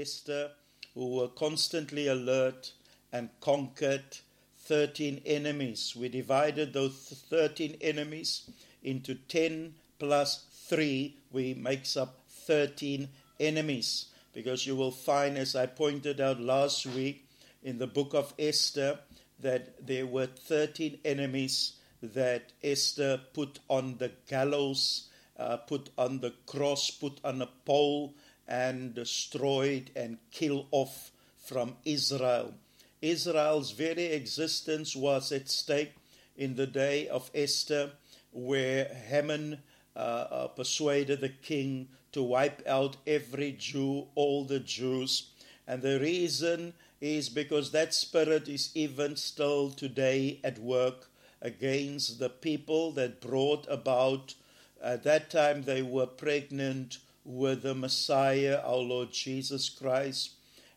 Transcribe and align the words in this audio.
Esther, 0.00 0.50
who 0.94 1.16
were 1.16 1.28
constantly 1.28 2.06
alert 2.06 2.72
and 3.12 3.28
conquered 3.40 4.18
13 4.58 5.22
enemies. 5.26 5.94
We 5.96 6.08
divided 6.08 6.72
those 6.72 7.24
13 7.28 7.76
enemies 7.80 8.50
into 8.82 9.14
10 9.14 9.74
plus 9.98 10.44
3, 10.68 11.16
we 11.32 11.54
makes 11.54 11.96
up 11.96 12.20
13 12.28 13.08
enemies. 13.38 14.06
Because 14.32 14.66
you 14.66 14.76
will 14.76 14.92
find, 14.92 15.36
as 15.36 15.56
I 15.56 15.66
pointed 15.66 16.20
out 16.20 16.40
last 16.40 16.86
week 16.86 17.26
in 17.62 17.78
the 17.78 17.86
book 17.86 18.14
of 18.14 18.32
Esther, 18.38 18.98
that 19.40 19.86
there 19.86 20.06
were 20.06 20.26
13 20.26 20.98
enemies 21.04 21.72
that 22.02 22.52
Esther 22.62 23.20
put 23.32 23.58
on 23.68 23.96
the 23.98 24.12
gallows, 24.28 25.08
uh, 25.38 25.56
put 25.56 25.90
on 25.98 26.20
the 26.20 26.32
cross, 26.46 26.90
put 26.90 27.20
on 27.24 27.42
a 27.42 27.48
pole, 27.64 28.14
and 28.50 28.94
destroyed 28.94 29.90
and 29.94 30.18
killed 30.32 30.66
off 30.72 31.12
from 31.38 31.76
Israel. 31.84 32.52
Israel's 33.00 33.70
very 33.70 34.06
existence 34.06 34.94
was 34.94 35.32
at 35.32 35.48
stake 35.48 35.94
in 36.36 36.56
the 36.56 36.66
day 36.66 37.08
of 37.08 37.30
Esther, 37.34 37.92
where 38.32 38.84
Haman 39.08 39.58
uh, 39.96 39.98
uh, 39.98 40.48
persuaded 40.48 41.20
the 41.20 41.28
king 41.28 41.88
to 42.12 42.22
wipe 42.22 42.62
out 42.66 42.96
every 43.06 43.52
Jew, 43.52 44.06
all 44.14 44.44
the 44.44 44.60
Jews. 44.60 45.30
And 45.66 45.80
the 45.80 46.00
reason 46.00 46.74
is 47.00 47.28
because 47.28 47.70
that 47.70 47.94
spirit 47.94 48.48
is 48.48 48.70
even 48.74 49.16
still 49.16 49.70
today 49.70 50.40
at 50.44 50.58
work 50.58 51.08
against 51.40 52.18
the 52.18 52.28
people 52.28 52.92
that 52.92 53.20
brought 53.20 53.66
about, 53.70 54.34
at 54.82 55.04
that 55.04 55.30
time 55.30 55.62
they 55.62 55.82
were 55.82 56.06
pregnant 56.06 56.98
with 57.24 57.62
the 57.62 57.74
Messiah, 57.74 58.60
our 58.64 58.76
Lord 58.76 59.12
Jesus 59.12 59.68
Christ. 59.68 60.32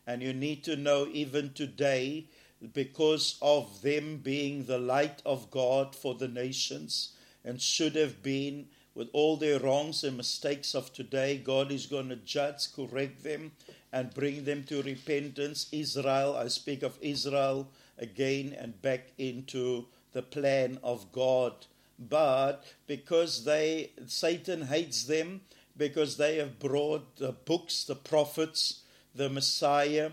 And 0.06 0.22
you 0.22 0.32
need 0.32 0.64
to 0.64 0.76
know, 0.76 1.08
even 1.12 1.52
today, 1.52 2.26
because 2.72 3.38
of 3.42 3.82
them 3.82 4.18
being 4.18 4.64
the 4.64 4.78
light 4.78 5.22
of 5.24 5.50
God 5.50 5.94
for 5.94 6.14
the 6.14 6.28
nations 6.28 7.12
and 7.44 7.60
should 7.60 7.94
have 7.96 8.22
been 8.22 8.66
with 8.94 9.08
all 9.12 9.36
their 9.36 9.58
wrongs 9.58 10.04
and 10.04 10.16
mistakes 10.16 10.74
of 10.74 10.92
today, 10.92 11.36
God 11.36 11.72
is 11.72 11.86
going 11.86 12.10
to 12.10 12.16
judge, 12.16 12.72
correct 12.72 13.24
them, 13.24 13.52
and 13.92 14.14
bring 14.14 14.44
them 14.44 14.62
to 14.64 14.82
repentance. 14.82 15.68
Israel, 15.72 16.36
I 16.36 16.48
speak 16.48 16.82
of 16.82 16.98
Israel 17.00 17.68
again 17.98 18.54
and 18.58 18.80
back 18.82 19.08
into 19.18 19.86
the 20.12 20.22
plan 20.22 20.78
of 20.82 21.10
God. 21.10 21.52
But 21.98 22.64
because 22.86 23.44
they 23.44 23.90
Satan 24.06 24.66
hates 24.66 25.04
them, 25.04 25.42
because 25.76 26.16
they 26.16 26.36
have 26.36 26.58
brought 26.58 27.16
the 27.16 27.32
books, 27.32 27.84
the 27.84 27.96
prophets, 27.96 28.82
the 29.14 29.28
Messiah, 29.28 30.12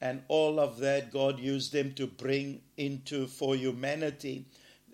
and 0.00 0.22
all 0.28 0.58
of 0.58 0.78
that, 0.78 1.12
God 1.12 1.38
used 1.38 1.72
them 1.72 1.92
to 1.94 2.06
bring 2.06 2.60
into 2.76 3.26
for 3.26 3.54
humanity. 3.54 4.46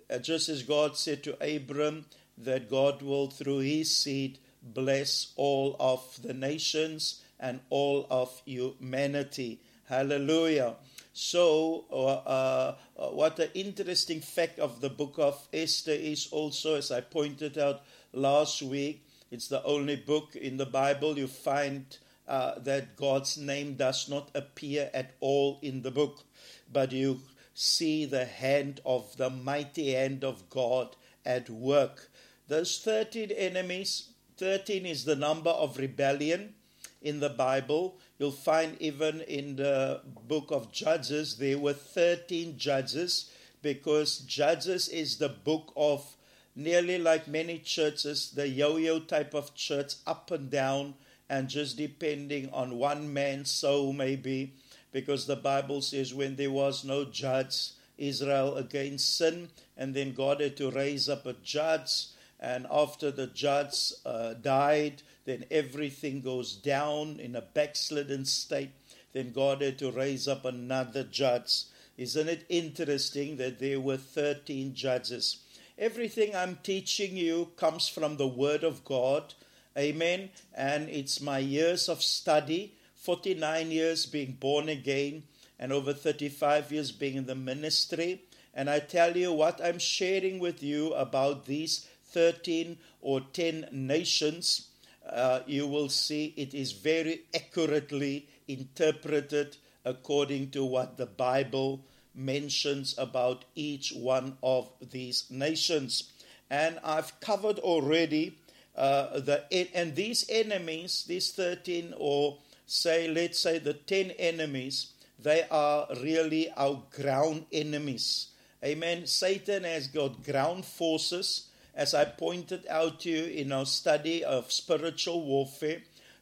Uh, 0.09 0.19
just 0.19 0.49
as 0.49 0.63
God 0.63 0.97
said 0.97 1.23
to 1.23 1.55
Abram 1.55 2.05
that 2.37 2.69
God 2.69 3.01
will, 3.01 3.27
through 3.27 3.59
his 3.59 3.95
seed, 3.95 4.37
bless 4.61 5.33
all 5.35 5.75
of 5.79 6.19
the 6.21 6.33
nations 6.33 7.21
and 7.39 7.59
all 7.69 8.05
of 8.09 8.41
humanity. 8.45 9.61
Hallelujah. 9.87 10.75
So, 11.13 11.85
uh, 11.91 12.75
uh, 13.01 13.09
what 13.09 13.39
an 13.39 13.49
interesting 13.55 14.21
fact 14.21 14.59
of 14.59 14.79
the 14.79 14.89
book 14.89 15.15
of 15.17 15.47
Esther 15.51 15.91
is 15.91 16.27
also, 16.31 16.75
as 16.75 16.91
I 16.91 17.01
pointed 17.01 17.57
out 17.57 17.81
last 18.13 18.61
week, 18.61 19.03
it's 19.31 19.47
the 19.47 19.63
only 19.63 19.95
book 19.95 20.35
in 20.35 20.57
the 20.57 20.65
Bible 20.65 21.17
you 21.17 21.27
find 21.27 21.97
uh, 22.27 22.59
that 22.59 22.95
God's 22.95 23.37
name 23.37 23.75
does 23.75 24.09
not 24.09 24.29
appear 24.35 24.89
at 24.93 25.15
all 25.19 25.59
in 25.61 25.81
the 25.81 25.91
book, 25.91 26.23
but 26.71 26.91
you 26.91 27.21
see 27.53 28.05
the 28.05 28.25
hand 28.25 28.81
of 28.85 29.17
the 29.17 29.29
mighty 29.29 29.93
hand 29.93 30.23
of 30.23 30.49
God 30.49 30.95
at 31.25 31.49
work. 31.49 32.09
Those 32.47 32.79
13 32.79 33.31
enemies, 33.31 34.09
13 34.37 34.85
is 34.85 35.05
the 35.05 35.15
number 35.15 35.49
of 35.49 35.77
rebellion 35.77 36.53
in 37.01 37.19
the 37.19 37.29
Bible. 37.29 37.97
You'll 38.17 38.31
find 38.31 38.77
even 38.79 39.21
in 39.21 39.55
the 39.55 40.01
book 40.27 40.51
of 40.51 40.71
Judges, 40.71 41.37
there 41.37 41.57
were 41.57 41.73
13 41.73 42.57
judges 42.57 43.31
because 43.61 44.19
Judges 44.19 44.87
is 44.87 45.17
the 45.17 45.29
book 45.29 45.73
of 45.75 46.15
nearly 46.55 46.97
like 46.97 47.27
many 47.27 47.59
churches, 47.59 48.31
the 48.31 48.47
yo 48.47 48.77
yo 48.77 48.99
type 48.99 49.33
of 49.33 49.55
church, 49.55 49.95
up 50.05 50.31
and 50.31 50.49
down, 50.49 50.95
and 51.29 51.49
just 51.49 51.77
depending 51.77 52.49
on 52.51 52.77
one 52.77 53.13
man's 53.13 53.51
soul, 53.51 53.93
maybe, 53.93 54.53
because 54.91 55.25
the 55.25 55.35
Bible 55.35 55.81
says 55.81 56.13
when 56.13 56.35
there 56.35 56.51
was 56.51 56.83
no 56.83 57.05
judge, 57.05 57.71
Israel 57.97 58.55
against 58.55 59.17
sin, 59.17 59.49
and 59.77 59.93
then 59.93 60.13
God 60.13 60.41
had 60.41 60.57
to 60.57 60.71
raise 60.71 61.07
up 61.09 61.25
a 61.25 61.33
judge 61.33 62.07
and 62.39 62.65
after 62.71 63.11
the 63.11 63.27
judge 63.27 63.91
uh, 64.05 64.33
died, 64.33 65.01
then 65.25 65.45
everything 65.51 66.21
goes 66.21 66.55
down 66.55 67.19
in 67.19 67.35
a 67.35 67.41
backslidden 67.41 68.25
state. 68.25 68.71
Then 69.11 69.33
God 69.33 69.61
had 69.61 69.77
to 69.79 69.91
raise 69.91 70.27
up 70.27 70.45
another 70.45 71.03
judge. 71.03 71.63
Isn't 71.97 72.29
it 72.29 72.45
interesting 72.47 73.35
that 73.37 73.59
there 73.59 73.81
were 73.81 73.97
13 73.97 74.73
judges? 74.73 75.37
Everything 75.79 76.35
I'm 76.35 76.57
teaching 76.61 77.15
you 77.15 77.51
comes 77.55 77.87
from 77.87 78.17
the 78.17 78.27
Word 78.27 78.65
of 78.65 78.83
God. 78.83 79.33
Amen. 79.77 80.29
And 80.53 80.89
it's 80.89 81.21
my 81.21 81.39
years 81.39 81.87
of 81.87 82.03
study 82.03 82.75
49 82.95 83.71
years 83.71 84.05
being 84.05 84.33
born 84.33 84.67
again, 84.67 85.23
and 85.57 85.71
over 85.71 85.93
35 85.93 86.73
years 86.73 86.91
being 86.91 87.15
in 87.15 87.27
the 87.27 87.33
ministry. 87.33 88.23
And 88.53 88.69
I 88.69 88.79
tell 88.79 89.15
you 89.15 89.31
what 89.31 89.63
I'm 89.63 89.79
sharing 89.79 90.39
with 90.39 90.61
you 90.61 90.93
about 90.95 91.45
these 91.45 91.87
13 92.07 92.77
or 92.99 93.21
10 93.21 93.69
nations, 93.71 94.67
uh, 95.09 95.39
you 95.47 95.65
will 95.65 95.87
see 95.87 96.33
it 96.35 96.53
is 96.53 96.73
very 96.73 97.21
accurately 97.33 98.27
interpreted 98.49 99.55
according 99.85 100.49
to 100.49 100.65
what 100.65 100.97
the 100.97 101.05
Bible 101.05 101.85
mentions 102.19 102.95
about 102.97 103.45
each 103.55 103.91
one 103.91 104.37
of 104.43 104.69
these 104.91 105.25
nations. 105.29 106.11
And 106.49 106.79
I've 106.83 107.19
covered 107.19 107.59
already 107.59 108.37
uh, 108.75 109.19
the 109.19 109.43
and 109.75 109.95
these 109.95 110.25
enemies, 110.29 111.05
these 111.07 111.31
13 111.31 111.93
or 111.97 112.37
say 112.65 113.07
let's 113.07 113.39
say 113.39 113.59
the 113.59 113.73
10 113.73 114.11
enemies, 114.11 114.93
they 115.17 115.45
are 115.49 115.87
really 116.01 116.51
our 116.51 116.81
ground 116.95 117.45
enemies. 117.51 118.27
Amen. 118.63 119.05
Satan 119.07 119.63
has 119.63 119.87
got 119.87 120.23
ground 120.23 120.65
forces 120.65 121.49
as 121.79 121.93
I 121.93 122.03
pointed 122.05 122.67
out 122.69 122.99
to 123.01 123.09
you 123.09 123.23
in 123.23 123.53
our 123.53 123.65
study 123.65 124.23
of 124.23 124.51
spiritual 124.51 125.23
warfare, 125.23 125.81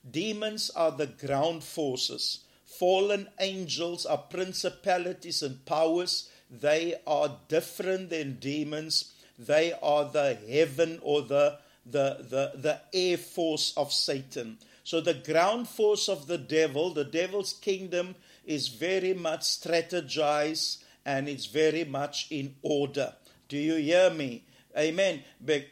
demons 0.10 0.70
are 0.70 0.92
the 0.92 1.08
ground 1.08 1.64
forces. 1.64 2.42
Fallen 2.68 3.30
angels 3.40 4.06
are 4.06 4.18
principalities 4.18 5.42
and 5.42 5.66
powers. 5.66 6.30
They 6.52 6.96
are 7.08 7.40
different 7.48 8.10
than 8.10 8.40
demons. 8.40 9.14
They 9.40 9.74
are 9.82 10.06
the 10.06 10.38
heaven 10.48 11.00
or 11.02 11.22
the, 11.22 11.60
the, 11.86 12.18
the, 12.30 12.52
the 12.60 12.82
air 12.94 13.18
force 13.18 13.74
of 13.78 13.94
Satan. 13.94 14.58
So, 14.84 15.02
the 15.02 15.14
ground 15.14 15.68
force 15.68 16.08
of 16.08 16.28
the 16.28 16.38
devil, 16.38 16.94
the 16.94 17.04
devil's 17.04 17.54
kingdom, 17.54 18.16
is 18.46 18.68
very 18.68 19.14
much 19.14 19.42
strategized 19.42 20.84
and 21.06 21.28
it's 21.28 21.46
very 21.46 21.86
much 21.86 22.28
in 22.30 22.56
order. 22.62 23.14
Do 23.48 23.58
you 23.58 23.76
hear 23.76 24.10
me? 24.10 24.44
Amen. 24.78 25.24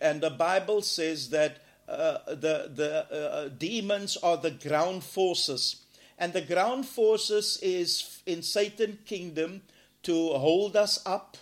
And 0.02 0.22
the 0.22 0.30
Bible 0.32 0.82
says 0.82 1.30
that 1.30 1.58
uh, 1.88 2.18
the, 2.28 2.72
the 2.74 3.14
uh, 3.14 3.50
demons 3.50 4.18
are 4.18 4.38
the 4.38 4.52
ground 4.52 5.04
forces. 5.04 5.85
And 6.18 6.34
the 6.34 6.42
ground 6.42 6.86
forces 6.86 7.60
is 7.62 8.22
in 8.26 8.42
Satan's 8.42 9.00
kingdom 9.06 9.64
to 10.04 10.34
hold 10.34 10.76
us 10.76 11.02
up 11.06 11.38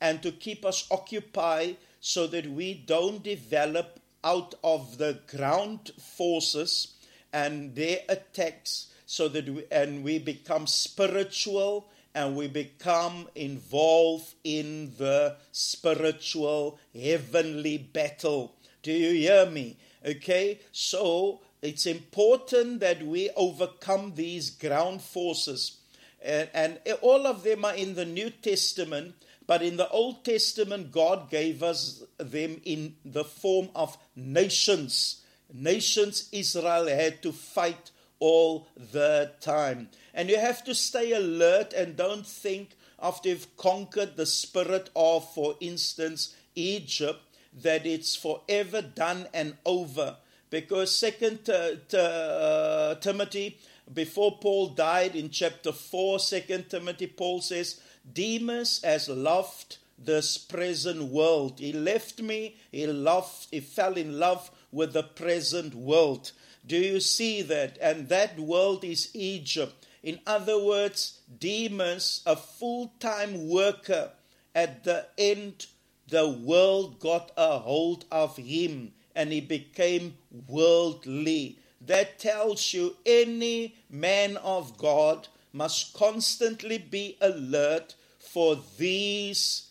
and 0.00 0.22
to 0.22 0.32
keep 0.32 0.64
us 0.64 0.86
occupied 0.90 1.76
so 2.00 2.26
that 2.26 2.46
we 2.46 2.74
don't 2.74 3.22
develop 3.22 4.00
out 4.22 4.54
of 4.62 4.98
the 4.98 5.20
ground 5.28 5.90
forces 5.98 6.94
and 7.32 7.74
their 7.74 8.00
attacks 8.08 8.88
so 9.06 9.28
that 9.28 9.48
we, 9.48 9.64
and 9.70 10.04
we 10.04 10.18
become 10.18 10.66
spiritual 10.66 11.88
and 12.14 12.36
we 12.36 12.48
become 12.48 13.28
involved 13.34 14.34
in 14.44 14.92
the 14.98 15.36
spiritual 15.52 16.78
heavenly 16.94 17.78
battle. 17.78 18.54
Do 18.82 18.92
you 18.92 19.12
hear 19.12 19.46
me? 19.46 19.76
Okay, 20.04 20.60
so 20.72 21.40
it's 21.62 21.86
important 21.86 22.80
that 22.80 23.02
we 23.02 23.30
overcome 23.36 24.14
these 24.14 24.50
ground 24.50 25.02
forces. 25.02 25.78
And, 26.22 26.48
and 26.54 26.78
all 27.00 27.26
of 27.26 27.42
them 27.42 27.64
are 27.64 27.74
in 27.74 27.94
the 27.94 28.04
New 28.04 28.30
Testament, 28.30 29.14
but 29.46 29.62
in 29.62 29.76
the 29.76 29.88
Old 29.88 30.24
Testament, 30.24 30.92
God 30.92 31.30
gave 31.30 31.62
us 31.62 32.02
them 32.18 32.60
in 32.64 32.96
the 33.04 33.24
form 33.24 33.70
of 33.74 33.96
nations. 34.14 35.22
Nations 35.52 36.28
Israel 36.32 36.86
had 36.86 37.22
to 37.22 37.32
fight 37.32 37.90
all 38.20 38.68
the 38.76 39.32
time. 39.40 39.88
And 40.12 40.28
you 40.28 40.38
have 40.38 40.64
to 40.64 40.74
stay 40.74 41.12
alert 41.12 41.72
and 41.72 41.96
don't 41.96 42.26
think 42.26 42.70
after 43.00 43.30
you've 43.30 43.56
conquered 43.56 44.16
the 44.16 44.26
spirit 44.26 44.90
of, 44.94 45.32
for 45.32 45.54
instance, 45.60 46.34
Egypt, 46.54 47.20
that 47.62 47.86
it's 47.86 48.16
forever 48.16 48.82
done 48.82 49.28
and 49.32 49.56
over. 49.64 50.16
Because 50.50 50.94
Second 50.94 51.48
uh, 51.48 52.94
Timothy, 52.96 53.58
before 53.92 54.38
Paul 54.38 54.68
died 54.68 55.14
in 55.14 55.30
chapter 55.30 55.72
4, 55.72 56.18
Second 56.18 56.70
Timothy, 56.70 57.06
Paul 57.06 57.40
says, 57.40 57.80
Demas 58.10 58.80
has 58.82 59.08
loved 59.08 59.78
this 59.98 60.38
present 60.38 61.02
world. 61.02 61.58
He 61.58 61.72
left 61.72 62.22
me, 62.22 62.56
he 62.70 62.86
loved, 62.86 63.48
he 63.50 63.60
fell 63.60 63.94
in 63.94 64.18
love 64.18 64.50
with 64.70 64.92
the 64.92 65.02
present 65.02 65.74
world. 65.74 66.32
Do 66.66 66.76
you 66.76 67.00
see 67.00 67.42
that? 67.42 67.78
And 67.80 68.08
that 68.08 68.38
world 68.38 68.84
is 68.84 69.10
Egypt. 69.14 69.86
In 70.02 70.20
other 70.26 70.62
words, 70.62 71.20
Demas, 71.38 72.22
a 72.24 72.36
full 72.36 72.92
time 73.00 73.48
worker, 73.48 74.12
at 74.54 74.84
the 74.84 75.06
end, 75.16 75.66
the 76.08 76.28
world 76.28 77.00
got 77.00 77.32
a 77.36 77.58
hold 77.58 78.04
of 78.10 78.36
him 78.36 78.92
and 79.18 79.32
he 79.32 79.40
became 79.40 80.14
worldly. 80.46 81.58
That 81.84 82.20
tells 82.20 82.72
you 82.72 82.94
any 83.04 83.74
man 83.90 84.36
of 84.36 84.78
God 84.78 85.26
must 85.52 85.92
constantly 85.92 86.78
be 86.78 87.16
alert 87.20 87.96
for 88.20 88.60
these 88.78 89.70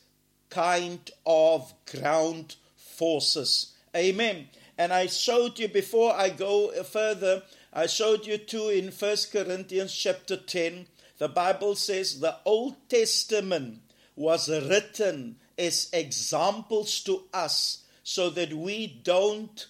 kind 0.49 0.99
of 1.25 1.73
ground 1.89 2.57
forces. 2.75 3.71
Amen. 3.95 4.49
And 4.77 4.91
I 4.91 5.07
showed 5.07 5.59
you 5.59 5.69
before 5.69 6.13
I 6.13 6.27
go 6.27 6.83
further, 6.83 7.43
I 7.71 7.85
showed 7.87 8.25
you 8.27 8.37
too 8.37 8.67
in 8.67 8.91
First 8.91 9.31
Corinthians 9.31 9.95
chapter 9.95 10.35
10. 10.35 10.87
The 11.19 11.29
Bible 11.29 11.75
says 11.75 12.19
the 12.19 12.35
Old 12.43 12.75
Testament 12.89 13.79
was 14.13 14.49
written 14.49 15.37
as 15.57 15.89
examples 15.93 16.99
to 17.03 17.23
us 17.33 17.85
so 18.07 18.29
that 18.29 18.53
we 18.53 18.87
don't 19.03 19.67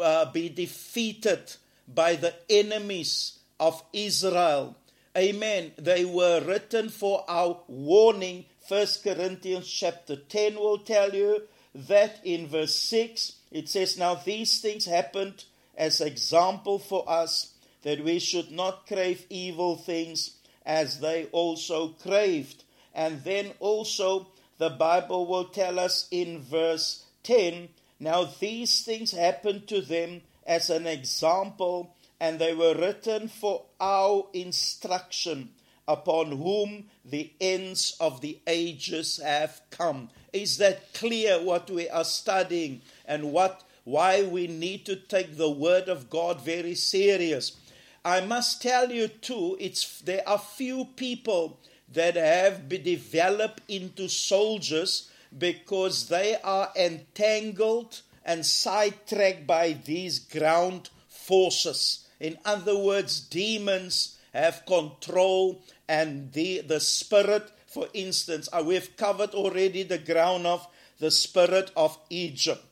uh, 0.00 0.30
be 0.30 0.48
defeated 0.48 1.52
by 1.92 2.14
the 2.14 2.32
enemies 2.48 3.40
of 3.58 3.82
Israel. 3.92 4.76
Amen. 5.18 5.72
They 5.76 6.04
were 6.04 6.40
written 6.40 6.88
for 6.88 7.24
our 7.28 7.58
warning. 7.66 8.44
First 8.68 9.02
Corinthians 9.02 9.68
chapter 9.68 10.14
10 10.14 10.54
will 10.54 10.78
tell 10.78 11.12
you 11.12 11.42
that 11.74 12.20
in 12.22 12.46
verse 12.46 12.76
6 12.76 13.32
it 13.50 13.68
says, 13.68 13.98
Now 13.98 14.14
these 14.14 14.60
things 14.60 14.84
happened 14.84 15.42
as 15.76 16.00
example 16.00 16.78
for 16.78 17.02
us, 17.10 17.54
that 17.82 18.04
we 18.04 18.20
should 18.20 18.52
not 18.52 18.86
crave 18.86 19.26
evil 19.28 19.74
things 19.74 20.36
as 20.64 21.00
they 21.00 21.24
also 21.32 21.88
craved. 21.88 22.62
And 22.94 23.24
then 23.24 23.50
also 23.58 24.28
the 24.58 24.70
Bible 24.70 25.26
will 25.26 25.46
tell 25.46 25.80
us 25.80 26.06
in 26.12 26.40
verse 26.40 27.03
10 27.24 27.68
Now 27.98 28.24
these 28.38 28.84
things 28.84 29.12
happened 29.12 29.66
to 29.68 29.80
them 29.80 30.22
as 30.46 30.70
an 30.70 30.86
example, 30.86 31.96
and 32.20 32.38
they 32.38 32.54
were 32.54 32.74
written 32.74 33.28
for 33.28 33.64
our 33.80 34.26
instruction, 34.32 35.50
upon 35.88 36.32
whom 36.32 36.90
the 37.04 37.32
ends 37.40 37.96
of 38.00 38.20
the 38.20 38.38
ages 38.46 39.20
have 39.22 39.60
come. 39.70 40.10
Is 40.32 40.58
that 40.58 40.92
clear 40.94 41.42
what 41.42 41.70
we 41.70 41.88
are 41.88 42.04
studying 42.04 42.82
and 43.06 43.32
what 43.32 43.62
why 43.84 44.22
we 44.22 44.46
need 44.46 44.86
to 44.86 44.96
take 44.96 45.36
the 45.36 45.50
word 45.50 45.88
of 45.88 46.08
God 46.08 46.40
very 46.40 46.74
serious? 46.74 47.56
I 48.04 48.20
must 48.22 48.62
tell 48.62 48.90
you 48.90 49.08
too, 49.08 49.56
it's 49.60 50.00
there 50.00 50.26
are 50.26 50.38
few 50.38 50.86
people 50.96 51.60
that 51.92 52.16
have 52.16 52.68
been 52.68 52.82
developed 52.82 53.60
into 53.68 54.08
soldiers 54.08 55.10
because 55.36 56.08
they 56.08 56.36
are 56.42 56.70
entangled 56.76 58.02
and 58.24 58.44
sidetracked 58.44 59.46
by 59.46 59.76
these 59.84 60.18
ground 60.18 60.90
forces. 61.08 62.06
In 62.20 62.38
other 62.44 62.78
words, 62.78 63.20
demons 63.20 64.18
have 64.32 64.64
control 64.66 65.62
and 65.88 66.32
the, 66.32 66.60
the 66.60 66.80
spirit 66.80 67.50
for 67.74 67.88
instance, 67.92 68.48
uh, 68.52 68.62
we've 68.64 68.96
covered 68.96 69.30
already 69.30 69.82
the 69.82 69.98
ground 69.98 70.46
of 70.46 70.64
the 71.00 71.10
spirit 71.10 71.72
of 71.76 71.98
Egypt. 72.08 72.64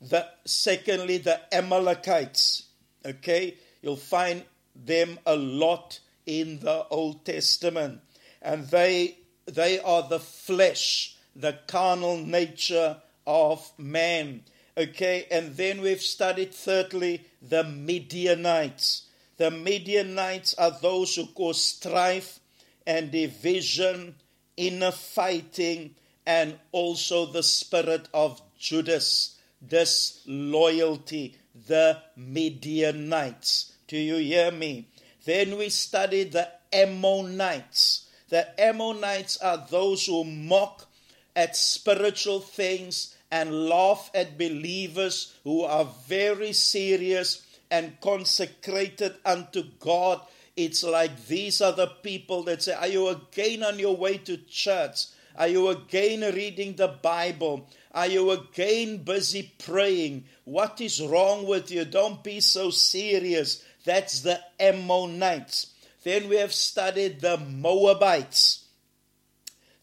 The 0.00 0.26
secondly, 0.44 1.18
the 1.18 1.40
Amalekites. 1.54 2.64
Okay, 3.06 3.54
you'll 3.80 3.94
find 3.94 4.42
them 4.74 5.20
a 5.24 5.36
lot 5.36 6.00
in 6.26 6.58
the 6.58 6.84
Old 6.88 7.24
Testament, 7.24 8.00
and 8.42 8.66
they 8.66 9.18
they 9.46 9.78
are 9.78 10.08
the 10.08 10.18
flesh, 10.18 11.16
the 11.34 11.58
carnal 11.66 12.18
nature 12.18 12.96
of 13.26 13.70
man. 13.78 14.42
Okay, 14.76 15.26
and 15.30 15.56
then 15.56 15.80
we've 15.80 16.00
studied 16.00 16.54
thirdly 16.54 17.26
the 17.42 17.64
Midianites. 17.64 19.06
The 19.36 19.50
Midianites 19.50 20.54
are 20.54 20.76
those 20.82 21.14
who 21.16 21.26
cause 21.26 21.62
strife 21.62 22.40
and 22.86 23.10
division 23.10 24.14
inner 24.60 24.92
fighting, 24.92 25.94
and 26.26 26.58
also 26.70 27.24
the 27.24 27.42
spirit 27.42 28.06
of 28.12 28.42
Judas, 28.58 29.38
disloyalty, 29.66 31.34
the 31.66 31.98
Midianites. 32.14 33.72
Do 33.88 33.96
you 33.96 34.16
hear 34.16 34.50
me? 34.52 34.88
Then 35.24 35.56
we 35.56 35.70
studied 35.70 36.32
the 36.32 36.48
Ammonites. 36.72 38.06
The 38.28 38.48
Ammonites 38.60 39.38
are 39.38 39.66
those 39.70 40.06
who 40.06 40.24
mock 40.24 40.89
at 41.36 41.56
spiritual 41.56 42.40
things 42.40 43.16
and 43.30 43.68
laugh 43.68 44.10
at 44.14 44.36
believers 44.38 45.34
who 45.44 45.62
are 45.62 45.88
very 46.06 46.52
serious 46.52 47.46
and 47.70 48.00
consecrated 48.00 49.14
unto 49.24 49.62
God 49.78 50.20
it's 50.56 50.82
like 50.82 51.26
these 51.26 51.62
are 51.62 51.72
the 51.72 51.86
people 51.86 52.42
that 52.44 52.62
say, 52.62 52.74
Are 52.74 52.86
you 52.86 53.08
again 53.08 53.62
on 53.62 53.78
your 53.78 53.96
way 53.96 54.18
to 54.18 54.36
church? 54.36 55.06
Are 55.36 55.48
you 55.48 55.68
again 55.68 56.20
reading 56.34 56.74
the 56.76 56.88
Bible? 56.88 57.66
Are 57.92 58.06
you 58.06 58.30
again 58.30 58.98
busy 58.98 59.54
praying? 59.58 60.24
What 60.44 60.80
is 60.80 61.00
wrong 61.00 61.46
with 61.46 61.70
you? 61.70 61.84
Don't 61.84 62.22
be 62.22 62.40
so 62.40 62.70
serious. 62.70 63.64
That's 63.84 64.20
the 64.20 64.40
Ammonites. 64.58 65.72
Then 66.02 66.28
we 66.28 66.36
have 66.36 66.52
studied 66.52 67.20
the 67.20 67.38
Moabites. 67.38 68.66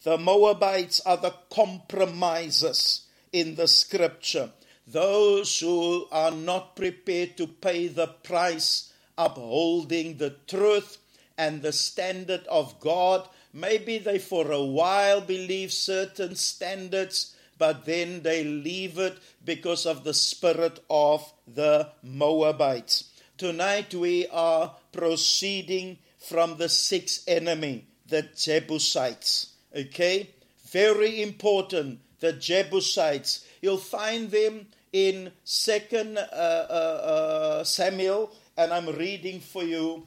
The 0.04 0.16
Moabites 0.16 1.00
are 1.00 1.16
the 1.16 1.34
compromisers 1.50 3.06
in 3.32 3.56
the 3.56 3.66
scripture. 3.66 4.50
Those 4.86 5.58
who 5.58 6.06
are 6.12 6.30
not 6.30 6.76
prepared 6.76 7.36
to 7.36 7.48
pay 7.48 7.88
the 7.88 8.06
price 8.06 8.92
upholding 9.18 10.18
the 10.18 10.36
truth 10.46 10.98
and 11.36 11.62
the 11.62 11.72
standard 11.72 12.46
of 12.46 12.78
God. 12.78 13.28
Maybe 13.52 13.98
they 13.98 14.18
for 14.18 14.52
a 14.52 14.62
while 14.62 15.20
believe 15.20 15.72
certain 15.72 16.36
standards, 16.36 17.34
but 17.58 17.84
then 17.84 18.22
they 18.22 18.44
leave 18.44 18.98
it 18.98 19.18
because 19.44 19.84
of 19.84 20.04
the 20.04 20.14
spirit 20.14 20.78
of 20.88 21.32
the 21.46 21.90
Moabites. 22.04 23.10
Tonight 23.36 23.94
we 23.94 24.28
are 24.28 24.76
proceeding 24.92 25.98
from 26.18 26.56
the 26.56 26.68
sixth 26.68 27.24
enemy, 27.28 27.88
the 28.06 28.22
Jebusites. 28.22 29.54
Okay? 29.74 30.30
Very 30.70 31.22
important, 31.22 32.00
the 32.20 32.32
Jebusites. 32.32 33.46
You'll 33.62 33.78
find 33.78 34.30
them 34.30 34.66
in 34.92 35.32
Second 35.44 36.18
uh, 36.18 36.20
uh, 36.20 37.60
uh, 37.62 37.64
Samuel 37.64 38.30
and 38.56 38.72
I'm 38.72 38.88
reading 38.96 39.40
for 39.40 39.62
you 39.62 40.06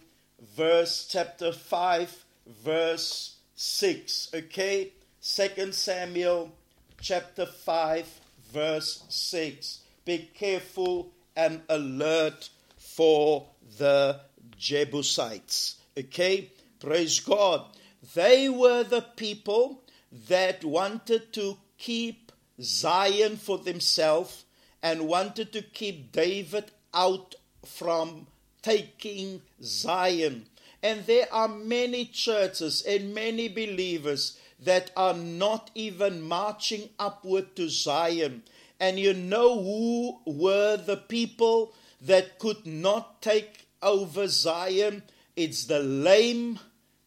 verse 0.58 1.08
chapter 1.10 1.52
5, 1.52 2.26
verse 2.64 3.36
6. 3.56 4.32
Okay? 4.34 4.92
Second 5.20 5.74
Samuel 5.74 6.52
chapter 7.00 7.46
5, 7.46 8.08
verse 8.52 9.04
6. 9.10 9.82
Be 10.04 10.30
careful 10.34 11.12
and 11.36 11.62
alert 11.70 12.50
for 12.78 13.48
the 13.78 14.20
Jebusites. 14.58 15.76
Okay? 15.98 16.50
Praise 16.80 17.20
God. 17.20 17.66
They 18.14 18.50
were 18.50 18.84
the 18.84 19.02
people 19.02 19.84
that 20.28 20.66
wanted 20.66 21.32
to 21.34 21.58
keep 21.78 22.32
Zion 22.62 23.38
for 23.38 23.58
themselves 23.58 24.46
and 24.84 25.08
wanted 25.08 25.54
to 25.54 25.62
keep 25.62 26.12
David 26.12 26.72
out 26.94 27.36
from 27.66 28.28
taking 28.62 29.42
Zion. 29.62 30.48
And 30.84 31.06
there 31.06 31.32
are 31.32 31.48
many 31.48 32.06
churches 32.06 32.82
and 32.82 33.14
many 33.14 33.48
believers 33.48 34.38
that 34.60 34.92
are 34.96 35.14
not 35.14 35.72
even 35.76 36.22
marching 36.22 36.90
upward 37.00 37.56
to 37.56 37.70
Zion. 37.70 38.44
And 38.80 39.00
you 39.00 39.14
know 39.14 39.62
who 39.62 40.20
were 40.26 40.78
the 40.78 40.98
people 40.98 41.74
that 42.02 42.40
could 42.40 42.66
not 42.66 43.22
take 43.22 43.68
over 43.82 44.28
Zion, 44.28 45.04
it's 45.36 45.66
the 45.66 45.80
lame 45.80 46.60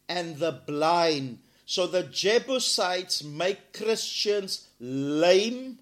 and 0.09 0.39
the 0.39 0.53
blind. 0.53 1.39
So 1.67 1.87
the 1.87 2.03
Jebusites 2.03 3.25
make 3.25 3.73
Christians 3.73 4.67
lame, 4.79 5.79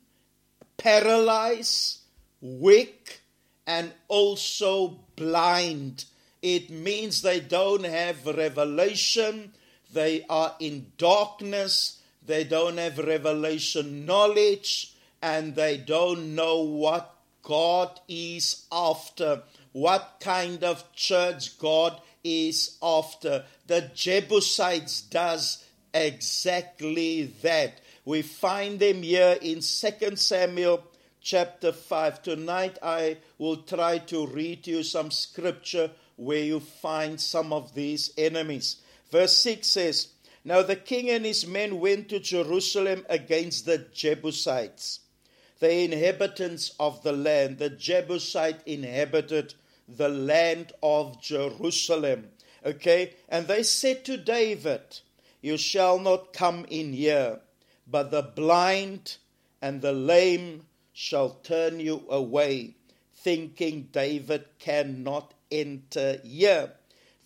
paralyzed, 0.76 1.99
weak, 2.41 3.21
and 3.67 3.93
also 4.09 5.00
blind. 5.17 6.05
It 6.41 6.71
means 6.71 7.23
they 7.23 7.41
don't 7.41 7.85
have 7.85 8.26
revelation, 8.26 9.52
they 9.93 10.25
are 10.29 10.55
in 10.59 10.93
darkness, 10.99 12.00
they 12.25 12.45
don't 12.45 12.79
have 12.79 12.99
revelation 12.99 14.07
knowledge, 14.07 14.95
and 15.21 15.55
they 15.55 15.76
don't 15.76 16.35
know 16.35 16.62
what 16.62 17.14
God 17.43 18.00
is 18.09 18.67
after, 18.73 19.43
what 19.73 20.17
kind 20.21 20.62
of 20.64 20.93
church 20.93 21.59
God 21.59 22.00
is 22.25 22.79
after. 22.83 23.45
The 23.67 23.91
Jebusites 23.95 25.02
does 25.02 25.64
exactly 25.93 27.25
that. 27.43 27.81
We 28.05 28.23
find 28.23 28.81
them 28.81 29.02
here 29.02 29.38
in 29.41 29.61
2 29.61 30.17
Samuel 30.17 30.85
chapter 31.21 31.73
5. 31.73 32.23
Tonight 32.23 32.79
I 32.83 33.19
will 33.38 33.59
try 33.59 33.99
to 33.99 34.26
read 34.26 34.64
to 34.64 34.71
you 34.71 34.83
some 34.83 35.11
scripture 35.11 35.91
where 36.17 36.43
you 36.43 36.61
find 36.61 37.21
some 37.21 37.52
of 37.52 37.75
these 37.75 38.12
enemies. 38.19 38.76
Verse 39.11 39.37
6 39.38 39.67
says, 39.67 40.09
Now 40.45 40.62
the 40.62 40.76
king 40.76 41.11
and 41.11 41.25
his 41.25 41.47
men 41.47 41.81
went 41.81 42.09
to 42.09 42.19
Jerusalem 42.19 43.07
against 43.09 43.67
the 43.67 43.79
Jebusites, 43.93 45.00
the 45.61 45.73
inhabitants 45.73 46.75
of 46.81 47.02
the 47.02 47.12
land. 47.12 47.59
The 47.59 47.71
Jebusite 47.71 48.61
inhabited 48.67 49.55
the 49.97 50.09
land 50.09 50.73
of 50.83 51.23
Jerusalem. 51.23 52.29
Okay? 52.65 53.15
And 53.29 53.47
they 53.47 53.63
said 53.63 54.05
to 54.07 54.17
David, 54.17 55.01
You 55.41 55.57
shall 55.57 55.99
not 55.99 56.33
come 56.33 56.67
in 56.69 56.93
here, 56.93 57.41
but 57.87 58.11
the 58.11 58.23
blind 58.23 59.17
and 59.61 59.81
the 59.81 59.93
lame 59.93 60.67
shall 60.93 61.31
turn 61.31 61.81
you 61.81 62.05
away, 62.09 62.77
thinking 63.15 63.89
David 63.93 64.45
cannot 64.59 65.35
enter 65.51 66.19
here. 66.25 66.73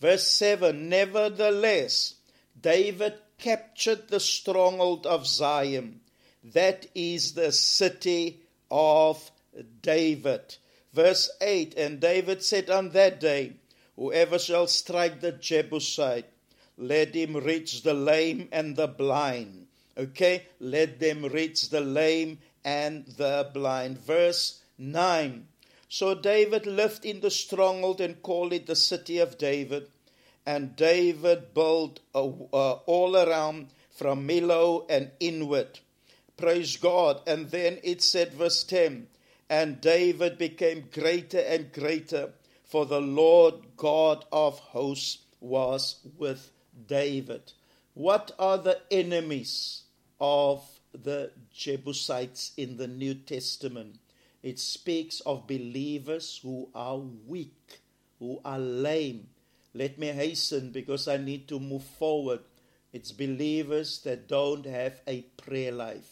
Verse 0.01 0.29
7 0.29 0.89
Nevertheless, 0.89 2.15
David 2.61 3.15
captured 3.39 4.09
the 4.09 4.21
stronghold 4.21 5.07
of 5.07 5.27
Zion, 5.27 6.01
that 6.43 6.87
is 6.95 7.35
the 7.35 7.53
city 7.53 8.41
of 8.71 9.31
David. 9.83 10.57
Verse 10.97 11.29
8 11.43 11.75
And 11.77 12.01
David 12.01 12.43
said 12.43 12.71
on 12.71 12.89
that 12.91 13.21
day, 13.21 13.53
Whoever 13.97 14.39
shall 14.39 14.67
strike 14.67 15.21
the 15.21 15.33
Jebusite, 15.33 16.25
let 16.79 17.15
him 17.15 17.37
reach 17.37 17.83
the 17.83 17.93
lame 17.93 18.49
and 18.51 18.77
the 18.77 18.89
blind. 18.89 19.67
Okay? 19.99 20.47
Let 20.59 20.99
them 20.99 21.27
reach 21.27 21.69
the 21.69 21.83
lame 21.83 22.39
and 22.65 23.05
the 23.07 23.51
blind. 23.53 23.99
Verse 23.99 24.63
9 24.79 25.47
So 25.91 26.15
David 26.15 26.65
lived 26.67 27.05
in 27.05 27.21
the 27.21 27.31
stronghold 27.31 28.01
and 28.01 28.23
called 28.23 28.55
it 28.55 28.67
the 28.67 28.75
city 28.75 29.19
of 29.19 29.37
David. 29.37 29.91
And 30.47 30.77
David 30.77 31.53
built 31.53 32.01
uh, 32.15 32.23
all 32.23 33.17
around 33.19 33.69
from 33.91 34.27
Millo 34.27 34.87
and 34.89 35.11
inward. 35.21 35.81
Praise 36.39 36.79
God. 36.79 37.21
And 37.27 37.51
then 37.51 37.81
it 37.83 38.01
said, 38.01 38.33
verse 38.33 38.65
10 38.65 39.09
And 39.49 39.81
David 39.81 40.39
became 40.39 40.89
greater 40.93 41.39
and 41.39 41.73
greater, 41.73 42.33
for 42.65 42.85
the 42.87 43.01
Lord 43.01 43.55
God 43.77 44.25
of 44.33 44.59
hosts 44.59 45.19
was 45.41 45.97
with 46.19 46.51
David. 46.87 47.53
What 47.95 48.33
are 48.39 48.59
the 48.59 48.81
enemies 48.91 49.85
of 50.21 50.63
the 51.03 51.31
Jebusites 51.53 52.53
in 52.57 52.77
the 52.77 52.87
New 52.87 53.15
Testament. 53.15 53.99
It 54.43 54.59
speaks 54.59 55.21
of 55.21 55.47
believers 55.47 56.41
who 56.43 56.69
are 56.75 56.99
weak, 56.99 57.81
who 58.19 58.41
are 58.45 58.59
lame. 58.59 59.29
Let 59.75 59.99
me 59.99 60.09
hasten 60.09 60.71
because 60.71 61.09
I 61.09 61.17
need 61.17 61.49
to 61.49 61.61
move 61.61 61.85
forward. 61.85 62.41
It's 62.93 63.13
believers 63.13 64.01
that 64.05 64.29
don't 64.29 64.65
have 64.65 65.01
a 65.07 65.23
prayer 65.37 65.73
life. 65.73 66.11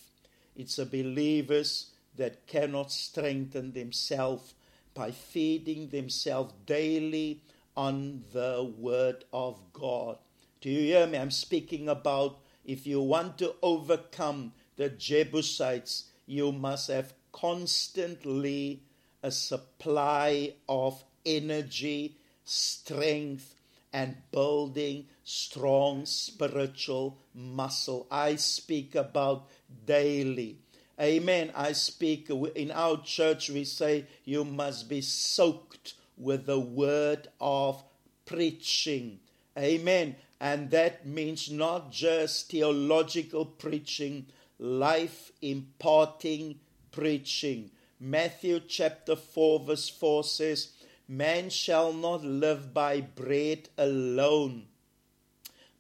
It's 0.57 0.79
a 0.79 0.87
believers 0.87 1.91
that 2.17 2.47
cannot 2.47 2.91
strengthen 2.91 3.73
themselves 3.73 4.55
by 4.95 5.11
feeding 5.11 5.89
themselves 5.89 6.55
daily 6.67 7.43
on 7.77 8.23
the 8.33 8.73
Word 8.79 9.25
of 9.33 9.61
God. 9.73 10.19
Do 10.61 10.71
you 10.71 10.81
hear 10.81 11.07
me? 11.07 11.19
I'm 11.19 11.31
speaking 11.31 11.89
about 11.89 12.39
if 12.65 12.87
you 12.87 13.01
want 13.01 13.39
to 13.39 13.55
overcome 13.63 14.53
the 14.77 14.89
Jebusites, 14.89 16.05
you 16.27 16.53
must 16.53 16.89
have 16.89 17.13
constantly 17.33 18.83
a 19.23 19.31
supply 19.31 20.55
of 20.69 21.03
energy, 21.27 22.17
strength, 22.45 23.55
and 23.93 24.17
building 24.33 25.07
strong 25.23 26.05
spiritual 26.05 27.19
muscle. 27.35 28.07
I 28.11 28.37
speak 28.37 28.95
about 28.95 29.49
daily. 29.87 30.59
Amen. 31.01 31.51
I 31.55 31.73
speak 31.73 32.31
in 32.31 32.71
our 32.71 33.03
church, 33.03 33.51
we 33.51 33.65
say 33.65 34.07
you 34.25 34.45
must 34.45 34.89
be 34.89 35.01
soaked 35.01 35.95
with 36.17 36.47
the 36.47 36.61
word 36.61 37.29
of 37.41 37.83
preaching. 38.27 39.19
Amen. 39.59 40.17
And 40.41 40.71
that 40.71 41.07
means 41.07 41.51
not 41.51 41.91
just 41.91 42.51
theological 42.51 43.45
preaching, 43.45 44.27
life 44.59 45.33
imparting 45.43 46.61
preaching. 46.93 47.71
Matthew 47.99 48.61
chapter 48.61 49.17
4, 49.17 49.61
verse 49.61 49.89
4 49.89 50.25
says, 50.25 50.73
Man 51.09 51.51
shall 51.51 51.93
not 51.93 52.25
live 52.25 52.73
by 52.73 53.01
bread 53.01 53.69
alone, 53.79 54.67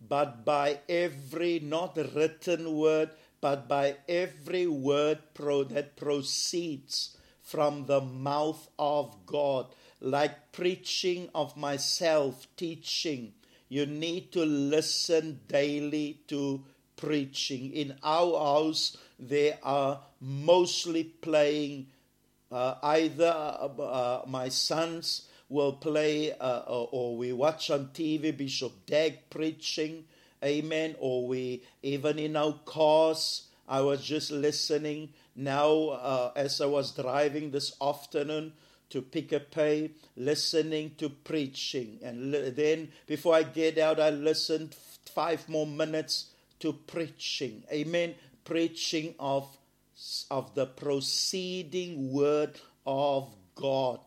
but 0.06 0.44
by 0.44 0.80
every 0.88 1.60
not 1.60 1.96
written 1.96 2.76
word, 2.76 3.10
but 3.44 3.68
by 3.68 3.94
every 4.08 4.66
word 4.66 5.18
pro- 5.34 5.64
that 5.64 5.96
proceeds 5.96 7.14
from 7.42 7.84
the 7.84 8.00
mouth 8.00 8.70
of 8.78 9.14
God, 9.26 9.66
like 10.00 10.50
preaching 10.50 11.28
of 11.34 11.54
myself, 11.54 12.46
teaching. 12.56 13.34
You 13.68 13.84
need 13.84 14.32
to 14.32 14.46
listen 14.46 15.40
daily 15.46 16.20
to 16.28 16.64
preaching. 16.96 17.70
In 17.74 17.98
our 18.02 18.38
house, 18.38 18.96
they 19.18 19.58
are 19.62 20.00
mostly 20.22 21.04
playing 21.04 21.88
uh, 22.50 22.76
either 22.82 23.26
uh, 23.78 24.22
my 24.26 24.48
sons 24.48 25.28
will 25.50 25.74
play 25.74 26.32
uh, 26.32 26.62
or, 26.66 26.88
or, 26.92 27.16
we 27.18 27.34
watch 27.34 27.70
on 27.70 27.90
TV 27.92 28.34
Bishop 28.34 28.86
Dag 28.86 29.28
preaching, 29.28 30.04
amen, 30.44 30.96
or 30.98 31.26
we 31.26 31.62
even 31.82 32.18
in 32.18 32.36
our 32.36 32.58
cars. 32.64 33.48
I 33.66 33.80
was 33.80 34.04
just 34.04 34.30
listening 34.30 35.10
now 35.34 35.88
uh, 35.88 36.32
as 36.36 36.60
I 36.60 36.66
was 36.66 36.92
driving 36.92 37.50
this 37.50 37.74
afternoon 37.80 38.52
to 38.90 39.02
pick 39.02 39.32
a 39.32 39.40
pay, 39.40 39.90
listening 40.16 40.92
to 40.98 41.08
preaching. 41.08 41.98
And 42.02 42.30
li- 42.30 42.50
then 42.50 42.92
before 43.06 43.34
I 43.34 43.42
get 43.42 43.78
out, 43.78 43.98
I 43.98 44.10
listened 44.10 44.74
five 45.14 45.48
more 45.48 45.66
minutes 45.66 46.26
to 46.60 46.72
preaching. 46.72 47.64
Amen. 47.72 48.14
Preaching 48.44 49.14
of, 49.18 49.56
of 50.30 50.54
the 50.54 50.66
proceeding 50.66 52.12
word 52.12 52.60
of 52.86 53.34
God. 53.54 54.00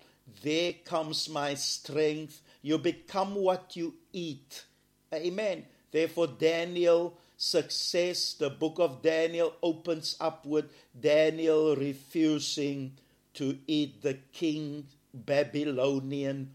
There 0.43 0.73
comes 0.85 1.29
my 1.29 1.55
strength. 1.55 2.41
You 2.61 2.77
become 2.77 3.35
what 3.35 3.75
you 3.75 3.95
eat. 4.13 4.65
Amen. 5.13 5.65
Therefore, 5.97 6.27
Daniel 6.27 7.17
success, 7.37 8.33
the 8.33 8.51
book 8.51 8.77
of 8.77 9.01
Daniel 9.01 9.55
opens 9.63 10.15
up 10.19 10.45
with 10.45 10.65
Daniel 10.93 11.75
refusing 11.75 12.91
to 13.33 13.57
eat 13.65 14.03
the 14.03 14.13
king 14.31 14.85
Babylonian 15.11 16.53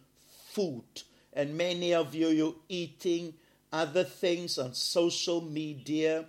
food. 0.53 0.85
And 1.33 1.57
many 1.57 1.93
of 1.93 2.15
you, 2.15 2.29
you're 2.29 2.55
eating 2.69 3.35
other 3.73 4.05
things 4.05 4.59
on 4.59 4.75
social 4.75 5.41
media, 5.41 6.27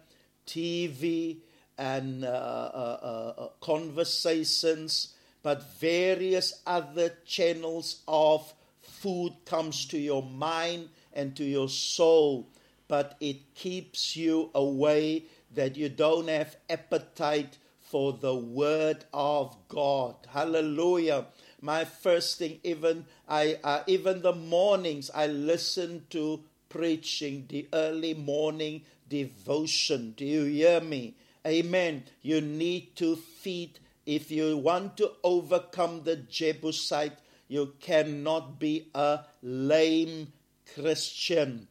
TV, 0.48 1.38
and 1.78 2.26
uh, 2.26 2.28
uh, 2.28 3.34
uh, 3.38 3.48
conversations, 3.62 5.14
but 5.44 5.72
various 5.80 6.64
other 6.66 7.14
channels 7.28 8.02
of 8.08 8.52
food 8.82 9.34
comes 9.46 9.86
to 9.86 10.00
your 10.00 10.24
mind 10.24 10.90
and 11.14 11.36
to 11.36 11.44
your 11.44 11.70
soul, 11.70 12.48
but 12.88 13.16
it 13.20 13.56
keeps 13.56 14.16
you 14.16 14.50
away 14.54 15.26
that 15.54 15.78
you 15.78 15.90
don't 15.90 16.28
have 16.30 16.56
appetite 16.70 17.58
for 17.80 18.14
the 18.14 18.36
word 18.36 19.06
of 19.14 19.56
God. 19.68 20.16
Hallelujah. 20.30 21.26
my 21.62 21.86
first 21.86 22.40
thing, 22.40 22.60
even 22.64 23.06
I, 23.28 23.58
uh, 23.64 23.84
even 23.88 24.22
the 24.22 24.34
mornings, 24.34 25.10
I 25.14 25.28
listen 25.28 26.06
to 26.10 26.44
preaching, 26.70 27.46
the 27.48 27.68
early 27.72 28.14
morning 28.16 28.82
devotion. 29.08 30.14
Do 30.18 30.26
you 30.26 30.44
hear 30.46 30.82
me? 30.82 31.16
Amen. 31.46 32.04
You 32.22 32.42
need 32.42 32.96
to 32.98 33.16
feed. 33.16 33.80
If 34.06 34.32
you 34.32 34.58
want 34.58 34.98
to 34.98 35.12
overcome 35.24 36.02
the 36.04 36.18
Jebusite, 36.18 37.20
you 37.48 37.76
cannot 37.80 38.60
be 38.60 38.90
a 38.96 39.20
lame 39.42 40.34
Christian. 40.74 41.68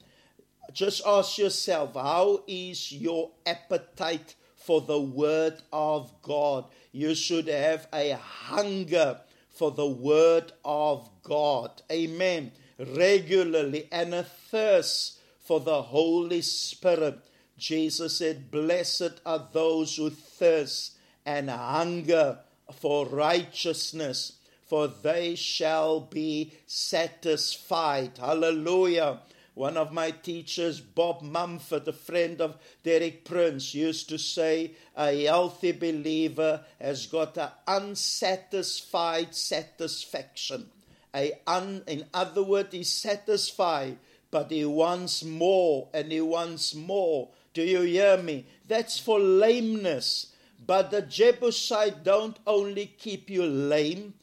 Just 0.73 1.03
ask 1.07 1.39
yourself 1.39 1.95
how 1.95 2.43
is 2.47 2.93
your 2.93 3.31
appetite 3.45 4.35
for 4.57 4.81
the 4.81 5.01
Word 5.01 5.63
of 5.73 6.13
God? 6.23 6.67
You 6.93 7.15
should 7.15 7.49
have 7.49 7.89
a 7.93 8.13
hunger 8.13 9.21
for 9.51 9.71
the 9.71 9.87
Word 9.87 10.53
of 10.65 11.09
God. 11.23 11.83
Amen. 11.91 12.53
Regularly 12.79 13.89
and 13.93 14.15
a 14.15 14.23
thirst 14.23 15.19
for 15.41 15.61
the 15.61 15.83
Holy 15.83 16.43
Spirit. 16.43 17.19
Jesus 17.59 18.19
said, 18.19 18.51
Blessed 18.51 19.21
are 19.27 19.49
those 19.53 19.97
who 19.97 20.11
thirst 20.11 20.97
and 21.27 21.51
hunger 21.51 22.39
for 22.73 23.07
righteousness, 23.07 24.33
for 24.67 24.89
they 24.89 25.35
shall 25.35 26.01
be 26.01 26.53
satisfied. 26.67 28.19
Hallelujah. 28.19 29.21
One 29.55 29.77
of 29.77 29.93
my 29.93 30.13
teachers, 30.13 30.81
Bob 30.81 31.21
Mumford, 31.21 31.87
a 31.87 31.93
friend 31.93 32.41
of 32.41 32.57
Derek 32.83 33.25
Prince, 33.25 33.75
used 33.75 34.09
to 34.09 34.19
say 34.19 34.73
a 34.97 35.25
healthy 35.25 35.73
believer 35.73 36.65
has 36.81 37.07
got 37.07 37.37
an 37.37 37.51
unsatisfied 37.67 39.35
satisfaction. 39.35 40.71
A 41.15 41.39
un, 41.47 41.83
in 41.87 42.07
other 42.15 42.43
words, 42.43 42.73
he's 42.73 42.91
satisfied, 42.91 43.99
but 44.31 44.51
he 44.51 44.65
wants 44.65 45.23
more 45.23 45.89
and 45.93 46.11
he 46.11 46.23
wants 46.23 46.75
more. 46.75 47.29
Do 47.53 47.63
you 47.63 47.83
hear 47.83 48.17
me? 48.17 48.47
That's 48.67 48.99
for 48.99 49.21
lameness. 49.21 50.29
But 50.67 50.91
the 50.91 51.03
Jebusite 51.03 52.03
don't 52.03 52.39
only 52.47 52.87
keep 52.87 53.29
you 53.29 53.45
lame, 53.45 54.15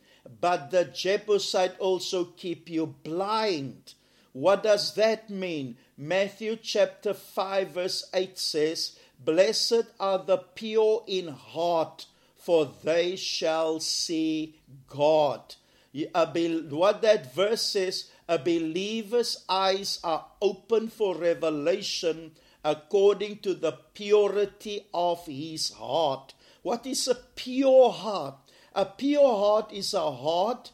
but 0.41 0.71
the 0.71 0.85
Jebusite 0.85 1.77
also 1.79 2.25
keep 2.25 2.69
you 2.69 2.95
blind. 3.03 3.93
What 4.33 4.63
does 4.63 4.93
that 4.95 5.29
mean? 5.29 5.77
Matthew 5.97 6.55
chapter 6.55 7.13
5, 7.13 7.69
verse 7.69 8.09
8 8.13 8.37
says, 8.37 8.97
Blessed 9.23 9.85
are 9.99 10.19
the 10.19 10.37
pure 10.37 11.03
in 11.07 11.29
heart, 11.29 12.05
for 12.37 12.71
they 12.83 13.15
shall 13.15 13.79
see 13.79 14.55
God. 14.87 15.55
What 15.91 17.01
that 17.01 17.33
verse 17.33 17.63
says, 17.63 18.11
a 18.27 18.37
believer's 18.37 19.43
eyes 19.49 19.99
are 20.03 20.25
open 20.41 20.87
for 20.89 21.15
revelation 21.15 22.33
according 22.63 23.39
to 23.39 23.55
the 23.55 23.71
purity 23.93 24.85
of 24.93 25.25
his 25.25 25.71
heart. 25.71 26.33
What 26.61 26.85
is 26.85 27.07
a 27.07 27.15
pure 27.15 27.91
heart? 27.91 28.35
A 28.79 28.85
pure 28.85 29.35
heart 29.35 29.73
is 29.73 29.93
a 29.93 30.09
heart 30.09 30.71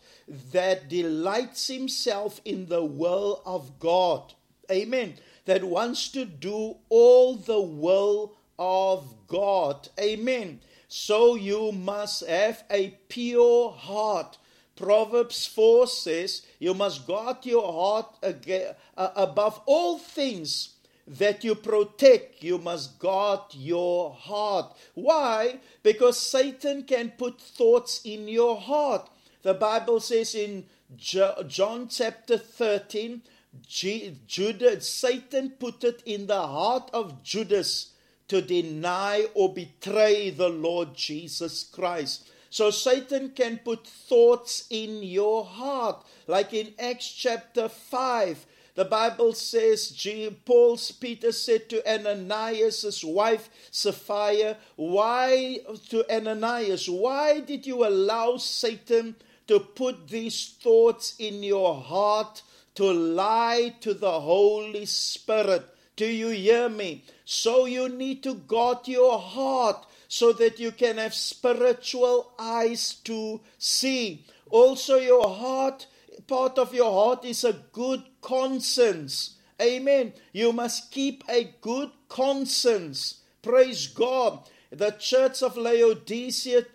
that 0.52 0.88
delights 0.90 1.70
himself 1.70 2.40
in 2.46 2.68
the 2.68 2.86
will 2.86 3.42
of 3.48 3.80
God. 3.80 4.36
Amen. 4.70 5.16
That 5.46 5.64
wants 5.64 6.10
to 6.10 6.24
do 6.24 6.76
all 6.90 7.34
the 7.34 7.60
will 7.60 8.36
of 8.60 9.12
God. 9.26 9.90
Amen. 10.00 10.60
So 10.88 11.34
you 11.34 11.72
must 11.72 12.28
have 12.28 12.64
a 12.70 12.92
pure 13.10 13.72
heart. 13.72 14.38
Proverbs 14.76 15.48
4 15.48 15.88
says, 15.88 16.44
You 16.60 16.76
must 16.76 17.08
guard 17.08 17.38
your 17.42 17.74
heart 17.74 18.06
uh, 18.22 19.10
above 19.16 19.62
all 19.66 19.98
things 19.98 20.75
that 21.08 21.44
you 21.44 21.56
protect, 21.56 22.44
you 22.44 22.58
must 22.58 22.98
guard 22.98 23.42
your 23.52 24.12
heart. 24.14 24.76
Why? 24.96 25.60
Because 25.84 26.20
Satan 26.20 26.84
can 26.84 27.12
put 27.18 27.40
thoughts 27.40 28.02
in 28.04 28.28
your 28.28 28.60
heart. 28.60 29.10
The 29.44 29.54
Bible 29.54 30.00
says 30.00 30.34
in 30.34 30.66
John 30.98 31.88
chapter 31.90 32.38
13, 32.38 33.22
Judas, 33.68 34.90
Satan 34.90 35.52
put 35.52 35.84
it 35.84 36.02
in 36.06 36.28
the 36.28 36.42
heart 36.42 36.90
of 36.94 37.24
Judas 37.24 37.92
to 38.28 38.42
deny 38.42 39.28
or 39.36 39.54
betray 39.54 40.32
the 40.32 40.50
Lord 40.50 40.96
Jesus 40.96 41.64
Christ. 41.64 42.28
So 42.50 42.72
Satan 42.72 43.30
can 43.36 43.60
put 43.60 43.86
thoughts 43.86 44.66
in 44.70 45.04
your 45.04 45.46
heart. 45.46 46.04
Like 46.26 46.54
in 46.54 46.74
Acts 46.80 47.12
chapter 47.12 47.70
5, 47.70 48.46
the 48.76 48.86
Bible 48.86 49.34
says, 49.34 50.08
Paul, 50.46 50.78
Peter 51.00 51.32
said 51.32 51.70
to 51.70 51.90
Ananias' 51.90 53.04
wife, 53.04 53.50
Sapphira, 53.72 54.58
why, 54.76 55.60
to 55.90 56.14
Ananias, 56.14 56.88
why 56.90 57.40
did 57.40 57.66
you 57.66 57.88
allow 57.88 58.38
Satan 58.38 59.16
to 59.48 59.60
put 59.60 60.08
these 60.08 60.56
thoughts 60.62 61.16
in 61.20 61.44
your 61.44 61.76
heart 61.76 62.42
to 62.76 62.92
lie 62.92 63.74
to 63.80 63.94
the 63.94 64.20
Holy 64.20 64.86
Spirit. 64.86 65.66
Do 65.96 66.06
you 66.06 66.30
hear 66.30 66.68
me? 66.68 67.04
So 67.24 67.66
you 67.66 67.88
need 67.88 68.22
to 68.24 68.36
guard 68.36 68.88
your 68.88 69.18
heart 69.18 69.86
so 70.08 70.34
that 70.34 70.60
you 70.60 70.72
can 70.72 70.98
have 70.98 71.14
spiritual 71.14 72.32
eyes 72.38 72.96
to 73.06 73.40
see. 73.58 74.26
Also, 74.50 74.98
your 74.98 75.30
heart, 75.30 75.88
part 76.28 76.60
of 76.60 76.74
your 76.74 76.92
heart 76.92 77.24
is 77.24 77.44
a 77.44 77.54
good 77.72 78.04
conscience. 78.26 79.36
Amen. 79.62 80.12
You 80.34 80.52
must 80.52 80.92
keep 80.92 81.24
a 81.30 81.54
good 81.62 81.92
conscience. 82.10 83.22
Praise 83.44 83.88
God. 83.88 84.40
The 84.72 84.92
church 84.92 85.44
of 85.44 85.56
Laodicea, 85.56 86.66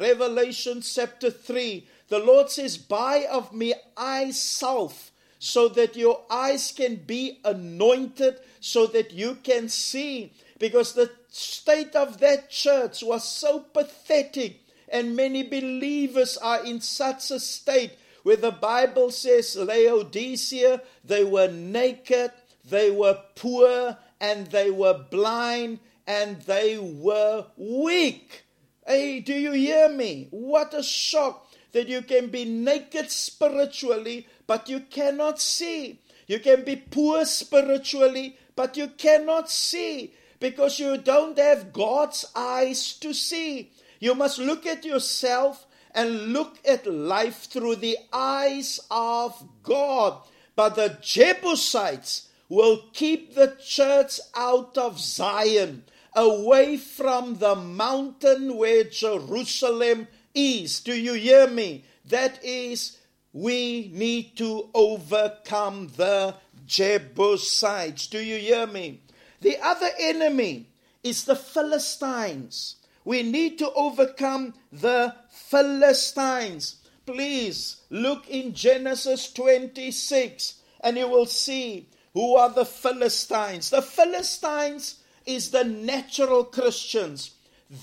Revelation 0.00 0.82
chapter 0.82 1.30
3, 1.30 1.86
the 2.08 2.18
Lord 2.18 2.50
says, 2.50 2.76
Buy 2.76 3.26
of 3.30 3.54
me 3.54 3.72
eye 3.96 4.30
salve 4.30 5.10
so 5.38 5.68
that 5.68 5.96
your 5.96 6.20
eyes 6.30 6.72
can 6.76 6.96
be 6.96 7.40
anointed 7.42 8.36
so 8.60 8.86
that 8.88 9.12
you 9.12 9.38
can 9.42 9.70
see. 9.70 10.32
Because 10.58 10.92
the 10.92 11.10
state 11.28 11.96
of 11.96 12.20
that 12.20 12.50
church 12.50 13.02
was 13.02 13.24
so 13.24 13.60
pathetic, 13.60 14.60
and 14.90 15.16
many 15.16 15.42
believers 15.42 16.36
are 16.36 16.64
in 16.64 16.80
such 16.80 17.30
a 17.30 17.40
state 17.40 17.92
where 18.22 18.36
the 18.36 18.50
Bible 18.50 19.10
says 19.10 19.56
Laodicea, 19.56 20.82
they 21.04 21.24
were 21.24 21.48
naked, 21.48 22.32
they 22.64 22.90
were 22.90 23.18
poor, 23.34 23.96
and 24.20 24.46
they 24.48 24.70
were 24.70 25.04
blind, 25.10 25.80
and 26.06 26.40
they 26.42 26.78
were 26.78 27.46
weak. 27.56 28.44
Hey, 28.86 29.20
do 29.20 29.34
you 29.34 29.52
hear 29.52 29.88
me? 29.88 30.28
What 30.30 30.74
a 30.74 30.82
shock 30.82 31.52
that 31.72 31.88
you 31.88 32.02
can 32.02 32.28
be 32.28 32.44
naked 32.44 33.10
spiritually, 33.10 34.26
but 34.46 34.68
you 34.68 34.80
cannot 34.80 35.40
see. 35.40 36.00
You 36.26 36.40
can 36.40 36.64
be 36.64 36.76
poor 36.76 37.24
spiritually, 37.24 38.36
but 38.56 38.76
you 38.76 38.88
cannot 38.88 39.50
see 39.50 40.14
because 40.40 40.78
you 40.78 40.96
don't 40.96 41.38
have 41.38 41.72
God's 41.72 42.24
eyes 42.34 42.94
to 42.94 43.12
see. 43.12 43.70
You 44.00 44.14
must 44.14 44.38
look 44.38 44.66
at 44.66 44.84
yourself 44.84 45.66
and 45.98 46.32
look 46.32 46.60
at 46.64 46.86
life 46.86 47.50
through 47.50 47.74
the 47.74 47.98
eyes 48.12 48.78
of 48.88 49.42
God. 49.64 50.16
But 50.54 50.76
the 50.76 50.96
Jebusites 51.02 52.28
will 52.48 52.84
keep 52.92 53.34
the 53.34 53.56
church 53.60 54.20
out 54.36 54.78
of 54.78 55.00
Zion, 55.00 55.82
away 56.14 56.76
from 56.76 57.38
the 57.38 57.56
mountain 57.56 58.56
where 58.56 58.84
Jerusalem 58.84 60.06
is. 60.32 60.78
Do 60.78 60.94
you 60.94 61.14
hear 61.14 61.48
me? 61.48 61.84
That 62.04 62.44
is, 62.44 62.98
we 63.32 63.90
need 63.92 64.36
to 64.36 64.70
overcome 64.74 65.90
the 65.96 66.36
Jebusites. 66.64 68.06
Do 68.06 68.20
you 68.20 68.36
hear 68.36 68.68
me? 68.68 69.02
The 69.40 69.58
other 69.60 69.90
enemy 69.98 70.68
is 71.02 71.24
the 71.24 71.34
Philistines. 71.34 72.76
We 73.04 73.22
need 73.22 73.58
to 73.58 73.72
overcome 73.72 74.54
the 74.70 75.14
Philistines. 75.48 76.76
Please 77.06 77.80
look 77.88 78.28
in 78.28 78.52
Genesis 78.52 79.32
26 79.32 80.60
and 80.80 80.98
you 80.98 81.08
will 81.08 81.24
see 81.24 81.88
who 82.12 82.36
are 82.36 82.50
the 82.50 82.66
Philistines. 82.66 83.70
The 83.70 83.80
Philistines 83.80 85.02
is 85.24 85.50
the 85.50 85.64
natural 85.64 86.44
Christians. 86.44 87.30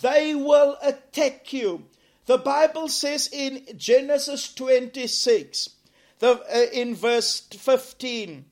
They 0.01 0.36
will 0.36 0.78
attack 0.84 1.51
you. 1.54 1.86
The 2.28 2.38
Bible 2.38 2.88
says 2.88 3.30
in 3.32 3.65
Genesis 3.75 4.54
26, 4.54 5.69
the, 6.19 6.32
uh, 6.32 6.71
in 6.71 6.93
verse 6.93 7.39
15, 7.39 8.45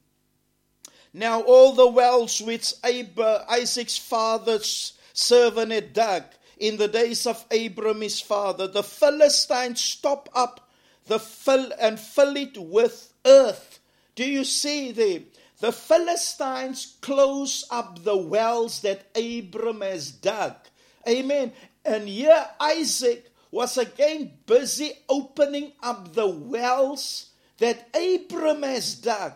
Now 1.13 1.41
all 1.41 1.73
the 1.73 1.87
wells 1.87 2.41
which 2.41 2.73
Abraham, 2.83 3.45
Isaac's 3.47 3.97
father's 3.97 4.93
servant 5.13 5.71
had 5.71 5.93
dug 5.93 6.23
in 6.57 6.77
the 6.77 6.87
days 6.87 7.25
of 7.25 7.45
Abram 7.51 8.01
his 8.01 8.21
father, 8.21 8.67
the 8.67 8.83
Philistines 8.83 9.81
stop 9.81 10.29
up 10.33 10.69
the 11.07 11.19
fill 11.19 11.71
and 11.79 11.99
fill 11.99 12.37
it 12.37 12.57
with 12.57 13.13
earth. 13.25 13.79
Do 14.15 14.23
you 14.23 14.43
see 14.43 14.91
there? 14.91 15.21
The 15.59 15.71
Philistines 15.71 16.97
close 17.01 17.65
up 17.71 18.03
the 18.03 18.17
wells 18.17 18.81
that 18.81 19.05
Abram 19.15 19.81
has 19.81 20.11
dug. 20.11 20.55
Amen. 21.07 21.53
And 21.85 22.07
here 22.07 22.47
Isaac 22.59 23.31
was 23.51 23.77
again 23.77 24.31
busy 24.45 24.91
opening 25.07 25.73
up 25.81 26.13
the 26.13 26.27
wells 26.27 27.29
that 27.59 27.87
Abram 27.95 28.63
has 28.63 28.95
dug. 28.95 29.33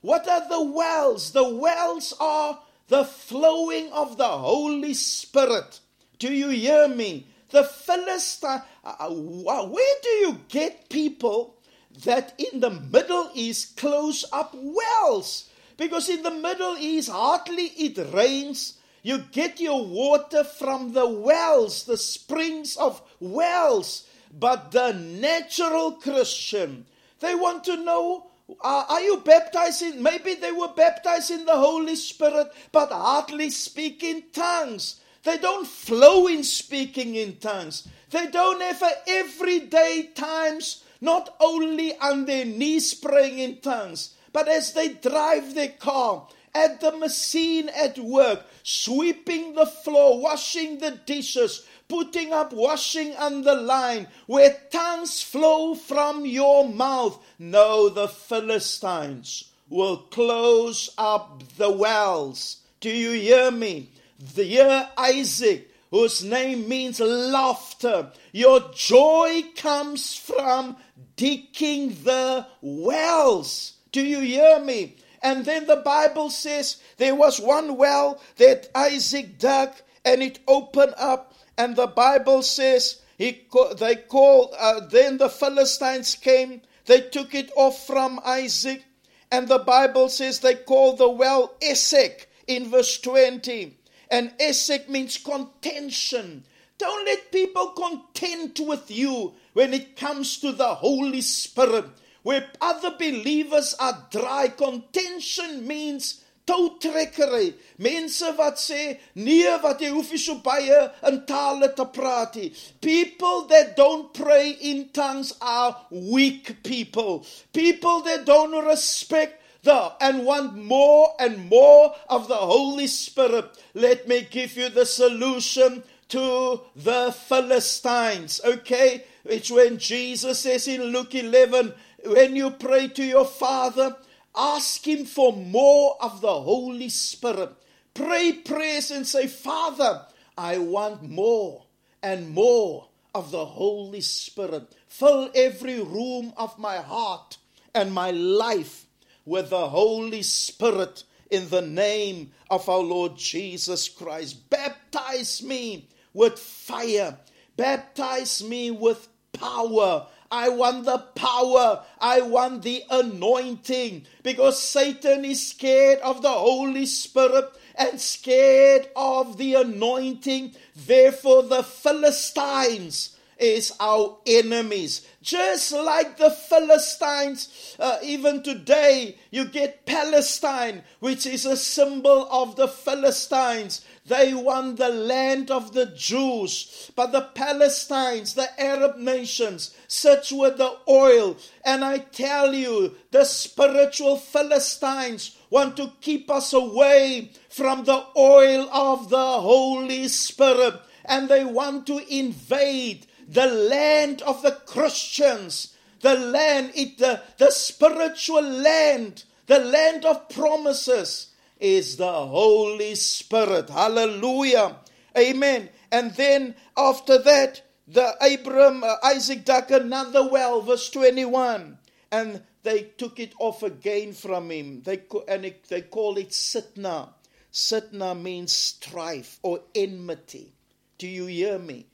What 0.00 0.26
are 0.28 0.48
the 0.48 0.62
wells? 0.62 1.32
The 1.32 1.48
wells 1.48 2.14
are 2.18 2.58
the 2.88 3.04
flowing 3.04 3.92
of 3.92 4.16
the 4.16 4.28
Holy 4.28 4.94
Spirit. 4.94 5.80
Do 6.20 6.32
you 6.32 6.50
hear 6.50 6.86
me? 6.86 7.26
The 7.48 7.64
Philistine, 7.64 8.62
uh, 8.84 8.94
uh 9.00 9.10
where 9.10 9.94
do 10.02 10.08
you 10.08 10.40
get 10.48 10.88
people 10.88 11.56
that 12.04 12.38
in 12.38 12.60
the 12.60 12.70
Middle 12.70 13.30
East 13.34 13.76
close 13.76 14.24
up 14.30 14.54
wells? 14.54 15.48
Because 15.76 16.10
in 16.10 16.22
the 16.22 16.30
Middle 16.30 16.76
East, 16.76 17.10
hardly 17.10 17.64
it 17.64 18.12
rains. 18.12 18.74
You 19.02 19.24
get 19.32 19.60
your 19.60 19.84
water 19.84 20.44
from 20.44 20.92
the 20.92 21.08
wells, 21.08 21.84
the 21.84 21.96
springs 21.96 22.76
of 22.76 23.00
wells. 23.18 24.06
But 24.38 24.72
the 24.72 24.92
natural 24.92 25.92
Christian, 25.92 26.84
they 27.20 27.34
want 27.34 27.64
to 27.64 27.76
know 27.76 28.26
uh, 28.60 28.84
are 28.88 29.00
you 29.00 29.18
baptized 29.18 29.82
in? 29.82 30.02
Maybe 30.02 30.34
they 30.34 30.52
were 30.52 30.68
baptized 30.68 31.30
in 31.30 31.46
the 31.46 31.56
Holy 31.56 31.96
Spirit, 31.96 32.52
but 32.72 32.90
hardly 32.90 33.48
speak 33.48 34.02
in 34.02 34.24
tongues. 34.32 34.99
They 35.22 35.38
don't 35.38 35.66
flow 35.66 36.26
in 36.26 36.44
speaking 36.44 37.14
in 37.14 37.36
tongues. 37.36 37.86
They 38.10 38.28
don't 38.28 38.60
have 38.62 38.82
everyday 39.06 40.10
times, 40.14 40.84
not 41.00 41.36
only 41.40 41.96
on 41.98 42.24
their 42.24 42.44
knees 42.44 42.94
praying 42.94 43.38
in 43.38 43.60
tongues, 43.60 44.14
but 44.32 44.48
as 44.48 44.72
they 44.72 44.88
drive 44.88 45.54
their 45.54 45.68
car, 45.68 46.26
at 46.54 46.80
the 46.80 46.92
machine 46.92 47.68
at 47.68 47.98
work, 47.98 48.44
sweeping 48.62 49.54
the 49.54 49.66
floor, 49.66 50.20
washing 50.20 50.78
the 50.78 50.90
dishes, 50.90 51.66
putting 51.88 52.32
up 52.32 52.52
washing 52.52 53.14
on 53.16 53.42
the 53.42 53.54
line, 53.54 54.08
where 54.26 54.56
tongues 54.70 55.22
flow 55.22 55.74
from 55.74 56.26
your 56.26 56.68
mouth. 56.68 57.22
No, 57.38 57.88
the 57.88 58.08
Philistines 58.08 59.50
will 59.68 59.98
close 59.98 60.90
up 60.98 61.42
the 61.56 61.70
wells. 61.70 62.58
Do 62.80 62.90
you 62.90 63.12
hear 63.12 63.50
me? 63.50 63.90
The 64.22 64.44
year 64.44 64.90
Isaac, 64.98 65.70
whose 65.90 66.22
name 66.22 66.68
means 66.68 67.00
laughter, 67.00 68.12
your 68.32 68.60
joy 68.74 69.44
comes 69.56 70.14
from 70.14 70.76
digging 71.16 71.96
the 72.04 72.46
wells. 72.60 73.78
Do 73.92 74.02
you 74.02 74.20
hear 74.20 74.60
me? 74.60 74.96
And 75.22 75.46
then 75.46 75.66
the 75.66 75.76
Bible 75.76 76.28
says 76.28 76.82
there 76.98 77.14
was 77.14 77.40
one 77.40 77.78
well 77.78 78.20
that 78.36 78.68
Isaac 78.74 79.38
dug 79.38 79.72
and 80.04 80.22
it 80.22 80.38
opened 80.46 80.94
up. 80.98 81.34
And 81.56 81.74
the 81.74 81.86
Bible 81.86 82.42
says 82.42 83.00
he, 83.16 83.48
they 83.78 83.96
called, 83.96 84.54
uh, 84.58 84.80
then 84.80 85.16
the 85.16 85.30
Philistines 85.30 86.14
came, 86.14 86.60
they 86.84 87.00
took 87.00 87.34
it 87.34 87.50
off 87.56 87.86
from 87.86 88.20
Isaac. 88.26 88.84
And 89.32 89.48
the 89.48 89.60
Bible 89.60 90.10
says 90.10 90.40
they 90.40 90.56
called 90.56 90.98
the 90.98 91.08
well 91.08 91.54
Esek 91.62 92.28
in 92.46 92.68
verse 92.68 93.00
20. 93.00 93.78
And 94.10 94.32
Esek 94.38 94.88
means 94.88 95.18
contention. 95.18 96.44
Don't 96.78 97.04
let 97.06 97.30
people 97.30 97.68
contend 97.68 98.58
with 98.60 98.90
you 98.90 99.34
when 99.52 99.74
it 99.74 99.96
comes 99.96 100.38
to 100.38 100.52
the 100.52 100.74
Holy 100.74 101.20
Spirit 101.20 101.86
where 102.22 102.50
other 102.60 102.92
believers 102.98 103.74
are 103.78 104.06
dry. 104.10 104.48
Contention 104.48 105.66
means 105.66 106.24
toutrekkery. 106.46 107.54
Mense 107.78 108.32
wat 108.36 108.58
sê 108.58 108.98
nee, 109.14 109.50
wat 109.62 109.80
jy 109.80 109.90
hoef 109.94 110.10
nie 110.12 110.20
so 110.20 110.36
baie 110.44 110.80
in 111.08 111.20
tale 111.28 111.70
te 111.76 111.86
praat 111.94 112.36
nie. 112.40 112.50
People 112.82 113.46
that 113.52 113.76
don't 113.76 114.12
pray 114.14 114.50
in 114.60 114.88
tongues 114.96 115.34
are 115.40 115.76
weak 115.90 116.62
people. 116.64 117.24
People 117.52 118.02
that 118.08 118.26
don't 118.26 118.64
respect 118.66 119.39
the 119.62 119.92
and 120.00 120.24
want 120.24 120.56
more 120.56 121.14
and 121.18 121.48
more 121.48 121.94
of 122.08 122.28
the 122.28 122.36
Holy 122.36 122.86
Spirit. 122.86 123.46
Let 123.74 124.08
me 124.08 124.26
give 124.30 124.56
you 124.56 124.68
the 124.68 124.86
solution 124.86 125.82
to 126.08 126.60
the 126.76 127.12
Philistines. 127.12 128.40
Okay? 128.44 129.04
It's 129.24 129.50
when 129.50 129.78
Jesus 129.78 130.40
says 130.40 130.66
in 130.68 130.82
Luke 130.84 131.14
11, 131.14 131.74
when 132.06 132.36
you 132.36 132.50
pray 132.50 132.88
to 132.88 133.04
your 133.04 133.26
Father, 133.26 133.96
ask 134.34 134.86
Him 134.86 135.04
for 135.04 135.32
more 135.32 135.96
of 136.00 136.20
the 136.20 136.40
Holy 136.40 136.88
Spirit. 136.88 137.50
Pray 137.94 138.32
prayers 138.32 138.90
and 138.90 139.06
say, 139.06 139.26
Father, 139.26 140.06
I 140.38 140.58
want 140.58 141.02
more 141.02 141.64
and 142.02 142.30
more 142.30 142.86
of 143.14 143.30
the 143.30 143.44
Holy 143.44 144.00
Spirit. 144.00 144.74
Fill 144.88 145.30
every 145.34 145.80
room 145.80 146.32
of 146.36 146.58
my 146.58 146.78
heart 146.78 147.36
and 147.74 147.92
my 147.92 148.10
life 148.10 148.86
with 149.30 149.50
the 149.50 149.68
Holy 149.68 150.22
Spirit 150.22 151.04
in 151.30 151.48
the 151.50 151.62
name 151.62 152.32
of 152.50 152.68
our 152.68 152.80
Lord 152.80 153.16
Jesus 153.16 153.88
Christ. 153.88 154.50
Baptize 154.50 155.42
me 155.42 155.88
with 156.12 156.38
fire, 156.38 157.16
baptize 157.56 158.42
me 158.42 158.70
with 158.72 159.08
power 159.32 160.06
I 160.32 160.48
want 160.48 160.84
the 160.84 160.98
power. 160.98 161.82
I 162.00 162.20
want 162.20 162.62
the 162.62 162.84
anointing. 162.88 164.06
Because 164.22 164.62
Satan 164.62 165.24
is 165.24 165.48
scared 165.48 165.98
of 166.00 166.22
the 166.22 166.30
Holy 166.30 166.86
Spirit 166.86 167.50
and 167.74 168.00
scared 168.00 168.88
of 168.94 169.38
the 169.38 169.54
anointing. 169.54 170.54
Therefore, 170.76 171.42
the 171.42 171.64
Philistines 171.64 173.16
is 173.40 173.72
our 173.80 174.18
enemies. 174.26 175.06
Just 175.22 175.72
like 175.72 176.16
the 176.16 176.30
Philistines, 176.30 177.76
uh, 177.78 177.98
even 178.02 178.42
today, 178.42 179.16
you 179.30 179.44
get 179.44 179.84
Palestine, 179.84 180.82
which 181.00 181.26
is 181.26 181.44
a 181.44 181.56
symbol 181.56 182.26
of 182.30 182.56
the 182.56 182.68
Philistines. 182.68 183.84
They 184.06 184.32
want 184.32 184.78
the 184.78 184.88
land 184.88 185.50
of 185.50 185.72
the 185.72 185.86
Jews. 185.86 186.90
But 186.96 187.12
the 187.12 187.28
Palestines, 187.34 188.34
the 188.34 188.48
Arab 188.60 188.96
nations, 188.96 189.74
such 189.88 190.32
with 190.32 190.56
the 190.56 190.78
oil. 190.88 191.36
And 191.64 191.84
I 191.84 191.98
tell 191.98 192.54
you, 192.54 192.96
the 193.10 193.24
spiritual 193.24 194.16
Philistines 194.16 195.36
want 195.50 195.76
to 195.76 195.92
keep 196.00 196.30
us 196.30 196.52
away 196.52 197.30
from 197.48 197.84
the 197.84 198.04
oil 198.16 198.70
of 198.72 199.10
the 199.10 199.40
Holy 199.40 200.08
Spirit. 200.08 200.80
And 201.04 201.28
they 201.28 201.44
want 201.44 201.86
to 201.88 201.98
invade 202.12 203.06
the 203.30 203.46
land 203.46 204.22
of 204.22 204.42
the 204.42 204.50
Christians, 204.66 205.76
the 206.00 206.14
land, 206.14 206.72
it, 206.74 206.98
the, 206.98 207.22
the 207.38 207.52
spiritual 207.52 208.42
land, 208.42 209.22
the 209.46 209.60
land 209.60 210.04
of 210.04 210.28
promises 210.28 211.28
is 211.60 211.96
the 211.96 212.12
Holy 212.12 212.96
Spirit. 212.96 213.70
Hallelujah. 213.70 214.76
Amen. 215.16 215.68
And 215.92 216.12
then 216.14 216.56
after 216.76 217.18
that, 217.18 217.62
the 217.86 218.14
Abram, 218.20 218.82
uh, 218.82 218.96
Isaac 219.04 219.44
dug 219.44 219.70
another 219.70 220.28
well, 220.28 220.60
verse 220.60 220.90
21. 220.90 221.78
And 222.10 222.42
they 222.64 222.82
took 222.98 223.20
it 223.20 223.32
off 223.38 223.62
again 223.62 224.12
from 224.12 224.50
him. 224.50 224.82
They, 224.82 225.02
and 225.28 225.44
it, 225.44 225.64
they 225.68 225.82
call 225.82 226.18
it 226.18 226.30
Sitnah. 226.30 227.10
Sitnah 227.52 228.20
means 228.20 228.52
strife 228.52 229.38
or 229.42 229.60
enmity. 229.74 230.52
Do 230.98 231.06
you 231.06 231.26
hear 231.26 231.58
me? 231.58 231.86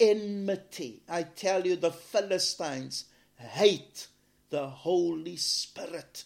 Enmity. 0.00 1.02
I 1.08 1.22
tell 1.22 1.66
you, 1.66 1.76
the 1.76 1.90
Philistines 1.90 3.06
hate 3.36 4.08
the 4.50 4.68
Holy 4.68 5.36
Spirit. 5.36 6.24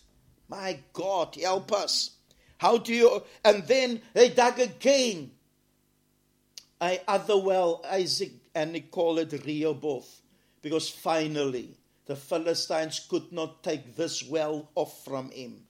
My 0.48 0.78
God, 0.92 1.37
help 1.37 1.72
us. 1.72 2.11
How 2.59 2.78
do 2.78 2.92
you? 2.92 3.22
And 3.44 3.66
then 3.66 4.02
they 4.14 4.31
dug 4.31 4.59
again. 4.59 5.31
I 6.81 7.00
other 7.09 7.38
well 7.38 7.85
Isaac 7.90 8.33
and 8.54 8.74
they 8.74 8.81
call 8.81 9.18
it 9.18 9.33
Rehoboth 9.44 10.22
because 10.62 10.88
finally 10.88 11.76
the 12.07 12.16
Philistines 12.16 13.07
could 13.09 13.33
not 13.33 13.62
take 13.62 13.96
this 13.96 14.24
well 14.24 14.70
off 14.74 15.04
from 15.04 15.31
him. 15.31 15.64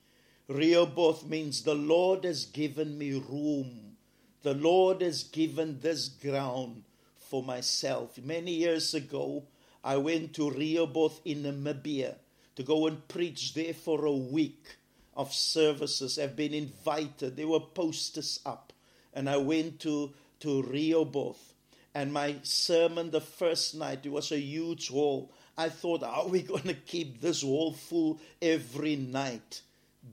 Rehoboth 0.47 1.25
means 1.25 1.63
the 1.63 1.75
Lord 1.75 2.23
has 2.23 2.45
given 2.45 2.97
me 2.97 3.13
room. 3.13 3.97
The 4.41 4.53
Lord 4.53 5.01
has 5.01 5.23
given 5.23 5.79
this 5.79 6.07
ground 6.07 6.83
for 7.29 7.43
myself. 7.43 8.17
Many 8.17 8.53
years 8.53 8.93
ago, 8.93 9.43
I 9.83 9.97
went 9.97 10.33
to 10.33 10.49
Rehoboth 10.49 11.21
in 11.23 11.43
Namibia 11.43 12.15
to 12.55 12.63
go 12.63 12.87
and 12.87 13.07
preach 13.07 13.53
there 13.53 13.73
for 13.73 14.05
a 14.05 14.11
week 14.11 14.77
of 15.15 15.33
services 15.33 16.17
I've 16.17 16.35
been 16.35 16.53
invited. 16.53 17.35
There 17.35 17.47
were 17.47 17.59
posters 17.59 18.39
up. 18.45 18.73
And 19.13 19.29
I 19.29 19.37
went 19.37 19.79
to, 19.81 20.13
to 20.41 20.63
Rehoboth. 20.63 21.53
And 21.93 22.13
my 22.13 22.35
sermon 22.43 23.11
the 23.11 23.21
first 23.21 23.75
night, 23.75 24.05
it 24.05 24.11
was 24.11 24.31
a 24.31 24.39
huge 24.39 24.89
hall. 24.89 25.31
I 25.57 25.69
thought, 25.69 26.03
how 26.03 26.23
are 26.23 26.27
we 26.27 26.41
going 26.41 26.63
to 26.63 26.73
keep 26.73 27.19
this 27.19 27.41
hall 27.41 27.73
full 27.73 28.19
every 28.41 28.95
night? 28.95 29.61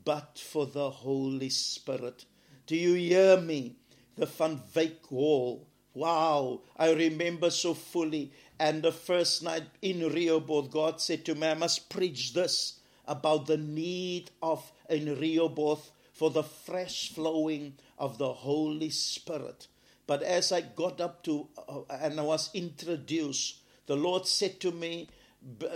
But 0.04 0.38
for 0.38 0.66
the 0.66 0.90
Holy 0.90 1.50
Spirit. 1.50 2.24
Do 2.66 2.76
you 2.76 2.94
hear 2.94 3.40
me? 3.40 3.76
The 4.16 4.26
Van 4.26 4.60
Wyk 4.74 5.06
Hall. 5.06 5.66
Wow, 5.96 6.60
I 6.76 6.92
remember 6.92 7.48
so 7.48 7.72
fully. 7.72 8.30
And 8.60 8.82
the 8.82 8.92
first 8.92 9.42
night 9.42 9.64
in 9.80 10.06
Rehoboth, 10.06 10.70
God 10.70 11.00
said 11.00 11.24
to 11.24 11.34
me, 11.34 11.46
I 11.46 11.54
must 11.54 11.88
preach 11.88 12.34
this 12.34 12.80
about 13.08 13.46
the 13.46 13.56
need 13.56 14.30
of 14.42 14.70
in 14.90 15.18
Rehoboth 15.18 15.90
for 16.12 16.28
the 16.28 16.42
fresh 16.42 17.14
flowing 17.14 17.76
of 17.98 18.18
the 18.18 18.30
Holy 18.30 18.90
Spirit. 18.90 19.68
But 20.06 20.22
as 20.22 20.52
I 20.52 20.60
got 20.60 21.00
up 21.00 21.22
to 21.24 21.48
uh, 21.66 21.80
and 21.88 22.20
I 22.20 22.24
was 22.24 22.50
introduced, 22.52 23.60
the 23.86 23.96
Lord 23.96 24.26
said 24.26 24.60
to 24.60 24.72
me, 24.72 25.08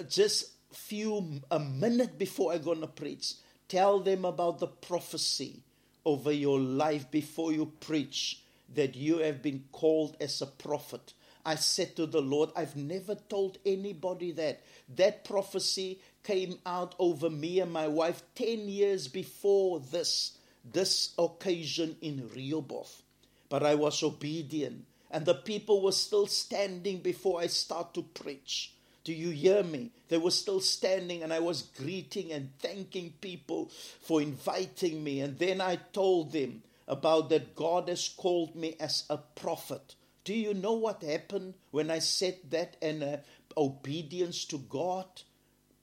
just 0.06 0.50
few 0.70 1.40
a 1.50 1.59
minute 1.59 2.18
before 2.18 2.52
I'm 2.52 2.62
to 2.62 2.87
preach, 2.88 3.37
tell 3.68 4.00
them 4.00 4.26
about 4.26 4.59
the 4.59 4.66
prophecy 4.66 5.62
over 6.04 6.30
your 6.30 6.61
life 6.61 7.11
before 7.11 7.52
you 7.52 7.72
preach 7.80 8.42
that 8.74 8.94
you 8.94 9.18
have 9.18 9.42
been 9.42 9.64
called 9.72 10.16
as 10.20 10.40
a 10.40 10.46
prophet. 10.46 11.12
I 11.44 11.54
said 11.54 11.96
to 11.96 12.06
the 12.06 12.20
Lord, 12.20 12.50
I've 12.54 12.76
never 12.76 13.14
told 13.14 13.59
anybody 13.64 14.33
that. 14.33 14.61
That 14.96 15.24
prophecy 15.24 16.00
came 16.22 16.59
out 16.66 16.94
over 16.98 17.30
me 17.30 17.61
and 17.61 17.72
my 17.72 17.88
wife 17.88 18.22
10 18.35 18.68
years 18.68 19.09
before 19.09 19.80
this, 19.80 20.37
this 20.70 21.14
occasion 21.18 21.96
in 22.02 22.28
Rehoboth. 22.35 23.02
But 23.48 23.62
I 23.62 23.74
was 23.74 24.02
obedient, 24.02 24.85
and 25.11 25.24
the 25.24 25.35
people 25.35 25.83
were 25.83 25.92
still 25.92 26.26
standing 26.26 26.98
before 26.98 27.40
I 27.40 27.46
start 27.46 27.94
to 27.94 28.02
preach. 28.02 28.74
Do 29.02 29.12
you 29.14 29.30
hear 29.30 29.62
me? 29.62 29.90
They 30.09 30.18
were 30.18 30.30
still 30.30 30.61
standing, 30.61 31.22
and 31.22 31.33
I 31.33 31.40
was 31.40 31.62
greeting 31.62 32.33
and 32.33 32.50
thanking 32.59 33.14
people 33.20 33.70
for 34.02 34.20
inviting 34.20 35.02
me. 35.02 35.20
And 35.20 35.38
then 35.38 35.61
I 35.61 35.76
told 35.76 36.33
them 36.33 36.62
about 36.90 37.29
that 37.31 37.55
God 37.55 37.88
has 37.88 38.09
called 38.09 38.57
me 38.57 38.76
as 38.81 39.05
a 39.09 39.16
prophet. 39.16 39.94
Do 40.24 40.35
you 40.35 40.53
know 40.53 40.72
what 40.74 41.03
happened 41.03 41.55
when 41.70 41.90
I 41.90 42.00
said 42.00 42.38
that 42.50 42.76
in 42.83 43.03
uh, 43.03 43.20
obedience 43.57 44.44
to 44.46 44.59
God? 44.59 45.07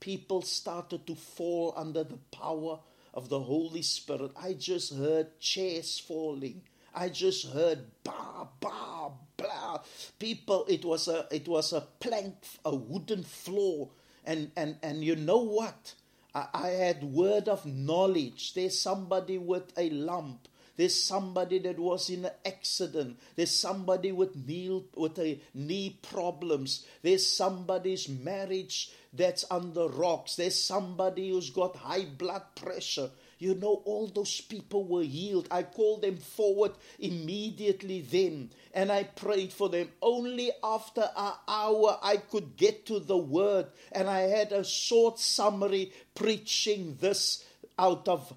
People 0.02 0.42
started 0.42 1.08
to 1.08 1.16
fall 1.16 1.74
under 1.76 2.04
the 2.04 2.20
power 2.32 2.80
of 3.14 3.30
the 3.30 3.40
Holy 3.40 3.82
Spirit. 3.82 4.32
I 4.40 4.54
just 4.54 4.94
heard 4.94 5.40
chairs 5.40 5.98
falling. 5.98 6.62
I 6.94 7.10
just 7.10 7.48
heard 7.48 7.86
ba 8.04 8.48
ba 8.60 9.12
blah. 9.38 9.80
People, 10.20 10.66
it 10.68 10.84
was 10.84 11.08
a 11.08 11.26
it 11.32 11.48
was 11.48 11.72
a 11.72 11.82
plank, 12.00 12.36
a 12.66 12.76
wooden 12.76 13.24
floor, 13.24 13.90
and 14.26 14.52
and 14.58 14.76
and 14.84 15.04
you 15.04 15.16
know 15.16 15.40
what? 15.40 15.96
I, 16.36 16.48
I 16.54 16.68
had 16.70 17.04
word 17.04 17.48
of 17.48 17.66
knowledge. 17.66 18.54
There's 18.54 18.80
somebody 18.80 19.38
with 19.38 19.72
a 19.78 19.90
lump. 19.90 20.48
There's 20.78 21.04
somebody 21.04 21.60
that 21.60 21.80
was 21.80 22.10
in 22.10 22.26
an 22.26 22.32
accident. 22.46 23.20
There's 23.36 23.52
somebody 23.52 24.12
with 24.12 24.36
knee, 24.36 24.84
with 24.96 25.18
a 25.20 25.42
knee 25.54 26.00
problems. 26.02 26.86
There's 27.02 27.28
somebody's 27.28 28.08
marriage 28.08 28.92
that's 29.12 29.44
the 29.44 29.90
rocks. 29.90 30.36
There's 30.36 30.62
somebody 30.62 31.32
who's 31.32 31.50
got 31.50 31.76
high 31.76 32.06
blood 32.06 32.44
pressure. 32.56 33.10
You 33.40 33.56
know, 33.56 33.82
all 33.86 34.08
those 34.08 34.42
people 34.42 34.86
were 34.86 35.04
healed. 35.04 35.48
I 35.52 35.64
called 35.64 36.04
them 36.04 36.18
forward 36.18 36.72
immediately 37.00 38.02
then 38.02 38.52
and 38.78 38.92
I 38.92 39.04
prayed 39.04 39.52
for 39.52 39.70
them. 39.70 39.90
Only 40.04 40.52
after 40.64 41.10
an 41.18 41.34
hour 41.48 41.98
I 42.04 42.18
could 42.18 42.56
get 42.56 42.86
to 42.86 43.00
the 43.00 43.18
word, 43.18 43.66
and 43.92 44.08
I 44.08 44.22
had 44.22 44.52
a 44.52 44.64
short 44.64 45.18
summary 45.18 45.92
preaching 46.14 46.96
this 47.02 47.44
out 47.80 48.08
of 48.08 48.32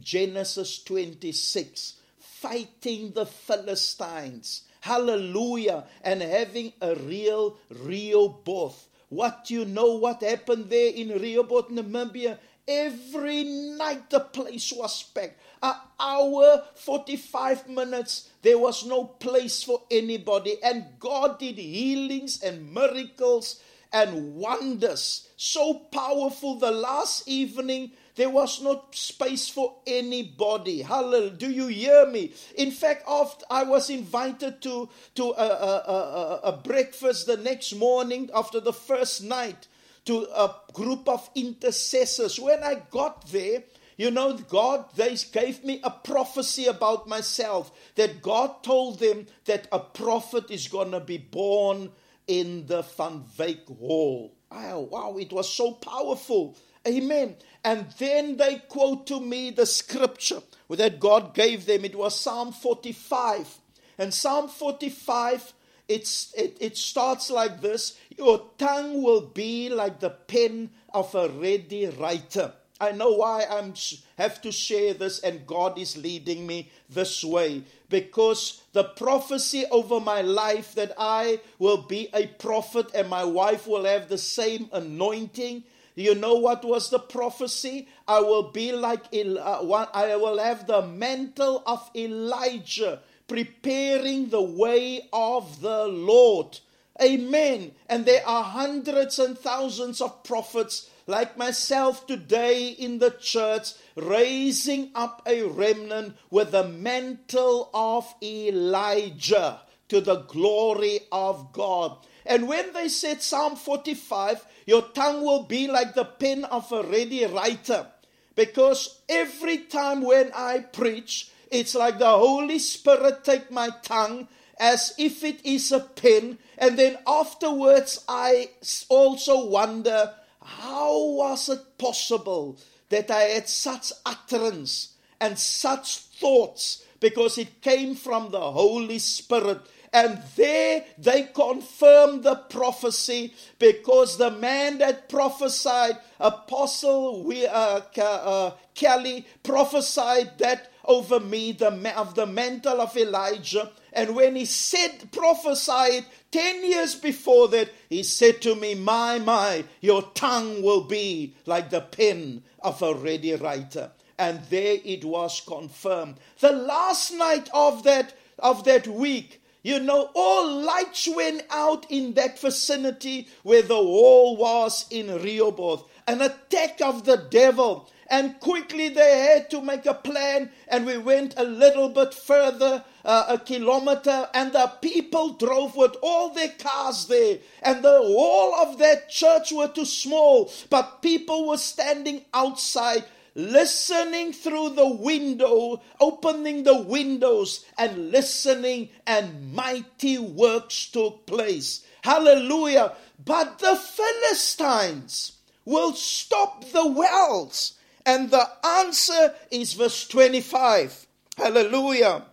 Genesis 0.00 0.82
26, 0.84 1.94
fighting 2.18 3.12
the 3.12 3.26
Philistines. 3.26 4.62
Hallelujah. 4.80 5.84
And 6.02 6.20
having 6.20 6.72
a 6.80 6.94
real 6.94 7.56
Rehoboth. 7.70 8.88
What 9.08 9.50
you 9.50 9.64
know 9.64 9.94
what 9.96 10.22
happened 10.22 10.68
there 10.68 10.92
in 10.92 11.08
Rehoboth, 11.08 11.70
Namibia? 11.70 12.38
Every 12.66 13.44
night 13.44 14.10
the 14.10 14.20
place 14.20 14.72
was 14.72 15.02
packed. 15.02 15.40
An 15.62 15.74
hour, 16.00 16.64
45 16.74 17.68
minutes, 17.68 18.28
there 18.42 18.58
was 18.58 18.84
no 18.84 19.04
place 19.04 19.62
for 19.62 19.82
anybody. 19.90 20.56
And 20.62 20.84
God 20.98 21.38
did 21.38 21.56
healings 21.56 22.42
and 22.42 22.72
miracles 22.72 23.62
and 23.94 24.34
wonders. 24.34 25.28
So 25.36 25.74
powerful. 25.92 26.56
The 26.56 26.72
last 26.72 27.28
evening, 27.28 27.92
there 28.16 28.28
was 28.28 28.60
no 28.60 28.84
space 28.90 29.48
for 29.48 29.76
anybody. 29.86 30.82
Hallelujah. 30.82 31.30
Do 31.30 31.50
you 31.50 31.68
hear 31.68 32.04
me? 32.06 32.32
In 32.56 32.72
fact, 32.72 33.04
after 33.08 33.46
I 33.48 33.62
was 33.62 33.88
invited 33.90 34.60
to, 34.62 34.88
to 35.14 35.22
a, 35.30 35.46
a, 35.46 35.74
a, 35.86 36.40
a 36.44 36.52
breakfast 36.52 37.26
the 37.28 37.36
next 37.36 37.74
morning 37.74 38.30
after 38.34 38.58
the 38.58 38.72
first 38.72 39.22
night 39.22 39.68
to 40.06 40.26
a 40.34 40.54
group 40.72 41.08
of 41.08 41.30
intercessors. 41.34 42.38
When 42.38 42.62
I 42.62 42.82
got 42.90 43.28
there, 43.28 43.62
you 43.96 44.10
know, 44.10 44.36
God, 44.36 44.86
they 44.96 45.16
gave 45.32 45.64
me 45.64 45.80
a 45.84 45.90
prophecy 45.90 46.66
about 46.66 47.08
myself 47.08 47.70
that 47.94 48.22
God 48.22 48.64
told 48.64 48.98
them 48.98 49.26
that 49.44 49.68
a 49.70 49.78
prophet 49.78 50.50
is 50.50 50.66
going 50.66 50.90
to 50.90 51.00
be 51.00 51.18
born 51.18 51.90
in 52.26 52.66
the 52.66 52.82
Van 52.82 53.24
Wyk 53.38 53.66
Hall. 53.78 54.34
Oh, 54.50 54.80
wow, 54.80 55.16
it 55.18 55.32
was 55.32 55.52
so 55.52 55.72
powerful. 55.72 56.56
Amen. 56.86 57.36
And 57.64 57.86
then 57.98 58.36
they 58.36 58.62
quote 58.68 59.06
to 59.08 59.20
me 59.20 59.50
the 59.50 59.66
scripture 59.66 60.42
that 60.68 61.00
God 61.00 61.34
gave 61.34 61.66
them. 61.66 61.84
It 61.84 61.96
was 61.96 62.18
Psalm 62.18 62.52
45. 62.52 63.58
And 63.98 64.12
Psalm 64.12 64.48
45, 64.48 65.54
it's, 65.88 66.32
it, 66.34 66.56
it 66.60 66.76
starts 66.76 67.30
like 67.30 67.60
this 67.60 67.98
Your 68.16 68.50
tongue 68.58 69.02
will 69.02 69.22
be 69.22 69.68
like 69.68 70.00
the 70.00 70.10
pen 70.10 70.70
of 70.92 71.14
a 71.14 71.28
ready 71.28 71.86
writer. 71.86 72.52
I 72.80 72.92
know 72.92 73.12
why 73.12 73.46
I 73.48 73.72
have 74.18 74.42
to 74.42 74.50
share 74.52 74.94
this, 74.94 75.20
and 75.20 75.46
God 75.46 75.78
is 75.78 75.96
leading 75.96 76.46
me 76.46 76.70
this 76.90 77.22
way. 77.22 77.62
Because 77.88 78.62
the 78.72 78.84
prophecy 78.84 79.64
over 79.70 80.00
my 80.00 80.22
life 80.22 80.74
that 80.74 80.92
I 80.98 81.40
will 81.58 81.82
be 81.82 82.08
a 82.12 82.26
prophet 82.26 82.90
and 82.94 83.08
my 83.08 83.24
wife 83.24 83.66
will 83.66 83.84
have 83.84 84.08
the 84.08 84.18
same 84.18 84.68
anointing 84.72 85.62
you 85.94 86.14
know 86.14 86.34
what 86.34 86.64
was 86.64 86.90
the 86.90 86.98
prophecy? 86.98 87.88
I 88.08 88.20
will 88.20 88.50
be 88.50 88.72
like 88.72 89.04
uh, 89.14 89.86
I 89.94 90.16
will 90.16 90.38
have 90.38 90.66
the 90.66 90.82
mantle 90.82 91.62
of 91.66 91.88
Elijah, 91.94 93.00
preparing 93.28 94.28
the 94.28 94.42
way 94.42 95.08
of 95.12 95.60
the 95.60 95.86
Lord. 95.86 96.58
Amen. 97.00 97.72
And 97.88 98.04
there 98.04 98.26
are 98.26 98.42
hundreds 98.42 99.18
and 99.18 99.38
thousands 99.38 100.00
of 100.00 100.24
prophets 100.24 100.90
like 101.06 101.36
myself 101.36 102.06
today 102.06 102.68
in 102.68 102.98
the 102.98 103.10
church, 103.10 103.72
raising 103.96 104.90
up 104.94 105.22
a 105.26 105.42
remnant 105.42 106.16
with 106.30 106.52
the 106.52 106.66
mantle 106.68 107.70
of 107.74 108.14
Elijah 108.22 109.60
to 109.88 110.00
the 110.00 110.20
glory 110.22 111.00
of 111.12 111.52
God. 111.52 111.96
And 112.26 112.48
when 112.48 112.72
they 112.72 112.88
said 112.88 113.22
Psalm 113.22 113.56
45, 113.56 114.44
your 114.66 114.82
tongue 114.82 115.22
will 115.22 115.42
be 115.42 115.68
like 115.68 115.94
the 115.94 116.04
pen 116.04 116.44
of 116.44 116.72
a 116.72 116.82
ready 116.82 117.24
writer. 117.26 117.86
Because 118.34 119.00
every 119.08 119.58
time 119.58 120.02
when 120.02 120.32
I 120.34 120.60
preach, 120.60 121.30
it's 121.50 121.74
like 121.74 121.98
the 121.98 122.10
Holy 122.10 122.58
Spirit 122.58 123.24
take 123.24 123.50
my 123.50 123.70
tongue 123.82 124.26
as 124.58 124.94
if 124.98 125.22
it 125.22 125.44
is 125.44 125.70
a 125.70 125.80
pen. 125.80 126.38
And 126.58 126.78
then 126.78 126.98
afterwards, 127.06 128.04
I 128.08 128.50
also 128.88 129.46
wonder 129.46 130.14
how 130.44 131.06
was 131.06 131.48
it 131.48 131.78
possible 131.78 132.58
that 132.90 133.10
I 133.10 133.22
had 133.22 133.48
such 133.48 133.92
utterance 134.04 134.94
and 135.20 135.38
such 135.38 135.98
thoughts? 135.98 136.84
Because 137.00 137.38
it 137.38 137.62
came 137.62 137.94
from 137.94 138.30
the 138.30 138.40
Holy 138.40 138.98
Spirit. 138.98 139.60
And 139.92 140.22
there 140.36 140.84
they 140.98 141.30
confirmed 141.34 142.24
the 142.24 142.34
prophecy 142.34 143.32
because 143.58 144.18
the 144.18 144.32
man 144.32 144.78
that 144.78 145.08
prophesied, 145.08 145.98
Apostle 146.18 147.22
we, 147.22 147.46
uh, 147.46 147.80
uh, 147.96 148.52
Kelly, 148.74 149.26
prophesied 149.42 150.36
that 150.38 150.72
over 150.84 151.20
me 151.20 151.52
the, 151.52 151.68
of 151.96 152.14
the 152.14 152.26
mantle 152.26 152.80
of 152.80 152.96
Elijah. 152.96 153.70
And 153.92 154.14
when 154.14 154.36
he 154.36 154.44
said, 154.44 155.10
prophesied 155.12 156.04
10 156.30 156.64
years 156.64 156.94
before 156.94 157.48
that, 157.48 157.70
he 157.88 158.02
said 158.02 158.42
to 158.42 158.54
me, 158.54 158.74
My, 158.74 159.18
my, 159.18 159.64
your 159.80 160.02
tongue 160.14 160.62
will 160.62 160.84
be 160.84 161.34
like 161.46 161.70
the 161.70 161.80
pen 161.80 162.42
of 162.60 162.82
a 162.82 162.94
ready 162.94 163.34
writer. 163.34 163.90
And 164.18 164.42
there 164.50 164.78
it 164.84 165.04
was 165.04 165.40
confirmed. 165.40 166.16
The 166.40 166.52
last 166.52 167.12
night 167.12 167.48
of 167.52 167.82
that, 167.84 168.14
of 168.38 168.64
that 168.64 168.86
week, 168.86 169.40
You 169.64 169.80
know, 169.80 170.10
all 170.14 170.60
lights 170.60 171.08
went 171.08 171.42
out 171.48 171.90
in 171.90 172.12
that 172.14 172.38
vicinity 172.38 173.28
where 173.44 173.62
the 173.62 173.82
wall 173.82 174.36
was 174.36 174.84
in 174.90 175.06
Rehoboth. 175.22 175.88
An 176.06 176.20
attack 176.20 176.82
of 176.82 177.04
the 177.04 177.16
devil. 177.16 177.88
And 178.14 178.38
quickly 178.38 178.90
they 178.90 179.18
had 179.26 179.50
to 179.50 179.60
make 179.60 179.86
a 179.86 179.92
plan, 179.92 180.52
and 180.68 180.86
we 180.86 180.98
went 180.98 181.34
a 181.36 181.42
little 181.42 181.88
bit 181.88 182.14
further, 182.14 182.84
uh, 183.04 183.24
a 183.28 183.38
kilometer, 183.40 184.28
and 184.32 184.52
the 184.52 184.70
people 184.80 185.30
drove 185.30 185.74
with 185.74 185.96
all 186.00 186.28
their 186.28 186.50
cars 186.50 187.08
there. 187.08 187.38
And 187.60 187.82
the 187.82 188.02
wall 188.02 188.54
of 188.54 188.78
that 188.78 189.10
church 189.10 189.50
were 189.50 189.66
too 189.66 189.84
small, 189.84 190.52
but 190.70 191.02
people 191.02 191.48
were 191.48 191.58
standing 191.58 192.24
outside 192.32 193.04
listening 193.34 194.32
through 194.32 194.70
the 194.70 194.88
window, 194.88 195.82
opening 195.98 196.62
the 196.62 196.82
windows 196.82 197.64
and 197.76 198.12
listening, 198.12 198.90
and 199.08 199.52
mighty 199.52 200.18
works 200.18 200.86
took 200.86 201.26
place. 201.26 201.84
Hallelujah. 202.04 202.92
But 203.24 203.58
the 203.58 203.74
Philistines 203.74 205.32
will 205.64 205.94
stop 205.94 206.64
the 206.70 206.86
wells. 206.86 207.72
And 208.06 208.30
the 208.30 208.46
answer 208.64 209.34
is 209.50 209.74
verse 209.74 210.06
25. 210.08 211.06
Hallelujah. 211.36 212.24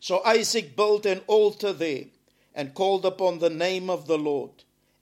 So 0.00 0.22
Isaac 0.24 0.76
built 0.76 1.06
an 1.06 1.20
altar 1.26 1.72
there 1.72 2.04
and 2.54 2.74
called 2.74 3.04
upon 3.04 3.38
the 3.38 3.50
name 3.50 3.90
of 3.90 4.06
the 4.06 4.18
Lord 4.18 4.50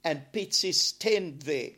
and 0.03 0.33
pitched 0.33 0.63
his 0.63 0.93
tent 0.93 1.45
there. 1.45 1.71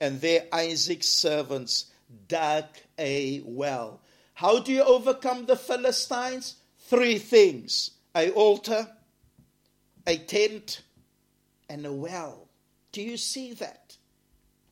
And 0.00 0.20
there 0.20 0.46
Isaac's 0.52 1.08
servants 1.08 1.86
dug 2.28 2.64
a 2.98 3.40
well. 3.44 4.00
How 4.34 4.58
do 4.60 4.72
you 4.72 4.82
overcome 4.82 5.46
the 5.46 5.56
Philistines? 5.56 6.56
Three 6.78 7.18
things 7.18 7.92
a 8.14 8.30
altar, 8.30 8.88
a 10.06 10.16
tent, 10.16 10.82
and 11.68 11.84
a 11.84 11.92
well. 11.92 12.48
Do 12.92 13.02
you 13.02 13.16
see 13.16 13.52
that? 13.54 13.96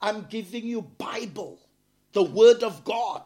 I'm 0.00 0.26
giving 0.30 0.66
you 0.66 0.82
Bible, 0.82 1.58
the 2.14 2.22
word 2.22 2.62
of 2.62 2.84
God. 2.84 3.22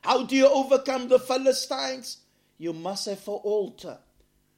How 0.00 0.24
do 0.24 0.34
you 0.34 0.48
overcome 0.48 1.08
the 1.08 1.18
Philistines? 1.18 2.18
You 2.58 2.72
must 2.72 3.06
have 3.06 3.26
an 3.28 3.34
altar, 3.34 3.98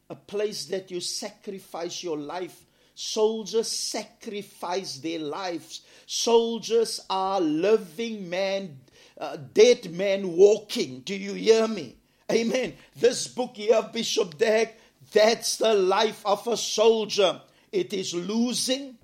a 0.09 0.15
place 0.15 0.67
that 0.67 0.91
you 0.91 1.01
sacrifice 1.01 2.03
your 2.03 2.17
life. 2.17 2.65
Soldiers 2.95 3.69
sacrifice 3.69 4.99
their 4.99 5.19
lives. 5.19 5.83
Soldiers 6.07 7.01
are 7.11 7.41
living 7.41 8.29
men 8.29 8.79
uh, 9.23 9.37
dead 9.55 9.91
men 9.93 10.37
walking. 10.37 11.01
Do 11.01 11.15
you 11.15 11.35
hear 11.35 11.69
me? 11.69 11.97
Amen. 12.31 12.75
This 12.97 13.29
book 13.29 13.53
here, 13.55 13.83
Bishop 13.93 14.37
Dag, 14.39 14.71
that's 15.13 15.57
the 15.57 15.75
life 15.75 16.25
of 16.25 16.47
a 16.47 16.57
soldier. 16.57 17.41
It 17.71 17.93
is 17.93 18.15
losing, 18.15 18.97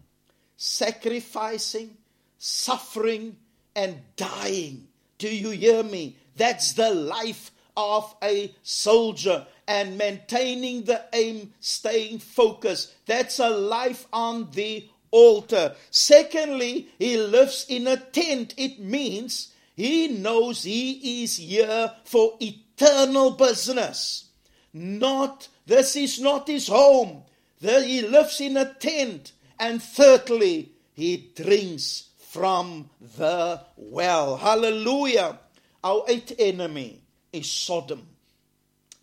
sacrificing, 0.57 1.97
suffering, 2.39 3.37
and 3.79 4.01
dying. 4.17 4.89
Do 5.19 5.29
you 5.29 5.51
hear 5.51 5.85
me? 5.85 6.17
That's 6.37 6.73
the 6.73 6.93
life 6.93 7.53
of 7.77 8.13
a 8.21 8.53
soldier 8.65 9.47
and 9.69 9.97
maintaining 9.97 10.83
the 10.83 11.05
aim, 11.13 11.53
staying 11.61 12.19
focused. 12.19 12.93
That's 13.07 13.39
a 13.39 13.51
life 13.51 14.09
on 14.13 14.51
the 14.51 14.89
altar. 15.13 15.77
Secondly, 15.91 16.89
he 16.99 17.19
lives 17.19 17.67
in 17.69 17.87
a 17.87 17.97
tent. 17.97 18.53
It 18.57 18.81
means 18.81 19.53
he 19.77 20.09
knows 20.09 20.65
he 20.65 21.23
is 21.23 21.37
here 21.37 21.93
for 22.05 22.37
eternal 22.41 23.31
business. 23.31 24.25
Not, 24.73 25.47
this 25.67 25.95
is 25.95 26.21
not 26.21 26.49
his 26.49 26.67
home. 26.67 27.23
There 27.61 27.85
he 27.85 28.03
lives 28.03 28.41
in 28.41 28.57
a 28.57 28.75
tent. 28.75 29.33
And 29.61 29.81
thirdly, 29.81 30.73
he 30.95 31.31
drinks 31.37 32.08
from 32.29 32.91
the 33.17 33.61
well. 33.77 34.37
Hallelujah. 34.37 35.39
Our 35.83 36.05
eighth 36.09 36.35
enemy 36.39 37.03
is 37.33 37.51
Sodom. 37.51 38.07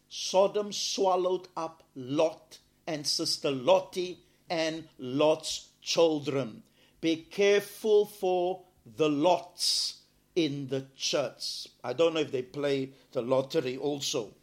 Sodom 0.10 0.72
swallowed 0.72 1.48
up 1.58 1.84
Lot 1.96 2.60
and 2.86 3.06
Sister 3.06 3.50
Lottie 3.50 4.20
and 4.50 4.88
Lot's 5.00 5.70
children. 5.82 6.62
Be 7.02 7.16
careful 7.16 8.06
for 8.06 8.62
the 8.86 9.10
Lots 9.10 10.02
in 10.36 10.68
the 10.68 10.86
church. 10.96 11.68
I 11.84 11.94
don't 11.94 12.14
know 12.14 12.20
if 12.20 12.32
they 12.32 12.44
play 12.44 12.92
the 13.12 13.22
lottery 13.22 13.78
also. 13.78 14.34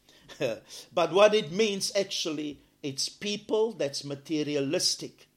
but 0.92 1.12
what 1.12 1.34
it 1.34 1.52
means 1.52 1.92
actually, 1.94 2.60
it's 2.82 3.08
people 3.08 3.72
that's 3.74 4.04
materialistic. 4.04 5.28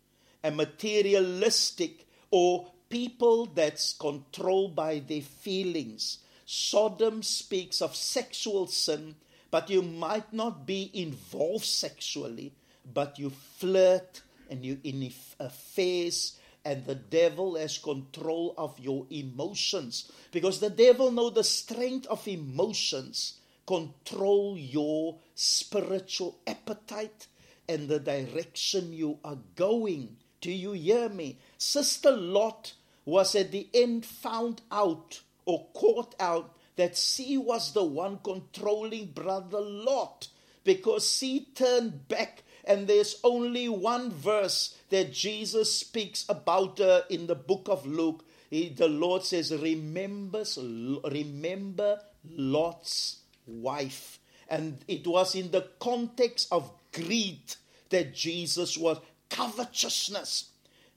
And 0.42 0.58
materialistic 0.58 2.08
or 2.32 2.72
people 2.96 3.46
that's 3.48 3.92
controlled 3.92 4.74
by 4.74 5.00
their 5.00 5.20
feelings. 5.20 6.20
Sodom 6.46 7.22
speaks 7.22 7.82
of 7.82 7.94
sexual 7.94 8.68
sin, 8.68 9.16
but 9.52 9.70
you 9.70 9.82
might 9.82 10.32
not 10.32 10.66
be 10.66 10.92
involved 10.94 11.66
sexually, 11.66 12.54
but 12.94 13.20
you 13.20 13.32
flirt 13.58 14.22
and 14.50 14.64
you 14.64 14.80
in 14.86 15.12
affairs 15.42 16.38
uh, 16.38 16.70
and 16.70 16.86
the 16.86 16.96
devil 16.96 17.58
has 17.58 17.78
control 17.78 18.54
of 18.58 18.80
your 18.80 19.06
emotions. 19.10 20.10
Because 20.32 20.62
the 20.62 20.70
devil 20.70 21.12
know 21.12 21.30
the 21.30 21.44
strength 21.44 22.08
of 22.08 22.26
emotions 22.30 23.40
control 23.68 24.58
your 24.58 25.18
spiritual 25.36 26.40
appetite 26.48 27.28
and 27.68 27.90
the 27.90 28.00
direction 28.00 28.94
you 28.94 29.20
are 29.26 29.40
going. 29.58 30.16
Do 30.40 30.50
you 30.50 30.72
hear 30.72 31.10
me? 31.10 31.40
Sister 31.58 32.12
lot 32.12 32.72
was 33.06 33.36
at 33.36 33.52
the 33.52 33.70
end 33.74 34.06
found 34.06 34.62
out 34.72 35.22
or 35.46 35.68
caught 35.74 36.16
out 36.20 36.56
that 36.76 36.98
she 36.98 37.38
was 37.38 37.74
the 37.74 37.84
one 37.84 38.20
controlling 38.24 39.06
brother 39.08 39.62
lot 39.62 40.28
because 40.64 41.10
she 41.10 41.48
turned 41.56 42.08
back 42.08 42.44
and 42.66 42.88
there's 42.88 43.20
only 43.24 43.70
one 43.70 44.12
verse 44.12 44.76
that 44.90 45.14
Jesus 45.14 45.80
speaks 45.80 46.26
about 46.28 46.80
uh, 46.80 47.02
in 47.10 47.28
the 47.28 47.36
book 47.36 47.68
of 47.70 47.86
Luke. 47.86 48.26
He, 48.50 48.70
the 48.70 48.88
Lord 48.88 49.24
says, 49.24 49.52
Remembers, 49.52 50.58
Remember 50.58 52.00
Lot's 52.32 53.20
wife. 53.46 54.20
And 54.50 54.80
it 54.88 55.06
was 55.06 55.36
in 55.36 55.52
the 55.52 55.70
context 55.80 56.48
of 56.52 56.72
greed 56.92 57.56
that 57.90 58.14
Jesus 58.14 58.78
was 58.78 59.00
covetousness, 59.30 60.50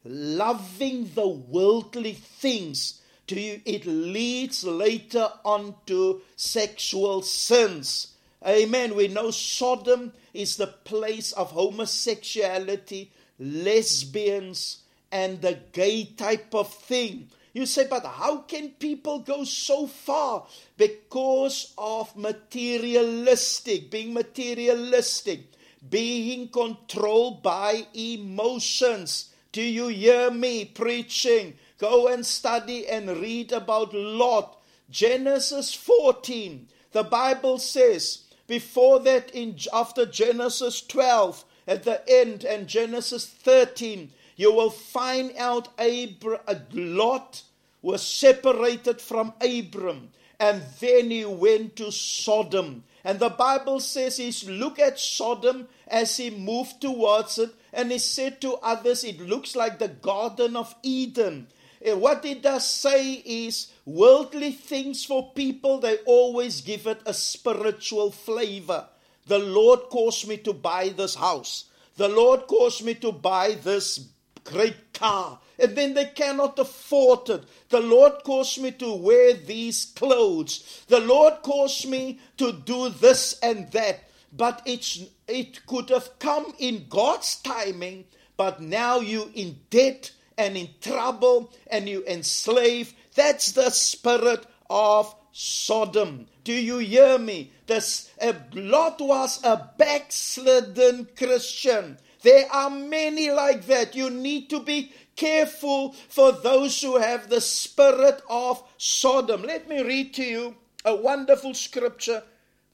loving 0.05 1.11
the 1.15 1.29
worldly 1.29 2.15
things. 2.15 3.01
To 3.29 3.41
you, 3.41 3.61
it 3.65 3.85
leads 3.87 4.65
later 4.65 5.29
on 5.45 5.75
to 5.87 6.23
sexual 6.37 7.23
sins. 7.23 8.15
Amen. 8.47 8.95
We 8.95 9.09
know 9.09 9.31
Sodom 9.31 10.13
is 10.33 10.57
the 10.57 10.69
place 10.69 11.33
of 11.33 11.51
homosexuality, 11.51 13.11
lesbians, 13.39 14.79
and 15.11 15.41
the 15.41 15.59
gay 15.73 16.05
type 16.05 16.55
of 16.55 16.73
thing. 16.73 17.29
You 17.53 17.67
say, 17.67 17.87
but 17.89 18.05
how 18.05 18.39
can 18.39 18.71
people 18.71 19.21
go 19.21 19.43
so 19.45 19.87
far? 19.87 20.47
Because 20.77 21.75
of 21.77 22.15
materialistic, 22.17 23.91
being 23.91 24.15
materialistic, 24.15 25.41
being 25.89 26.49
controlled 26.49 27.43
by 27.43 27.87
emotions. 27.95 29.28
Do 29.53 29.63
you 29.63 29.89
hear 29.89 30.31
me 30.31 30.65
preaching? 30.67 31.59
Go 31.79 32.09
and 32.09 32.25
study 32.27 32.87
and 32.87 33.09
read 33.09 33.53
about 33.53 33.95
Lot. 33.95 34.61
Genesis 34.91 35.75
14. 35.75 36.69
The 36.93 37.05
Bible 37.05 37.59
says, 37.59 38.25
before 38.47 39.01
that, 39.01 39.31
in 39.31 39.59
after 39.73 40.07
Genesis 40.07 40.81
12, 40.83 41.45
at 41.67 41.85
the 41.85 42.03
end, 42.09 42.45
and 42.45 42.67
Genesis 42.67 43.27
13, 43.27 44.11
you 44.37 44.53
will 44.53 44.71
find 44.71 45.37
out 45.37 45.69
Abra- 45.79 46.41
uh, 46.49 46.55
Lot 46.73 47.43
was 47.83 48.03
separated 48.03 49.01
from 49.01 49.35
Abram, 49.41 50.11
and 50.41 50.63
then 50.81 51.11
he 51.11 51.25
went 51.25 51.77
to 51.77 51.93
Sodom. 51.93 52.85
And 53.05 53.19
the 53.19 53.29
Bible 53.29 53.81
says 53.81 54.17
he 54.17 54.33
look 54.51 54.79
at 54.79 54.99
Sodom 54.99 55.69
as 55.89 56.17
he 56.17 56.31
moved 56.31 56.81
towards 56.81 57.39
it, 57.39 57.51
and 57.73 57.91
he 57.91 57.99
said 57.99 58.41
to 58.41 58.55
others, 58.55 59.05
It 59.05 59.21
looks 59.21 59.57
like 59.57 59.79
the 59.79 59.89
Garden 59.89 60.57
of 60.57 60.75
Eden. 60.83 61.49
Eh, 61.83 61.93
what 61.93 62.25
it 62.25 62.43
does 62.43 62.67
say 62.67 63.15
is 63.25 63.73
worldly 63.85 64.53
things 64.53 65.05
for 65.05 65.33
people, 65.33 65.79
they 65.79 65.99
always 65.99 66.61
give 66.61 66.87
it 66.87 67.01
a 67.07 67.15
spiritual 67.15 68.11
flavor. 68.11 68.87
The 69.27 69.39
Lord 69.39 69.81
caused 69.91 70.27
me 70.27 70.39
to 70.39 70.53
buy 70.53 70.89
this 70.89 71.15
house. 71.15 71.65
The 71.97 72.09
Lord 72.09 72.47
caused 72.47 72.85
me 72.85 72.95
to 72.95 73.13
buy 73.13 73.59
this 73.63 74.09
great 74.45 74.93
car. 74.93 75.39
And 75.59 75.77
then 75.77 75.95
they 75.95 76.07
cannot 76.07 76.59
afford 76.59 77.29
it. 77.29 77.45
The 77.69 77.81
Lord 77.81 78.25
caused 78.25 78.63
me 78.63 78.71
to 78.73 78.95
wear 78.95 79.35
these 79.35 79.87
clothes. 79.87 80.85
The 80.89 81.01
Lord 81.01 81.43
caused 81.43 81.89
me 81.89 82.21
to 82.37 82.53
do 82.53 82.89
this 82.89 83.39
and 83.41 83.71
that. 83.73 84.08
But 84.39 84.63
it's, 84.65 85.03
it 85.27 85.67
could 85.67 85.91
have 85.91 86.19
come 86.21 86.55
in 86.59 86.87
God's 86.89 87.37
timing, 87.43 88.05
but 88.37 88.63
now 88.63 89.01
you 89.01 89.31
in 89.35 89.59
debt 89.69 90.13
and 90.39 90.57
in 90.57 90.69
trouble 90.81 91.53
and 91.67 91.89
you 91.89 92.05
enslaved. 92.07 92.95
That's 93.17 93.53
the 93.53 93.69
spirit 93.71 94.47
of 94.71 95.15
Sodom. 95.33 96.29
Do 96.45 96.53
you 96.53 96.79
hear 96.79 97.19
me? 97.19 97.51
This, 97.67 98.11
Lot 98.55 99.01
was 99.01 99.45
a 99.45 99.71
backslidden 99.77 101.09
Christian. 101.17 101.99
There 102.23 102.51
are 102.53 102.71
many 102.71 103.31
like 103.31 103.67
that. 103.67 103.97
You 103.97 104.09
need 104.09 104.49
to 104.51 104.61
be 104.61 104.93
careful 105.17 105.95
for 106.09 106.31
those 106.31 106.81
who 106.81 106.99
have 106.99 107.29
the 107.29 107.41
spirit 107.41 108.23
of 108.31 108.63
Sodom. 108.79 109.43
Let 109.43 109.69
me 109.69 109.83
read 109.83 110.15
to 110.15 110.25
you 110.25 110.57
a 110.85 110.95
wonderful 110.95 111.55
scripture 111.55 112.23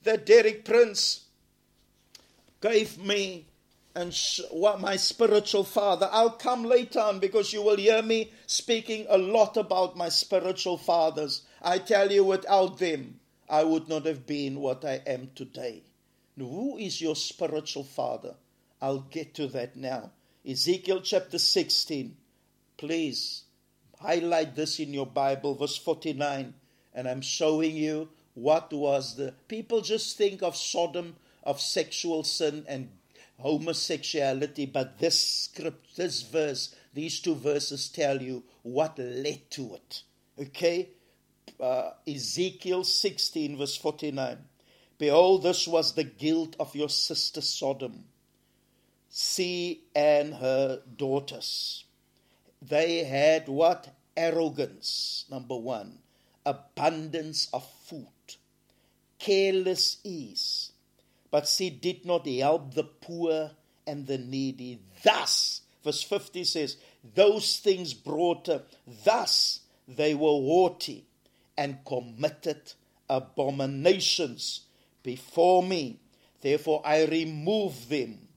that 0.03 0.27
Derek 0.27 0.63
Prince 0.63 1.24
gave 2.65 2.97
me 2.97 3.45
and 3.93 4.17
what 4.49 4.81
my 4.81 4.95
spiritual 4.95 5.63
father. 5.63 6.09
I'll 6.11 6.31
come 6.31 6.63
later 6.63 6.99
on 6.99 7.19
because 7.19 7.53
you 7.53 7.61
will 7.61 7.77
hear 7.77 8.01
me 8.01 8.31
speaking 8.47 9.05
a 9.07 9.19
lot 9.19 9.55
about 9.55 9.95
my 9.95 10.09
spiritual 10.09 10.77
fathers. 10.77 11.43
I 11.61 11.77
tell 11.77 12.11
you, 12.11 12.23
without 12.23 12.79
them, 12.79 13.19
I 13.47 13.63
would 13.63 13.87
not 13.87 14.05
have 14.07 14.25
been 14.25 14.59
what 14.59 14.83
I 14.83 15.01
am 15.05 15.29
today. 15.35 15.83
Who 16.37 16.77
is 16.77 17.01
your 17.01 17.15
spiritual 17.15 17.83
father? 17.83 18.35
I'll 18.81 19.05
get 19.11 19.35
to 19.35 19.47
that 19.47 19.75
now. 19.75 20.11
Ezekiel 20.45 21.01
chapter 21.01 21.37
16. 21.37 22.17
Please 22.77 23.43
highlight 23.99 24.55
this 24.55 24.79
in 24.79 24.93
your 24.93 25.07
Bible, 25.07 25.53
verse 25.53 25.77
49. 25.77 26.53
And 26.93 27.07
I'm 27.07 27.21
showing 27.21 27.75
you 27.75 28.09
what 28.33 28.73
was 28.73 29.15
the. 29.15 29.33
People 29.47 29.81
just 29.81 30.17
think 30.17 30.41
of 30.41 30.57
Sodom, 30.57 31.15
of 31.45 31.61
sexual 31.61 32.23
sin 32.23 32.65
and 32.67 32.89
homosexuality, 33.39 34.65
but 34.65 34.99
this 34.99 35.19
script, 35.19 35.95
this 35.95 36.21
verse, 36.21 36.75
these 36.93 37.19
two 37.19 37.35
verses 37.35 37.89
tell 37.89 38.21
you 38.21 38.43
what 38.63 38.97
led 38.97 39.49
to 39.51 39.75
it. 39.75 40.03
Okay? 40.39 40.89
Uh, 41.59 41.91
Ezekiel 42.07 42.83
16, 42.83 43.57
verse 43.57 43.75
49. 43.75 44.37
Behold, 44.97 45.43
this 45.43 45.67
was 45.67 45.93
the 45.93 46.03
guilt 46.03 46.55
of 46.59 46.75
your 46.75 46.89
sister 46.89 47.41
Sodom. 47.41 48.05
See, 49.09 49.83
and 49.95 50.33
her 50.35 50.81
daughters. 50.97 51.85
They 52.61 53.03
had 53.03 53.47
what? 53.47 53.95
Arrogance, 54.17 55.25
number 55.29 55.57
one. 55.57 55.99
Abundance 56.45 57.49
of 57.53 57.67
food. 57.85 58.07
Careless 59.19 59.97
ease 60.03 60.71
but 61.31 61.47
she 61.47 61.69
did 61.69 62.05
not 62.05 62.27
help 62.27 62.73
the 62.73 62.83
poor 62.83 63.51
and 63.85 64.07
the 64.07 64.17
needy. 64.17 64.79
Thus, 65.03 65.61
verse 65.83 66.03
50 66.03 66.43
says, 66.43 66.77
those 67.13 67.59
things 67.59 67.93
brought 67.93 68.49
thus 69.03 69.61
they 69.87 70.13
were 70.15 70.29
haughty 70.29 71.05
and 71.57 71.77
committed 71.85 72.73
abominations 73.09 74.61
before 75.03 75.61
me. 75.61 75.99
Therefore, 76.41 76.81
I 76.83 77.05
remove 77.05 77.89
them 77.89 78.27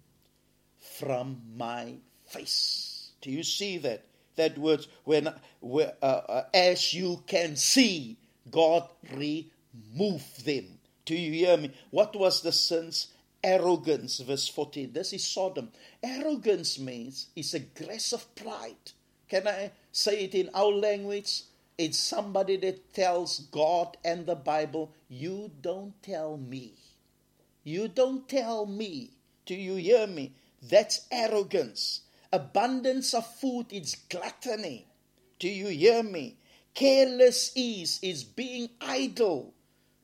from 0.99 1.41
my 1.57 1.95
face. 2.27 3.11
Do 3.21 3.31
you 3.31 3.43
see 3.43 3.79
that? 3.79 4.05
That 4.37 4.57
words, 4.57 4.87
when, 5.03 5.27
uh, 5.27 5.83
uh, 6.03 6.45
as 6.55 6.95
you 6.95 7.25
can 7.27 7.57
see, 7.57 8.19
God 8.51 8.89
remove 9.13 10.45
them 10.45 10.78
do 11.09 11.17
you 11.17 11.33
hear 11.33 11.57
me? 11.57 11.73
What 11.91 12.15
was 12.15 12.43
the 12.43 12.53
sins? 12.53 13.07
Arrogance, 13.43 14.19
verse 14.19 14.47
14. 14.47 14.93
This 14.93 15.15
is 15.15 15.25
Sodom. 15.25 15.71
Arrogance 16.03 16.79
means 16.79 17.29
it's 17.35 17.55
aggressive 17.55 18.27
pride. 18.35 18.93
Can 19.27 19.49
I 19.49 19.71
say 19.91 20.25
it 20.25 20.35
in 20.35 20.51
our 20.53 20.71
language? 20.71 21.45
It's 21.79 21.99
somebody 21.99 22.59
that 22.59 22.93
tells 22.93 23.39
God 23.51 23.97
and 24.05 24.27
the 24.27 24.35
Bible, 24.35 24.93
You 25.09 25.51
don't 25.63 25.95
tell 26.03 26.37
me. 26.37 26.75
You 27.65 27.89
don't 27.89 28.29
tell 28.29 28.67
me. 28.67 29.13
Do 29.47 29.55
you 29.55 29.77
hear 29.77 30.07
me? 30.07 30.35
That's 30.63 31.07
arrogance. 31.11 32.03
Abundance 32.31 33.15
of 33.15 33.27
food 33.37 33.69
is 33.71 33.97
gluttony. 34.11 34.87
Do 35.39 35.49
you 35.49 35.69
hear 35.69 36.03
me? 36.03 36.37
Careless 36.75 37.53
ease 37.55 37.99
is 38.03 38.25
being 38.25 38.69
idle. 38.79 39.55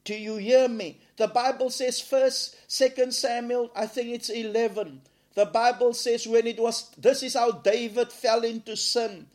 Do 0.05 0.15
you 0.15 0.37
hear 0.37 0.69
me? 0.69 1.01
The 1.17 1.29
Bible 1.29 1.71
says 1.71 2.01
first, 2.01 2.57
second 2.71 3.15
Samuel, 3.15 3.71
I 3.75 3.87
think 3.87 4.09
it's 4.09 4.29
11. 4.29 5.01
The 5.35 5.47
Bible 5.47 5.95
says 5.95 6.27
when 6.27 6.47
it 6.47 6.61
was, 6.61 6.91
this 6.99 7.23
is 7.23 7.35
how 7.35 7.53
David 7.53 8.13
fell 8.13 8.45
into 8.45 8.77
sin. 8.77 9.27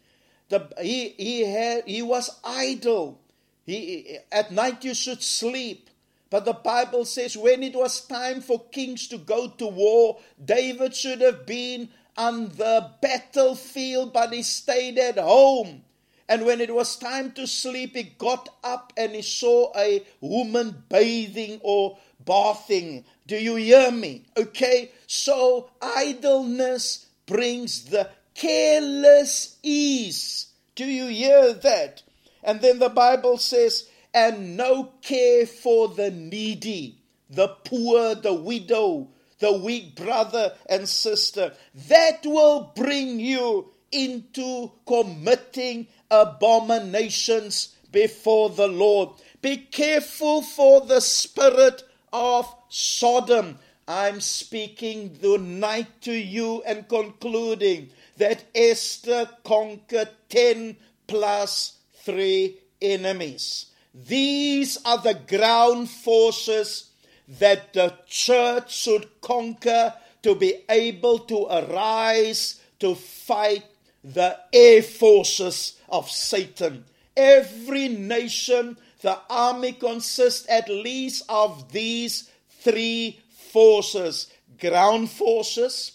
The, 0.49 0.69
he, 0.81 1.09
he, 1.09 1.41
had, 1.41 1.83
he 1.85 2.01
was 2.01 2.39
idle. 2.43 3.19
He, 3.65 4.17
at 4.31 4.51
night 4.51 4.83
you 4.83 4.93
should 4.93 5.23
sleep. 5.23 5.89
But 6.29 6.45
the 6.45 6.53
Bible 6.53 7.05
says 7.05 7.35
when 7.35 7.63
it 7.63 7.75
was 7.75 8.05
time 8.05 8.41
for 8.41 8.63
kings 8.71 9.07
to 9.07 9.17
go 9.17 9.47
to 9.47 9.67
war, 9.67 10.19
David 10.43 10.95
should 10.95 11.21
have 11.21 11.45
been 11.45 11.89
on 12.15 12.49
the 12.49 12.91
battlefield, 13.01 14.13
but 14.13 14.33
he 14.33 14.43
stayed 14.43 14.99
at 14.99 15.17
home. 15.17 15.83
And 16.29 16.45
when 16.45 16.61
it 16.61 16.73
was 16.73 16.95
time 16.95 17.31
to 17.31 17.47
sleep, 17.47 17.95
he 17.95 18.03
got 18.03 18.49
up 18.63 18.93
and 18.95 19.15
he 19.15 19.23
saw 19.23 19.73
a 19.75 20.05
woman 20.21 20.83
bathing 20.87 21.59
or 21.63 21.97
bathing. 22.23 23.03
Do 23.25 23.35
you 23.35 23.55
hear 23.55 23.89
me? 23.89 24.25
Okay, 24.37 24.91
so 25.07 25.71
idleness 25.81 27.07
brings 27.25 27.85
the 27.85 28.11
careless 28.35 29.57
ease. 29.63 30.49
Do 30.75 30.85
you 30.85 31.07
hear 31.07 31.53
that? 31.55 32.03
And 32.43 32.61
then 32.61 32.77
the 32.77 32.89
Bible 32.89 33.39
says, 33.39 33.89
and 34.13 34.55
no 34.55 34.93
care 35.01 35.47
for 35.47 35.87
the 35.87 36.11
needy, 36.11 37.01
the 37.27 37.47
poor, 37.47 38.13
the 38.13 38.35
widow, 38.35 39.09
the 39.39 39.53
weak 39.53 39.95
brother 39.95 40.53
and 40.69 40.87
sister. 40.87 41.53
That 41.87 42.21
will 42.23 42.71
bring 42.75 43.19
you 43.19 43.71
into 43.91 44.71
committing 44.85 45.87
abominations 46.11 47.75
before 47.91 48.49
the 48.49 48.67
Lord. 48.67 49.09
Be 49.41 49.57
careful 49.57 50.41
for 50.41 50.81
the 50.81 50.99
spirit 50.99 51.83
of 52.11 52.53
Sodom. 52.69 53.59
I'm 53.87 54.21
speaking 54.21 55.17
tonight 55.19 56.01
to 56.01 56.13
you 56.13 56.61
and 56.65 56.87
concluding 56.87 57.89
that 58.17 58.43
Esther 58.53 59.29
conquered 59.43 60.09
10 60.29 60.77
plus 61.07 61.77
3 62.03 62.55
enemies. 62.81 63.67
These 63.93 64.77
are 64.85 64.99
the 64.99 65.15
ground 65.15 65.89
forces 65.89 66.91
that 67.39 67.73
the 67.73 67.95
church 68.07 68.75
should 68.75 69.21
conquer 69.21 69.93
to 70.21 70.35
be 70.35 70.63
able 70.69 71.19
to 71.19 71.45
arise 71.45 72.61
to 72.79 72.95
fight 72.95 73.63
the 74.03 74.37
air 74.53 74.81
forces 74.81 75.79
of 75.89 76.09
Satan. 76.09 76.85
Every 77.15 77.87
nation, 77.89 78.77
the 79.01 79.19
army 79.29 79.73
consists 79.73 80.47
at 80.49 80.69
least 80.69 81.23
of 81.29 81.71
these 81.71 82.29
three 82.61 83.19
forces 83.51 84.31
ground 84.59 85.09
forces, 85.09 85.93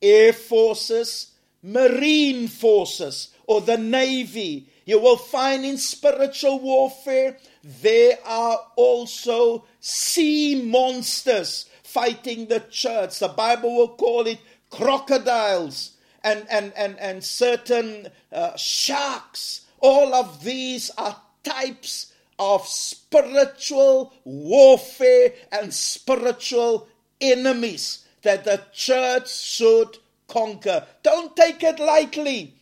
air 0.00 0.32
forces, 0.32 1.32
marine 1.62 2.48
forces, 2.48 3.28
or 3.46 3.60
the 3.60 3.76
navy. 3.76 4.66
You 4.84 4.98
will 4.98 5.18
find 5.18 5.64
in 5.64 5.76
spiritual 5.76 6.60
warfare 6.60 7.36
there 7.62 8.18
are 8.24 8.58
also 8.76 9.66
sea 9.80 10.62
monsters 10.62 11.66
fighting 11.82 12.46
the 12.46 12.60
church. 12.70 13.18
The 13.18 13.28
Bible 13.28 13.76
will 13.76 13.96
call 13.96 14.26
it 14.26 14.38
crocodiles 14.70 15.97
and, 16.22 16.46
and, 16.50 16.72
and, 16.76 16.98
and 16.98 17.22
certain 17.22 18.08
uh, 18.32 18.56
sharks. 18.56 19.62
All 19.80 20.14
of 20.14 20.44
these 20.44 20.90
are 20.98 21.16
types 21.44 22.12
of 22.38 22.66
spiritual 22.66 24.12
warfare 24.24 25.32
and 25.50 25.72
spiritual 25.72 26.88
enemies 27.20 28.04
that 28.22 28.44
the 28.44 28.62
church 28.72 29.32
should 29.32 29.98
conquer. 30.28 30.86
Don't 31.02 31.34
take 31.36 31.62
it 31.62 31.78
lightly. 31.80 32.54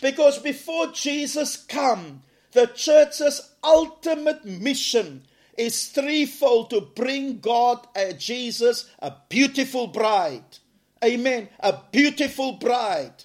Because 0.00 0.38
before 0.38 0.88
Jesus 0.92 1.56
come, 1.56 2.22
the 2.52 2.66
church's 2.66 3.52
ultimate 3.64 4.44
mission 4.44 5.22
is 5.56 5.88
threefold 5.88 6.70
to 6.70 6.80
bring 6.80 7.40
God, 7.40 7.86
uh, 7.96 8.12
Jesus, 8.12 8.88
a 9.00 9.12
beautiful 9.28 9.88
bride 9.88 10.58
Amen. 11.04 11.48
A 11.60 11.78
beautiful 11.90 12.52
bride. 12.52 13.24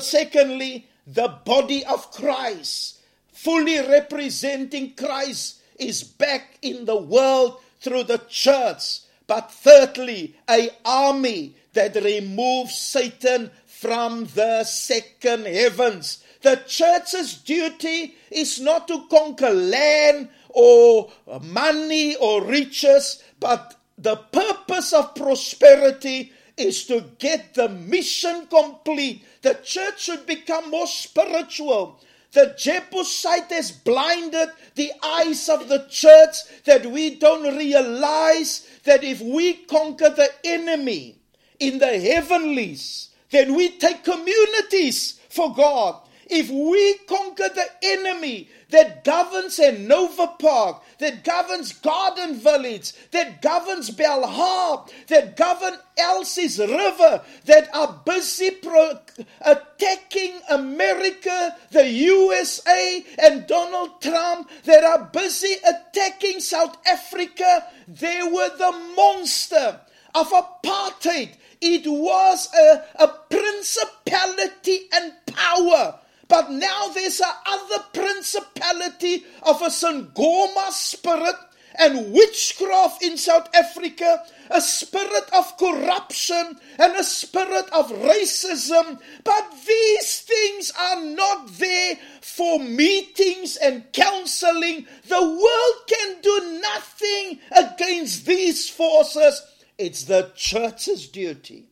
Secondly, 0.00 0.86
the 1.06 1.28
body 1.44 1.84
of 1.84 2.10
Christ, 2.10 3.00
fully 3.32 3.78
representing 3.78 4.94
Christ, 4.94 5.60
is 5.78 6.02
back 6.02 6.58
in 6.62 6.84
the 6.84 6.96
world 6.96 7.60
through 7.80 8.04
the 8.04 8.22
church. 8.28 9.00
but 9.26 9.50
thirdly, 9.50 10.36
a 10.48 10.70
army 10.84 11.54
that 11.72 11.94
removes 11.96 12.76
Satan 12.76 13.50
from 13.66 14.26
the 14.34 14.64
second 14.64 15.46
heavens. 15.46 16.22
The 16.42 16.56
church's 16.66 17.34
duty 17.34 18.16
is 18.30 18.60
not 18.60 18.86
to 18.88 19.06
conquer 19.08 19.50
land 19.50 20.28
or 20.50 21.10
money 21.42 22.16
or 22.16 22.44
riches, 22.44 23.22
but 23.40 23.76
the 23.96 24.16
purpose 24.16 24.92
of 24.92 25.14
prosperity 25.14 26.32
is 26.56 26.86
to 26.86 27.04
get 27.18 27.54
the 27.54 27.68
mission 27.68 28.46
complete. 28.46 29.24
The 29.42 29.54
church 29.62 30.02
should 30.02 30.26
become 30.26 30.70
more 30.70 30.86
spiritual. 30.86 32.00
The 32.32 32.54
Jebusite 32.58 33.50
has 33.50 33.70
blinded 33.70 34.48
the 34.74 34.92
eyes 35.02 35.48
of 35.48 35.68
the 35.68 35.86
church 35.88 36.36
that 36.64 36.84
we 36.86 37.14
don't 37.16 37.56
realize 37.56 38.68
that 38.84 39.04
if 39.04 39.20
we 39.20 39.54
conquer 39.54 40.10
the 40.10 40.30
enemy 40.44 41.16
in 41.60 41.78
the 41.78 41.98
heavenlies, 41.98 43.10
then 43.30 43.54
we 43.54 43.70
take 43.78 44.02
communities 44.02 45.20
for 45.28 45.54
God. 45.54 46.00
If 46.26 46.48
we 46.50 46.94
conquer 47.06 47.48
the 47.54 47.66
enemy 47.82 48.48
that 48.70 49.04
governs 49.04 49.58
Nova 49.58 50.26
Park, 50.38 50.82
that 50.98 51.22
governs 51.22 51.72
Garden 51.72 52.34
Village, 52.34 52.92
that 53.10 53.42
governs 53.42 53.90
Belhar, 53.90 54.88
that 55.08 55.36
govern 55.36 55.74
Elsie's 55.98 56.58
River, 56.58 57.22
that 57.44 57.68
are 57.74 58.00
busy 58.04 58.50
pro- 58.50 58.98
attacking 59.42 60.40
America, 60.50 61.56
the 61.70 61.88
USA, 61.88 63.04
and 63.18 63.46
Donald 63.46 64.00
Trump, 64.00 64.50
that 64.64 64.82
are 64.82 65.10
busy 65.12 65.54
attacking 65.68 66.40
South 66.40 66.76
Africa, 66.86 67.66
they 67.86 68.22
were 68.22 68.56
the 68.56 68.72
monster 68.96 69.80
of 70.14 70.30
apartheid. 70.30 71.30
It 71.60 71.86
was 71.86 72.48
a, 72.54 72.84
a 72.96 73.08
principality 73.30 74.88
and 74.92 75.12
power 75.26 76.00
but 76.28 76.50
now 76.50 76.88
there's 76.88 77.20
a 77.20 77.32
other 77.46 77.84
principality 77.92 79.24
of 79.42 79.60
a 79.62 79.66
Sangoma 79.66 80.70
spirit 80.70 81.36
and 81.76 82.12
witchcraft 82.12 83.02
in 83.02 83.16
South 83.16 83.48
Africa, 83.54 84.22
a 84.50 84.60
spirit 84.60 85.24
of 85.32 85.56
corruption 85.56 86.58
and 86.78 86.96
a 86.96 87.04
spirit 87.04 87.68
of 87.72 87.90
racism. 87.90 89.00
But 89.24 89.52
these 89.66 90.20
things 90.20 90.72
are 90.78 91.04
not 91.04 91.48
there 91.58 91.98
for 92.20 92.60
meetings 92.60 93.56
and 93.56 93.92
counseling. 93.92 94.86
The 95.08 95.20
world 95.20 95.88
can 95.88 96.20
do 96.22 96.60
nothing 96.62 97.40
against 97.50 98.26
these 98.26 98.70
forces. 98.70 99.42
It's 99.76 100.04
the 100.04 100.30
church's 100.36 101.08
duty. 101.08 101.70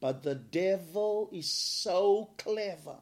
But 0.00 0.22
the 0.22 0.36
devil 0.36 1.28
is 1.32 1.50
so 1.50 2.30
clever 2.38 2.96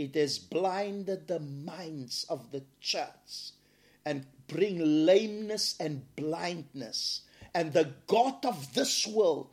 it 0.00 0.14
has 0.14 0.38
blinded 0.38 1.28
the 1.28 1.40
minds 1.40 2.24
of 2.30 2.50
the 2.52 2.62
church 2.80 3.52
and 4.06 4.24
bring 4.46 5.04
lameness 5.04 5.76
and 5.78 6.02
blindness. 6.16 7.20
And 7.54 7.74
the 7.74 7.92
God 8.06 8.46
of 8.46 8.72
this 8.72 9.06
world, 9.06 9.50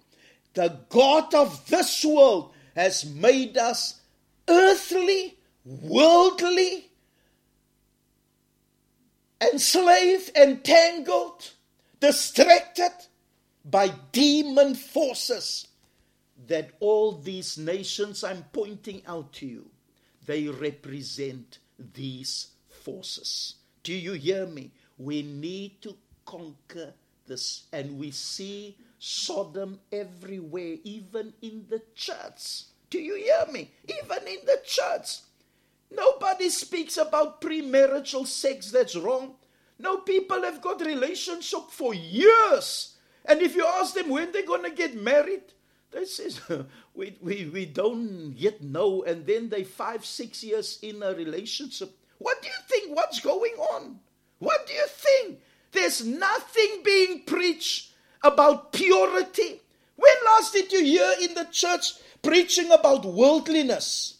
the 0.54 0.80
God 0.88 1.36
of 1.36 1.68
this 1.68 2.06
world 2.06 2.54
has 2.78 3.06
made 3.06 3.58
us 3.58 4.00
earthly, 4.48 5.38
worldly, 5.66 6.92
enslaved, 9.42 10.32
entangled, 10.38 11.52
distracted 12.00 12.94
by 13.66 13.90
demon 14.14 14.76
forces 14.76 15.68
that 16.48 16.72
all 16.80 17.12
these 17.12 17.58
nations 17.58 18.24
I'm 18.24 18.46
pointing 18.54 19.02
out 19.06 19.34
to 19.34 19.46
you 19.46 19.72
they 20.28 20.48
represent 20.48 21.58
these 21.80 22.48
forces. 22.84 23.56
Do 23.82 23.94
you 23.94 24.14
hear 24.14 24.46
me? 24.46 24.72
We 24.98 25.24
need 25.24 25.82
to 25.82 25.96
conquer 26.26 26.94
this. 27.26 27.64
And 27.74 27.98
we 27.98 28.12
see 28.12 28.78
Sodom 29.00 29.80
everywhere, 29.92 30.76
even 30.84 31.34
in 31.42 31.66
the 31.70 31.82
church. 31.96 32.64
Do 32.90 33.00
you 33.00 33.16
hear 33.16 33.52
me? 33.52 33.72
Even 33.88 34.28
in 34.28 34.46
the 34.46 34.60
church. 34.66 35.20
Nobody 35.90 36.50
speaks 36.50 36.98
about 36.98 37.42
premarital 37.42 38.28
sex 38.28 38.72
that's 38.72 38.96
wrong. 38.96 39.36
No, 39.80 39.98
people 39.98 40.42
have 40.42 40.62
got 40.62 40.82
relationship 40.82 41.70
for 41.70 41.94
years. 41.94 42.96
And 43.26 43.42
if 43.42 43.56
you 43.56 43.66
ask 43.66 43.94
them 43.94 44.10
when 44.10 44.32
they're 44.32 44.46
going 44.46 44.64
to 44.64 44.72
get 44.72 44.96
married, 44.96 45.44
they 45.92 46.06
says, 46.06 46.42
we, 46.98 47.16
we, 47.22 47.46
we 47.46 47.66
don't 47.66 48.34
yet 48.36 48.62
know. 48.62 49.04
And 49.04 49.26
then 49.26 49.50
they 49.50 49.64
five, 49.64 50.04
six 50.04 50.44
years 50.44 50.80
in 50.82 51.04
a 51.04 51.14
relationship. 51.14 51.96
What 52.18 52.42
do 52.42 52.48
you 52.48 52.56
think? 52.68 52.96
What's 52.96 53.20
going 53.20 53.54
on? 53.54 54.00
What 54.40 54.66
do 54.66 54.74
you 54.74 54.88
think? 54.88 55.40
There's 55.72 56.06
nothing 56.06 56.82
being 56.84 57.22
preached 57.26 57.92
about 58.24 58.74
purity. 58.74 59.62
When 59.96 60.16
last 60.26 60.54
did 60.54 60.72
you 60.72 60.84
hear 60.84 61.14
in 61.22 61.36
the 61.36 61.48
church 61.52 61.94
preaching 62.22 62.72
about 62.72 63.06
worldliness? 63.06 64.18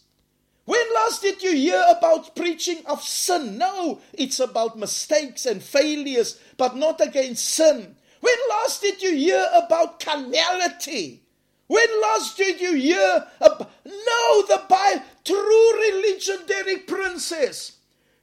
When 0.64 0.84
last 0.94 1.22
did 1.22 1.42
you 1.42 1.52
hear 1.52 1.82
about 1.96 2.36
preaching 2.36 2.82
of 2.86 3.02
sin? 3.02 3.58
No, 3.58 4.00
it's 4.12 4.38
about 4.38 4.78
mistakes 4.78 5.46
and 5.46 5.62
failures, 5.62 6.38
but 6.56 6.76
not 6.76 7.00
against 7.00 7.44
sin. 7.44 7.96
When 8.20 8.36
last 8.50 8.82
did 8.82 9.00
you 9.00 9.14
hear 9.14 9.48
about 9.54 9.98
carnality? 10.00 11.22
When 11.68 12.00
last 12.00 12.36
did 12.36 12.60
you 12.60 12.74
hear 12.74 13.26
about? 13.40 13.70
No, 13.84 14.42
the 14.46 14.62
Bible, 14.68 15.04
true 15.24 15.80
religion, 15.80 16.38
Derek 16.46 16.86
Prince 16.86 17.26
says. 17.26 17.72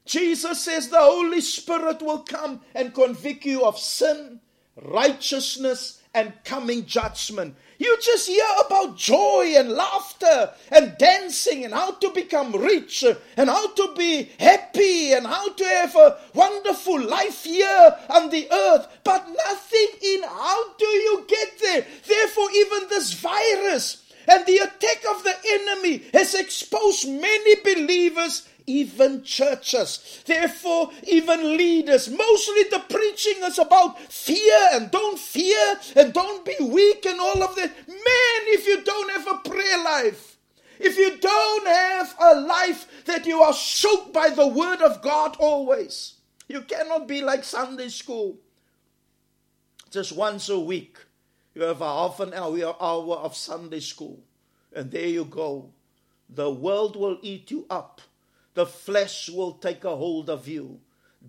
Jesus 0.06 0.64
says 0.64 0.90
the 0.90 1.00
Holy 1.00 1.42
Spirit 1.42 2.02
will 2.02 2.20
come 2.20 2.62
and 2.74 2.94
convict 2.94 3.46
you 3.46 3.64
of 3.64 3.80
sin, 3.80 4.40
righteousness, 4.76 6.02
and 6.14 6.34
coming 6.44 6.86
judgment. 6.86 7.56
You 7.78 7.98
just 8.02 8.28
hear 8.28 8.46
about 8.66 8.98
joy 8.98 9.54
and 9.58 9.70
laughter 9.70 10.52
and 10.72 10.98
dancing 10.98 11.66
and 11.66 11.74
how 11.74 11.92
to 11.92 12.10
become 12.12 12.54
rich 12.54 13.04
and 13.38 13.50
how 13.50 13.74
to 13.74 13.94
be 13.98 14.30
happy 14.40 15.14
and 15.14 15.28
how 15.28 15.52
to 15.52 15.64
have 15.66 15.96
a 15.96 16.18
wonderful 16.34 17.02
life 17.02 17.44
here 17.44 17.98
on 18.10 18.30
the 18.30 18.48
earth, 18.52 18.88
but 19.04 19.28
nothing 19.28 19.88
in 20.02 20.24
how 20.24 20.74
do 20.76 20.86
you 20.86 21.26
get 21.28 21.60
there. 21.60 21.86
Therefore, 22.08 22.50
even 22.52 22.90
this 22.90 23.14
virus 23.14 24.04
and 24.28 24.46
the 24.46 24.58
attack 24.58 25.04
of 25.12 25.24
the 25.24 25.36
enemy 25.50 26.04
has 26.14 26.34
exposed 26.34 27.08
many 27.08 27.56
believers 27.62 28.48
even 28.68 29.24
churches. 29.24 30.24
Therefore, 30.26 30.92
even 31.08 31.58
leaders. 31.58 32.10
Mostly 32.10 32.64
the 32.64 32.84
preaching 32.90 33.44
is 33.44 33.60
about 33.60 34.00
fear 34.00 34.70
and 34.74 34.92
don't 34.92 35.20
fear 35.20 35.80
and 35.96 36.14
don't 36.14 36.46
be 36.46 36.56
weak 36.62 37.06
and 37.06 37.20
all 37.20 37.44
of 37.44 37.56
that. 37.56 37.72
Man, 37.88 38.42
if 38.48 38.68
you 38.68 38.82
don't 38.84 39.12
have 39.12 39.28
a 39.28 39.50
prayer 39.50 39.84
life, 39.84 40.38
if 40.80 40.98
you 40.98 41.18
don't 41.18 41.68
have 41.68 42.16
a 42.20 42.42
life 42.42 43.06
that 43.06 43.26
you 43.26 43.42
are 43.42 43.54
soaked 43.54 44.14
by 44.14 44.30
the 44.30 44.48
word 44.48 44.82
of 44.82 45.02
God 45.02 45.38
always, 45.40 46.16
you 46.48 46.62
cannot 46.62 47.08
be 47.08 47.22
like 47.22 47.44
Sunday 47.44 47.90
school. 47.90 48.38
Just 49.90 50.12
once 50.12 50.50
a 50.50 50.60
week, 50.60 50.98
you 51.54 51.64
have 51.64 51.82
a 51.82 51.86
half 51.86 52.20
an 52.20 52.34
hour, 52.34 52.76
hour 52.82 53.16
of 53.18 53.36
Sunday 53.36 53.80
school, 53.80 54.20
and 54.76 54.92
there 54.92 55.08
you 55.08 55.24
go. 55.24 55.72
The 56.30 56.50
world 56.50 56.98
will 56.98 57.20
eat 57.22 57.52
you 57.52 57.66
up 57.70 58.02
the 58.56 58.66
flesh 58.66 59.30
will 59.30 59.54
take 59.54 59.84
a 59.84 59.96
hold 59.96 60.30
of 60.30 60.48
you. 60.48 60.80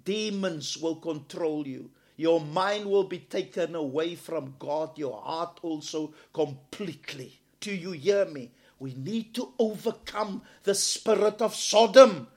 Demons 0.05 0.79
will 0.79 0.97
control 0.97 1.67
you. 1.67 1.91
Your 2.17 2.41
mind 2.41 2.87
will 2.87 3.05
be 3.05 3.19
taken 3.19 3.75
away 3.75 4.15
from 4.15 4.55
God, 4.59 4.97
your 4.97 5.21
heart 5.21 5.61
also 5.63 6.15
completely. 6.33 7.39
Do 7.61 7.75
you 7.75 7.93
hear 7.93 8.25
me? 8.25 8.53
We 8.79 8.95
need 8.95 9.35
to 9.35 9.53
overcome 9.59 10.43
the 10.63 10.75
spirit 10.75 11.43
of 11.43 11.55
Sodom. 11.55 12.29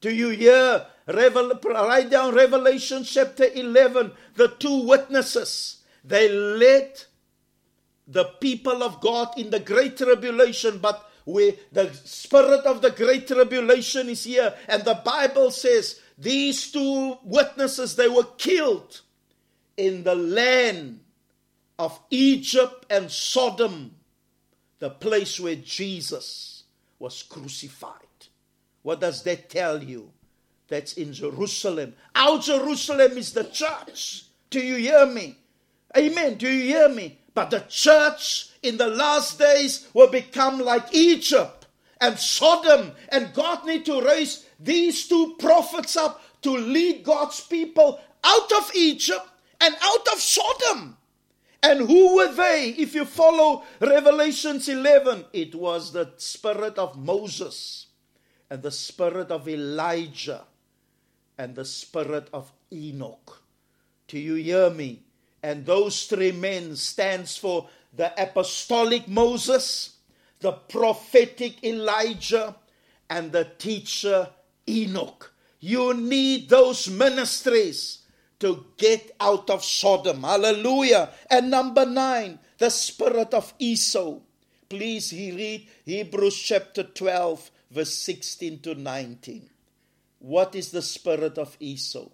Do 0.00 0.10
you 0.10 0.30
hear? 0.30 0.86
Revel- 1.06 1.58
write 1.64 2.10
down 2.10 2.34
Revelation 2.34 3.04
chapter 3.04 3.44
11. 3.44 4.12
The 4.34 4.48
two 4.48 4.86
witnesses, 4.86 5.82
they 6.04 6.28
led 6.28 7.02
the 8.06 8.24
people 8.40 8.82
of 8.82 9.00
God 9.00 9.38
in 9.38 9.50
the 9.50 9.60
great 9.60 9.96
tribulation, 9.96 10.78
but 10.78 11.08
where 11.26 11.52
the 11.72 11.92
spirit 11.92 12.64
of 12.64 12.80
the 12.80 12.90
great 12.90 13.26
tribulation 13.26 14.08
is 14.08 14.24
here. 14.24 14.54
And 14.68 14.84
the 14.84 15.00
Bible 15.04 15.50
says 15.50 16.00
these 16.16 16.70
two 16.70 17.18
witnesses, 17.24 17.96
they 17.96 18.08
were 18.08 18.28
killed 18.38 19.00
in 19.76 20.04
the 20.04 20.14
land 20.14 21.00
of 21.78 21.98
Egypt 22.10 22.86
and 22.88 23.10
Sodom, 23.10 23.96
the 24.78 24.88
place 24.88 25.38
where 25.40 25.56
Jesus 25.56 26.62
was 26.98 27.24
crucified. 27.24 27.92
What 28.82 29.00
does 29.00 29.22
that 29.24 29.50
tell 29.50 29.82
you? 29.82 30.12
That's 30.68 30.94
in 30.94 31.12
Jerusalem. 31.12 31.94
Our 32.14 32.38
Jerusalem 32.38 33.18
is 33.18 33.32
the 33.32 33.44
church. 33.44 34.26
Do 34.48 34.60
you 34.60 34.76
hear 34.76 35.06
me? 35.06 35.36
Amen. 35.96 36.34
Do 36.34 36.48
you 36.48 36.62
hear 36.62 36.88
me? 36.88 37.18
But 37.34 37.50
the 37.50 37.64
church 37.68 38.50
in 38.66 38.76
the 38.76 38.88
last 38.88 39.38
days 39.38 39.88
will 39.94 40.08
become 40.08 40.58
like 40.60 40.94
Egypt 40.94 41.66
and 42.00 42.18
Sodom. 42.18 42.92
And 43.10 43.32
God 43.32 43.64
need 43.64 43.84
to 43.86 44.00
raise 44.02 44.46
these 44.58 45.08
two 45.08 45.36
prophets 45.38 45.96
up 45.96 46.22
to 46.42 46.50
lead 46.50 47.04
God's 47.04 47.40
people 47.40 48.00
out 48.24 48.52
of 48.52 48.70
Egypt 48.74 49.26
and 49.60 49.74
out 49.82 50.06
of 50.12 50.20
Sodom. 50.20 50.96
And 51.62 51.80
who 51.80 52.16
were 52.16 52.32
they? 52.32 52.74
If 52.78 52.94
you 52.94 53.04
follow 53.04 53.64
Revelations 53.80 54.68
11, 54.68 55.24
it 55.32 55.54
was 55.54 55.92
the 55.92 56.12
spirit 56.16 56.78
of 56.78 56.96
Moses 56.96 57.86
and 58.50 58.62
the 58.62 58.70
spirit 58.70 59.30
of 59.30 59.48
Elijah 59.48 60.44
and 61.38 61.54
the 61.54 61.64
spirit 61.64 62.28
of 62.32 62.52
Enoch. 62.72 63.42
Do 64.08 64.18
you 64.18 64.34
hear 64.34 64.70
me? 64.70 65.02
And 65.42 65.66
those 65.66 66.06
three 66.06 66.32
men 66.32 66.76
stands 66.76 67.36
for 67.36 67.68
the 67.96 68.12
apostolic 68.22 69.08
Moses, 69.08 69.96
the 70.40 70.52
prophetic 70.52 71.64
Elijah, 71.64 72.54
and 73.08 73.32
the 73.32 73.44
teacher 73.58 74.28
Enoch. 74.68 75.32
You 75.60 75.94
need 75.94 76.48
those 76.48 76.88
ministries 76.88 78.02
to 78.40 78.66
get 78.76 79.12
out 79.18 79.48
of 79.48 79.64
Sodom. 79.64 80.22
Hallelujah. 80.22 81.10
And 81.30 81.50
number 81.50 81.86
nine, 81.86 82.38
the 82.58 82.70
spirit 82.70 83.32
of 83.32 83.54
Esau. 83.58 84.20
Please 84.68 85.12
read 85.12 85.66
Hebrews 85.84 86.36
chapter 86.36 86.82
12, 86.82 87.50
verse 87.70 87.94
16 87.94 88.58
to 88.60 88.74
19. 88.74 89.48
What 90.18 90.54
is 90.54 90.70
the 90.70 90.82
spirit 90.82 91.38
of 91.38 91.56
Esau? 91.60 92.08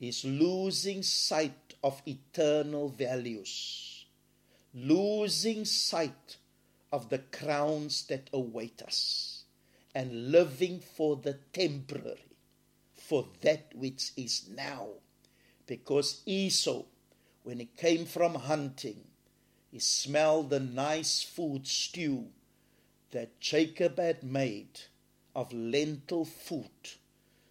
Is 0.00 0.24
losing 0.24 1.02
sight 1.02 1.74
of 1.82 2.00
eternal 2.06 2.88
values, 2.88 3.87
losing 4.74 5.64
sight 5.64 6.36
of 6.92 7.08
the 7.08 7.18
crowns 7.18 8.06
that 8.06 8.30
await 8.32 8.82
us, 8.82 9.44
and 9.94 10.30
living 10.30 10.80
for 10.80 11.16
the 11.16 11.34
temporary, 11.52 12.36
for 12.94 13.26
that 13.42 13.72
which 13.74 14.12
is 14.16 14.48
now 14.48 14.88
because 15.68 16.22
Esau, 16.26 16.82
when 17.44 17.60
he 17.60 17.68
came 17.76 18.06
from 18.06 18.34
hunting, 18.34 19.04
he 19.70 19.78
smelled 19.78 20.50
the 20.50 20.58
nice 20.58 21.22
food 21.22 21.66
stew 21.66 22.24
that 23.12 23.38
Jacob 23.38 23.98
had 23.98 24.24
made 24.24 24.80
of 25.36 25.52
lentil 25.52 26.24
food. 26.24 26.70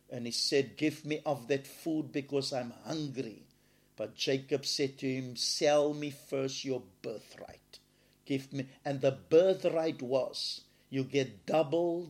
And 0.10 0.26
he 0.26 0.32
said, 0.32 0.78
Give 0.78 1.06
me 1.06 1.22
of 1.26 1.48
that 1.48 1.68
food 1.68 2.12
because 2.12 2.52
I'm 2.52 2.74
hungry. 2.86 3.44
But 3.98 4.16
Jacob 4.16 4.64
said 4.64 5.00
to 5.00 5.12
him, 5.12 5.36
Sell 5.36 5.94
me 5.94 6.12
first 6.12 6.64
your 6.64 6.84
birthright. 7.02 7.80
Give 8.26 8.54
me. 8.54 8.68
And 8.86 9.02
the 9.02 9.12
birthright 9.12 10.02
was 10.04 10.62
you 10.90 11.04
get 11.04 11.48
double 11.48 12.08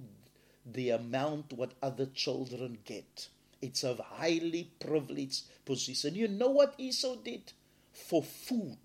the 0.65 0.89
amount 0.89 1.53
what 1.53 1.71
other 1.81 2.05
children 2.05 2.79
get. 2.83 3.29
It's 3.61 3.85
a 3.85 3.95
highly 3.95 4.69
privileged 4.79 5.45
position. 5.65 6.13
You 6.13 6.27
know 6.27 6.49
what 6.49 6.75
Esau 6.77 7.15
did? 7.15 7.53
For 7.93 8.21
food, 8.21 8.77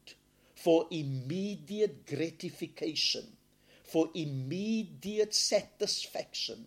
for 0.55 0.87
immediate 0.91 2.07
gratification, 2.07 3.27
for 3.83 4.09
immediate 4.15 5.35
satisfaction, 5.35 6.67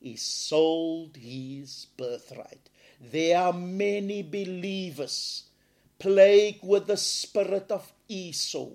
he 0.00 0.14
sold 0.16 1.16
his 1.16 1.88
birthright. 1.96 2.70
There 3.00 3.38
are 3.38 3.52
many 3.52 4.22
believers 4.22 5.45
plagued 5.98 6.64
with 6.64 6.86
the 6.86 6.96
spirit 6.96 7.70
of 7.70 7.92
Esau. 8.08 8.70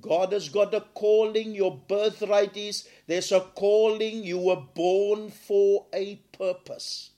God 0.00 0.32
has 0.32 0.48
got 0.48 0.74
a 0.74 0.82
calling. 0.94 1.54
Your 1.54 1.76
birthright 1.76 2.56
is 2.56 2.88
there's 3.06 3.32
a 3.32 3.40
calling. 3.40 4.24
You 4.24 4.38
were 4.38 4.62
born 4.74 5.30
for 5.30 5.86
a 5.92 6.16
purpose 6.32 7.10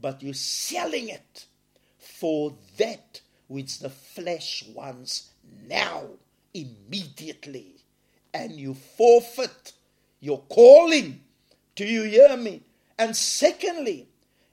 but 0.00 0.22
you're 0.22 0.34
selling 0.34 1.08
it 1.08 1.46
for 1.98 2.54
that 2.76 3.20
which 3.48 3.78
the 3.80 3.90
flesh 3.90 4.64
wants 4.74 5.30
now, 5.66 6.04
immediately. 6.54 7.74
And 8.32 8.52
you 8.52 8.74
forfeit 8.74 9.72
your 10.20 10.42
calling. 10.48 11.20
Do 11.74 11.84
you 11.84 12.04
hear 12.04 12.36
me? 12.36 12.62
And 12.98 13.16
secondly, 13.16 14.08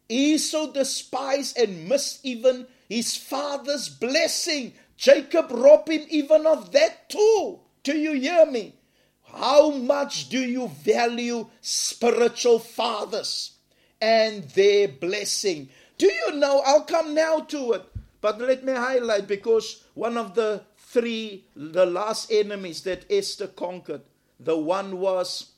Esau 0.07 0.71
despised 0.71 1.57
and 1.57 1.89
missed 1.89 2.23
even 2.23 2.67
his 2.87 3.15
father's 3.15 3.89
blessing. 3.89 4.73
Jacob 4.97 5.51
robbed 5.51 5.89
him 5.89 6.05
even 6.09 6.45
of 6.45 6.71
that 6.71 7.09
too. 7.09 7.59
Do 7.83 7.97
you 7.97 8.13
hear 8.13 8.45
me? 8.45 8.75
How 9.23 9.71
much 9.71 10.29
do 10.29 10.39
you 10.39 10.67
value 10.67 11.47
spiritual 11.61 12.59
fathers? 12.59 13.55
and 14.01 14.43
their 14.51 14.87
blessing. 14.87 15.69
Do 15.97 16.11
you 16.11 16.33
know? 16.35 16.61
I'll 16.65 16.83
come 16.83 17.13
now 17.13 17.39
to 17.39 17.73
it, 17.73 17.83
but 18.21 18.39
let 18.39 18.63
me 18.63 18.73
highlight 18.73 19.27
because 19.27 19.83
one 19.93 20.17
of 20.17 20.35
the 20.35 20.63
three, 20.77 21.45
the 21.55 21.85
last 21.85 22.31
enemies 22.31 22.81
that 22.83 23.05
Esther 23.09 23.47
conquered, 23.47 24.01
the 24.39 24.57
one 24.57 24.99
was 24.99 25.53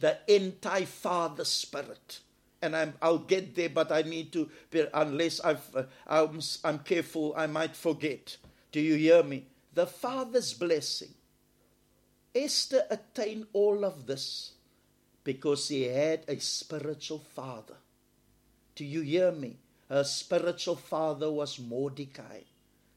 the 0.00 0.18
anti 0.30 0.84
father 0.84 1.44
spirit. 1.44 2.20
And 2.62 2.76
I'm, 2.76 2.94
I'll 3.00 3.18
get 3.18 3.54
there, 3.54 3.70
but 3.70 3.90
I 3.90 4.02
need 4.02 4.32
to, 4.32 4.50
unless 4.92 5.40
I've, 5.40 5.64
uh, 5.74 5.84
I'm, 6.06 6.40
I'm 6.62 6.78
careful, 6.80 7.34
I 7.36 7.46
might 7.46 7.74
forget. 7.74 8.36
Do 8.70 8.80
you 8.80 8.96
hear 8.96 9.22
me? 9.22 9.46
The 9.72 9.86
father's 9.86 10.52
blessing. 10.52 11.14
Esther 12.34 12.84
attained 12.90 13.46
all 13.52 13.84
of 13.84 14.06
this 14.06 14.52
because 15.24 15.68
he 15.68 15.84
had 15.84 16.24
a 16.28 16.38
spiritual 16.38 17.20
father. 17.34 17.76
Do 18.74 18.84
you 18.84 19.00
hear 19.00 19.32
me? 19.32 19.56
Her 19.88 20.04
spiritual 20.04 20.76
father 20.76 21.30
was 21.30 21.58
Mordecai. 21.58 22.40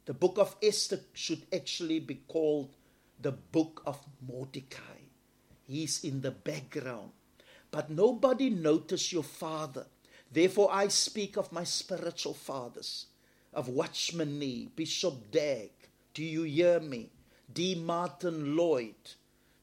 The 0.05 0.13
book 0.13 0.37
of 0.37 0.55
Esther 0.61 0.99
should 1.13 1.41
actually 1.51 1.99
be 1.99 2.15
called 2.27 2.69
the 3.19 3.31
book 3.31 3.81
of 3.85 3.97
Mordecai. 4.27 5.01
He's 5.65 6.03
in 6.03 6.21
the 6.21 6.31
background. 6.31 7.11
But 7.73 7.89
nobody 7.89 8.51
noticed 8.51 9.11
your 9.11 9.23
father. 9.23 9.87
Therefore, 10.31 10.69
I 10.71 10.89
speak 10.89 11.37
of 11.37 11.51
my 11.51 11.63
spiritual 11.63 12.35
fathers, 12.35 13.07
of 13.51 13.67
Watchman 13.67 14.37
Nee, 14.37 14.69
Bishop 14.75 15.31
Dag. 15.31 15.71
Do 16.13 16.23
you 16.23 16.43
hear 16.43 16.79
me? 16.79 17.09
D. 17.51 17.73
Martin 17.73 18.55
Lloyd, 18.55 18.93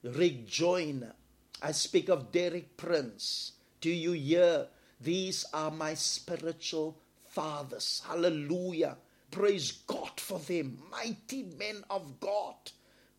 Rick 0.03 0.49
Joyner, 0.49 1.15
I 1.63 1.71
speak 1.71 2.09
of 2.09 2.33
Derek 2.33 2.77
Prince. 2.77 3.53
Do 3.81 3.91
you 3.91 4.11
hear? 4.11 4.67
These 5.01 5.45
are 5.55 5.71
my 5.71 5.95
spiritual 5.95 6.99
fathers. 7.29 8.03
Hallelujah. 8.05 8.97
Praise 9.31 9.71
God 9.87 10.19
for 10.19 10.41
them. 10.41 10.83
Mighty 10.91 11.45
men 11.45 11.85
of 11.89 12.19
God. 12.19 12.73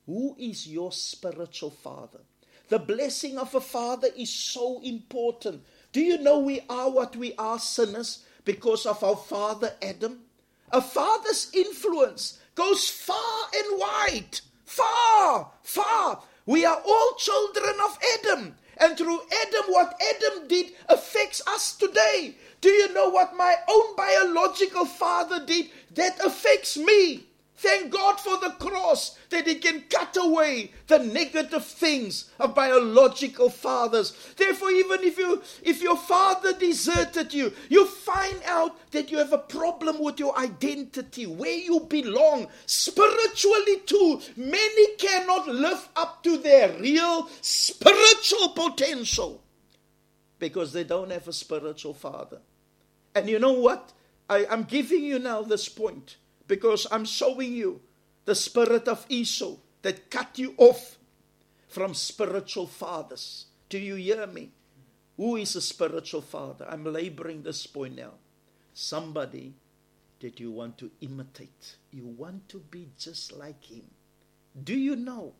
Who 0.06 0.36
is 0.38 0.68
your 0.68 0.92
spiritual 0.92 1.70
father? 1.72 2.20
The 2.72 2.80
blessing 2.80 3.38
of 3.38 3.54
a 3.54 3.60
father 3.60 4.08
is 4.16 4.30
so 4.30 4.80
important. 4.82 5.66
Do 5.92 6.00
you 6.00 6.18
know 6.18 6.40
we 6.40 6.62
are 6.70 6.90
what 6.90 7.18
we 7.18 7.34
are, 7.36 7.60
sinners, 7.60 8.24
because 8.46 8.86
of 8.86 9.04
our 9.04 9.18
father 9.18 9.74
Adam? 9.82 10.22
A 10.72 10.82
father's 10.82 11.52
influence 11.54 12.40
goes 12.56 12.90
far 12.90 13.40
and 13.54 13.78
wide. 13.78 14.40
Far, 14.64 15.52
far. 15.64 16.24
We 16.46 16.64
are 16.64 16.82
all 16.88 17.14
children 17.18 17.76
of 17.84 18.00
Adam. 18.14 18.56
And 18.78 18.98
through 18.98 19.20
Adam, 19.20 19.66
what 19.68 20.02
Adam 20.16 20.48
did 20.48 20.72
affects 20.88 21.46
us 21.48 21.76
today. 21.76 22.36
Do 22.62 22.70
you 22.70 22.94
know 22.94 23.10
what 23.10 23.36
my 23.36 23.54
own 23.68 23.98
biological 23.98 24.86
father 24.86 25.46
did 25.46 25.72
that 25.96 26.24
affects 26.24 26.78
me? 26.78 27.26
Thank 27.62 27.92
God 27.92 28.20
for 28.20 28.38
the 28.40 28.56
cross 28.58 29.20
that 29.30 29.46
He 29.46 29.54
can 29.54 29.82
cut 29.88 30.18
away 30.18 30.72
the 30.88 30.98
negative 30.98 31.64
things 31.64 32.32
of 32.40 32.56
biological 32.56 33.52
fathers. 33.52 34.18
Therefore, 34.36 34.72
even 34.72 35.04
if 35.04 35.16
you 35.20 35.44
if 35.62 35.80
your 35.80 35.96
father 35.96 36.54
deserted 36.54 37.36
you, 37.36 37.54
you 37.70 37.86
find 37.86 38.42
out 38.48 38.90
that 38.90 39.12
you 39.12 39.20
have 39.20 39.32
a 39.32 39.38
problem 39.38 40.02
with 40.02 40.20
your 40.20 40.36
identity, 40.40 41.28
where 41.28 41.56
you 41.56 41.82
belong 41.82 42.48
spiritually 42.66 43.78
too. 43.86 44.20
Many 44.36 44.96
cannot 44.96 45.48
live 45.48 45.88
up 45.96 46.24
to 46.24 46.38
their 46.38 46.74
real 46.80 47.30
spiritual 47.42 48.50
potential 48.56 49.44
because 50.40 50.74
they 50.74 50.84
don't 50.84 51.12
have 51.12 51.28
a 51.28 51.34
spiritual 51.34 51.94
father. 51.94 52.40
And 53.14 53.30
you 53.30 53.38
know 53.38 53.54
what? 53.54 53.94
I, 54.28 54.48
I'm 54.50 54.64
giving 54.64 55.04
you 55.04 55.20
now 55.20 55.44
this 55.44 55.70
point 55.70 56.18
because 56.52 56.86
I'm 56.92 57.06
showing 57.06 57.54
you 57.54 57.80
the 58.26 58.36
spirit 58.36 58.86
of 58.90 59.06
Esau 59.08 59.56
that 59.84 60.12
cut 60.12 60.38
you 60.38 60.54
off 60.58 60.98
from 61.70 61.94
spiritual 61.94 62.68
fathers. 62.68 63.46
Do 63.70 63.80
you 63.80 63.96
hear 63.96 64.28
me? 64.28 64.52
Who 65.16 65.38
is 65.38 65.56
a 65.56 65.62
spiritual 65.62 66.22
father? 66.22 66.66
I'm 66.70 66.84
laboring 66.84 67.44
this 67.44 67.66
point 67.66 67.96
now. 67.96 68.16
Somebody 68.74 69.54
that 70.20 70.42
you 70.42 70.52
want 70.52 70.78
to 70.80 70.92
imitate. 71.00 71.78
You 71.90 72.06
want 72.06 72.50
to 72.50 72.58
be 72.60 72.90
just 73.00 73.32
like 73.32 73.64
him. 73.64 73.86
Do 74.62 74.78
you 74.78 74.98
know? 74.98 75.32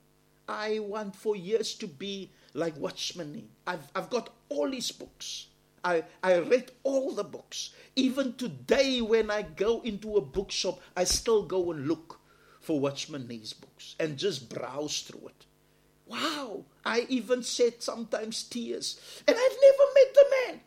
I 0.48 0.80
want 0.80 1.18
for 1.18 1.36
years 1.36 1.76
to 1.76 1.88
be 1.88 2.32
like 2.54 2.78
Watchman 2.78 3.50
I've, 3.68 3.92
I've 3.94 4.10
got 4.10 4.30
all 4.48 4.72
his 4.72 4.94
books. 4.94 5.48
I, 5.84 6.04
I 6.24 6.38
read 6.38 6.72
all 6.84 7.12
the 7.12 7.24
books. 7.24 7.72
Even 7.96 8.34
today, 8.34 9.02
when 9.02 9.32
I 9.32 9.42
go 9.42 9.82
into 9.82 10.16
a 10.16 10.22
bookshop, 10.22 10.80
I 10.96 11.04
still 11.04 11.44
go 11.44 11.72
and 11.72 11.88
look 11.88 12.20
for 12.60 12.80
Watchman 12.80 13.28
Nee's 13.28 13.54
books 13.54 13.96
and 14.00 14.18
just 14.18 14.50
browse 14.50 15.02
through 15.02 15.30
it. 15.30 15.46
Wow, 16.06 16.66
I 16.86 17.06
even 17.10 17.42
shed 17.42 17.82
sometimes 17.82 18.44
tears. 18.44 19.00
And 19.28 19.36
I've 19.38 19.58
never 19.62 19.84
met 19.96 20.14
the 20.14 20.26
man. 20.32 20.62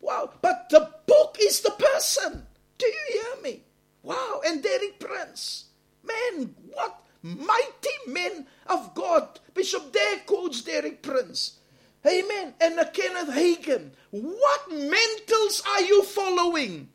Wow, 0.00 0.30
but 0.42 0.66
the 0.70 0.90
book 1.06 1.36
is 1.40 1.60
the 1.60 1.70
person. 1.70 2.46
Do 2.78 2.86
you 2.86 3.22
hear 3.22 3.42
me? 3.42 3.62
Wow, 4.02 4.40
and 4.44 4.62
Derek 4.62 4.98
Prince. 4.98 5.66
Man, 6.02 6.54
what 6.72 7.02
mighty 7.22 7.96
men 8.06 8.46
of 8.66 8.94
God. 8.94 9.40
Bishop 9.54 9.92
Derek 9.92 10.26
quotes 10.26 10.62
Derek 10.62 11.02
Prince. 11.02 11.59
Amen. 12.06 12.54
And 12.60 12.78
uh, 12.78 12.84
Kenneth 12.90 13.28
Hagin. 13.34 13.90
What 14.10 14.70
mentals 14.70 15.66
are 15.66 15.82
you 15.82 16.02
following? 16.02 16.88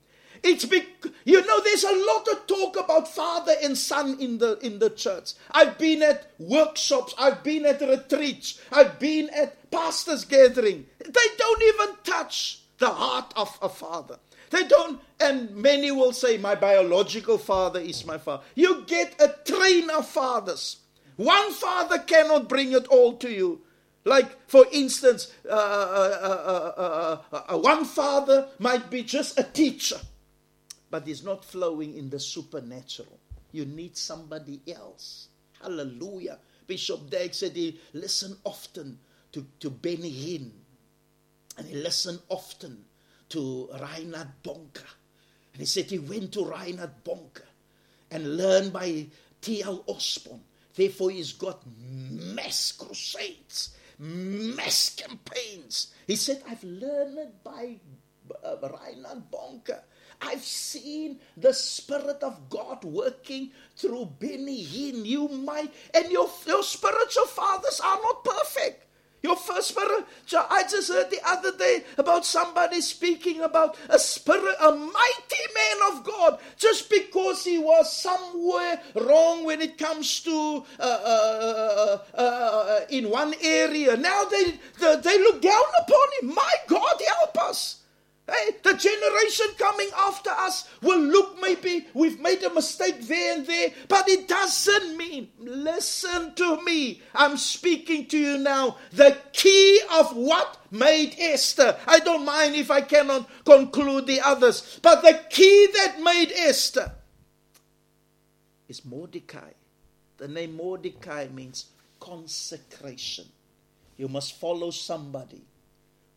It's 0.44 0.66
bec- 0.66 1.06
you 1.24 1.44
know 1.46 1.60
there's 1.62 1.84
a 1.84 2.06
lot 2.06 2.28
of 2.28 2.46
talk 2.46 2.78
about 2.78 3.08
father 3.08 3.54
and 3.64 3.76
son 3.76 4.18
in 4.20 4.38
the 4.38 4.60
in 4.60 4.78
the 4.78 4.92
church. 4.92 5.34
I've 5.52 5.78
been 5.80 6.04
at 6.04 6.32
workshops, 6.38 7.16
I've 7.18 7.44
been 7.44 7.66
at 7.66 7.82
retreats, 7.82 8.62
I've 8.72 9.00
been 9.00 9.30
at 9.32 9.72
pastors 9.72 10.24
gathering. 10.24 10.86
They 11.00 11.28
don't 11.38 11.64
even 11.64 11.96
touch 12.04 12.60
the 12.78 12.90
heart 12.90 13.34
of 13.36 13.58
a 13.62 13.70
father. 13.70 14.20
They 14.52 14.68
don't, 14.68 15.02
and 15.20 15.56
many 15.56 15.92
will 15.92 16.14
say, 16.14 16.38
My 16.38 16.56
biological 16.56 17.38
father 17.38 17.80
is 17.80 18.06
my 18.06 18.18
father. 18.18 18.44
You 18.54 18.84
get 18.86 19.20
a 19.20 19.34
train 19.52 19.90
of 19.90 20.08
fathers. 20.08 20.78
One 21.16 21.52
father 21.54 22.00
cannot 22.00 22.50
bring 22.50 22.74
it 22.74 22.88
all 22.88 23.14
to 23.18 23.30
you. 23.32 23.62
Like, 24.06 24.48
for 24.48 24.66
instance, 24.72 25.34
uh, 25.50 25.52
uh, 25.52 27.22
uh, 27.32 27.58
one 27.58 27.86
father 27.86 28.48
might 28.60 28.90
be 28.92 29.02
just 29.02 29.40
a 29.40 29.44
teacher, 29.44 30.00
but 30.92 31.08
he's 31.08 31.24
not 31.24 31.44
flowing 31.44 31.98
in 31.98 32.12
the 32.12 32.20
supernatural. 32.20 33.20
You 33.52 33.66
need 33.66 33.98
somebody 33.98 34.62
else. 34.68 35.30
Hallelujah. 35.60 36.38
Bishop 36.68 37.10
Dag 37.10 37.34
said 37.34 37.56
he 37.56 37.80
listened 37.94 38.38
often 38.44 39.00
to, 39.32 39.46
to 39.60 39.70
Benny 39.72 40.12
Hinn, 40.12 40.52
and 41.58 41.68
he 41.68 41.76
listened 41.76 42.20
often 42.30 42.86
to 43.30 43.70
Reinhard 43.82 44.30
Bonnke. 44.44 44.84
And 45.54 45.62
he 45.62 45.66
said 45.66 45.86
he 45.86 46.00
went 46.00 46.34
to 46.34 46.46
Reinhard 46.46 47.04
Bonnke 47.04 47.42
and 48.12 48.38
learned 48.38 48.72
by 48.72 49.08
T.L. 49.42 49.84
Osborn. 49.88 50.42
Therefore, 50.76 51.10
he's 51.10 51.32
got 51.32 51.64
mass 51.66 52.74
crusades, 52.74 53.76
mass 54.00 54.96
campaigns. 54.96 55.94
He 56.08 56.16
said, 56.16 56.44
I've 56.50 56.64
learned 56.64 57.44
by 57.44 57.80
uh, 58.44 58.56
Reinhard 58.62 59.32
Bonnke. 59.32 59.80
I've 60.22 60.44
seen 60.44 61.20
the 61.36 61.54
Spirit 61.54 62.24
of 62.24 62.50
God 62.50 62.84
working 62.84 63.52
through 63.76 64.14
Benny 64.20 64.64
Hinn. 64.64 65.06
You 65.06 65.28
might, 65.28 65.74
and 65.94 66.12
your, 66.12 66.30
your 66.48 66.64
spiritual 66.64 67.26
fathers 67.26 67.82
are 67.84 68.00
not 68.02 68.24
perfect. 68.24 68.88
Your 69.26 69.36
first 69.36 69.70
spirit. 69.70 70.06
I 70.36 70.62
just 70.70 70.90
heard 70.90 71.10
the 71.10 71.20
other 71.26 71.52
day 71.58 71.84
about 71.98 72.28
somebody 72.28 72.80
speaking 72.80 73.42
about 73.42 73.76
a 73.90 73.98
spirit, 73.98 74.56
a 74.62 74.70
mighty 74.70 75.46
man 75.56 75.78
of 75.92 76.04
God, 76.04 76.38
just 76.58 76.92
because 76.92 77.44
he 77.44 77.58
was 77.58 77.92
somewhere 77.92 78.80
wrong 78.94 79.44
when 79.44 79.62
it 79.62 79.80
comes 79.80 80.20
to 80.20 80.64
uh, 80.80 80.84
uh, 80.84 81.98
uh, 82.14 82.20
uh 82.20 82.80
in 82.92 83.10
one 83.10 83.34
area. 83.42 83.98
Now 83.98 84.26
they, 84.26 84.60
they 84.80 84.96
they 84.98 85.18
look 85.18 85.42
down 85.42 85.70
upon 85.82 86.08
him. 86.22 86.36
My 86.36 86.54
God, 86.68 86.96
help 87.18 87.36
us. 87.50 87.82
Hey, 88.28 88.56
the 88.64 88.74
generation 88.74 89.48
coming 89.56 89.90
after 89.96 90.32
us 90.32 90.68
will 90.82 91.00
look 91.00 91.40
maybe 91.40 91.86
we've 91.94 92.20
made 92.20 92.42
a 92.42 92.52
mistake 92.52 93.02
there 93.02 93.38
and 93.38 93.46
there, 93.46 93.70
but 93.88 94.10
it 94.10 94.28
doesn't 94.28 94.98
mean. 94.98 95.30
Listen 95.38 96.34
to 96.34 96.64
me. 96.64 97.04
I'm 97.14 97.38
speaking 97.38 98.08
to 98.08 98.18
you 98.18 98.38
now. 98.40 98.78
The 98.94 99.16
key 99.32 99.80
of 99.94 100.16
what 100.16 100.58
made 100.72 101.16
Esther. 101.20 101.78
I 101.86 102.00
don't 102.00 102.26
mind 102.26 102.56
if 102.56 102.72
I 102.72 102.82
cannot 102.82 103.30
conclude 103.46 104.08
the 104.08 104.22
others, 104.22 104.80
but 104.82 105.04
the 105.04 105.22
key 105.30 105.68
that 105.76 106.02
made 106.02 106.32
Esther 106.32 106.92
is 108.68 108.84
Mordecai. 108.84 109.52
The 110.18 110.28
name 110.28 110.56
Mordecai 110.56 111.28
means 111.28 111.66
consecration. 112.00 113.26
You 113.98 114.08
must 114.08 114.40
follow 114.40 114.72
somebody 114.72 115.44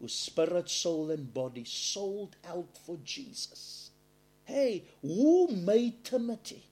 whose 0.00 0.14
spirit, 0.14 0.68
soul, 0.70 1.10
and 1.10 1.32
body 1.32 1.64
sold 1.64 2.36
out 2.48 2.78
for 2.86 2.98
Jesus. 3.04 3.90
Hey, 4.44 4.84
who 5.02 5.48
made 5.48 6.04
Timothy? 6.04 6.64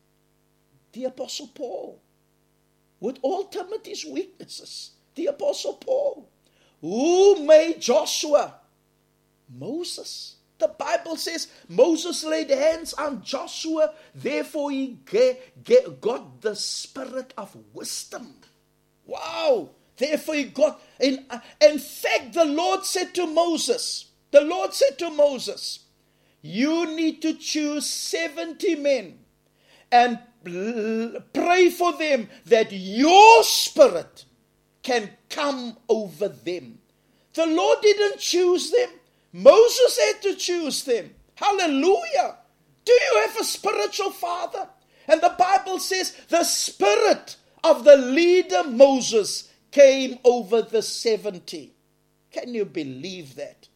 The 0.92 1.04
Apostle 1.04 1.48
Paul. 1.48 2.00
With 3.00 3.18
all 3.22 3.44
Timothy's 3.44 4.04
weaknesses, 4.04 4.92
the 5.14 5.26
Apostle 5.26 5.74
Paul. 5.74 6.28
Who 6.80 7.44
made 7.44 7.80
Joshua? 7.80 8.54
Moses. 9.48 10.36
The 10.58 10.68
Bible 10.68 11.16
says 11.16 11.48
Moses 11.68 12.24
laid 12.24 12.48
hands 12.48 12.94
on 12.94 13.22
Joshua, 13.22 13.92
therefore 14.14 14.70
he 14.70 14.98
got 16.00 16.40
the 16.40 16.56
spirit 16.56 17.34
of 17.36 17.54
wisdom. 17.74 18.36
Wow! 19.04 19.70
Therefore, 19.96 20.34
he 20.34 20.44
got 20.44 20.80
in. 21.00 21.24
Uh, 21.30 21.40
in 21.60 21.78
fact, 21.78 22.34
the 22.34 22.44
Lord 22.44 22.84
said 22.84 23.14
to 23.14 23.26
Moses, 23.26 24.10
the 24.30 24.42
Lord 24.42 24.74
said 24.74 24.98
to 24.98 25.10
Moses, 25.10 25.80
You 26.42 26.86
need 26.94 27.22
to 27.22 27.34
choose 27.34 27.86
70 27.86 28.76
men 28.76 29.18
and 29.90 30.18
pray 31.32 31.70
for 31.70 31.92
them 31.94 32.28
that 32.44 32.70
your 32.70 33.42
spirit 33.42 34.24
can 34.82 35.10
come 35.28 35.76
over 35.88 36.28
them. 36.28 36.78
The 37.34 37.46
Lord 37.46 37.78
didn't 37.82 38.18
choose 38.18 38.70
them, 38.70 38.90
Moses 39.32 39.98
had 39.98 40.22
to 40.22 40.34
choose 40.36 40.84
them. 40.84 41.10
Hallelujah. 41.34 42.36
Do 42.84 42.92
you 42.92 43.22
have 43.26 43.40
a 43.40 43.44
spiritual 43.44 44.10
father? 44.10 44.68
And 45.08 45.20
the 45.20 45.34
Bible 45.38 45.78
says 45.78 46.16
the 46.28 46.44
spirit 46.44 47.36
of 47.62 47.84
the 47.84 47.96
leader 47.96 48.64
Moses 48.64 49.52
came 49.76 50.18
over 50.24 50.62
the 50.62 50.80
70. 50.80 51.74
Can 52.30 52.54
you 52.54 52.64
believe 52.64 53.34
that? 53.34 53.68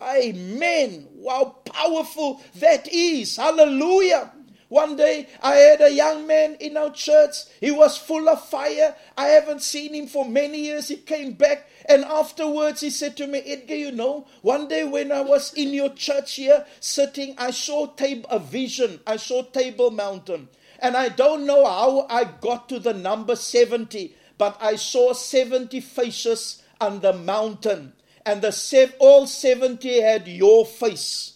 Amen. 0.00 1.08
Wow, 1.10 1.56
powerful 1.64 2.40
that 2.54 2.86
is. 2.86 3.36
Hallelujah. 3.36 4.30
One 4.68 4.94
day 4.94 5.26
I 5.42 5.56
had 5.56 5.80
a 5.80 5.92
young 5.92 6.28
man 6.28 6.54
in 6.60 6.76
our 6.76 6.92
church. 6.92 7.34
He 7.60 7.72
was 7.72 7.98
full 7.98 8.28
of 8.28 8.48
fire. 8.48 8.94
I 9.18 9.26
haven't 9.26 9.62
seen 9.62 9.92
him 9.92 10.06
for 10.06 10.24
many 10.24 10.60
years. 10.66 10.86
He 10.86 10.98
came 10.98 11.32
back 11.32 11.68
and 11.88 12.04
afterwards 12.04 12.80
he 12.80 12.90
said 12.90 13.16
to 13.16 13.26
me, 13.26 13.40
Edgar, 13.40 13.74
you 13.74 13.90
know, 13.90 14.28
one 14.42 14.68
day 14.68 14.84
when 14.84 15.10
I 15.10 15.22
was 15.22 15.52
in 15.54 15.74
your 15.74 15.92
church 15.92 16.36
here 16.36 16.64
sitting, 16.78 17.34
I 17.36 17.50
saw 17.50 17.86
tab- 17.86 18.26
a 18.30 18.38
vision. 18.38 19.00
I 19.04 19.16
saw 19.16 19.42
Table 19.42 19.90
Mountain. 19.90 20.48
And 20.78 20.96
I 20.96 21.08
don't 21.08 21.44
know 21.44 21.66
how 21.66 22.06
I 22.08 22.22
got 22.22 22.68
to 22.68 22.78
the 22.78 22.94
number 22.94 23.34
70 23.34 24.14
but 24.40 24.56
I 24.58 24.76
saw 24.76 25.12
70 25.12 25.82
faces 25.82 26.62
on 26.80 27.00
the 27.00 27.12
mountain, 27.12 27.92
and 28.24 28.40
the 28.40 28.52
sev- 28.52 28.94
all 28.98 29.26
70 29.26 30.00
had 30.00 30.26
your 30.26 30.64
face. 30.64 31.34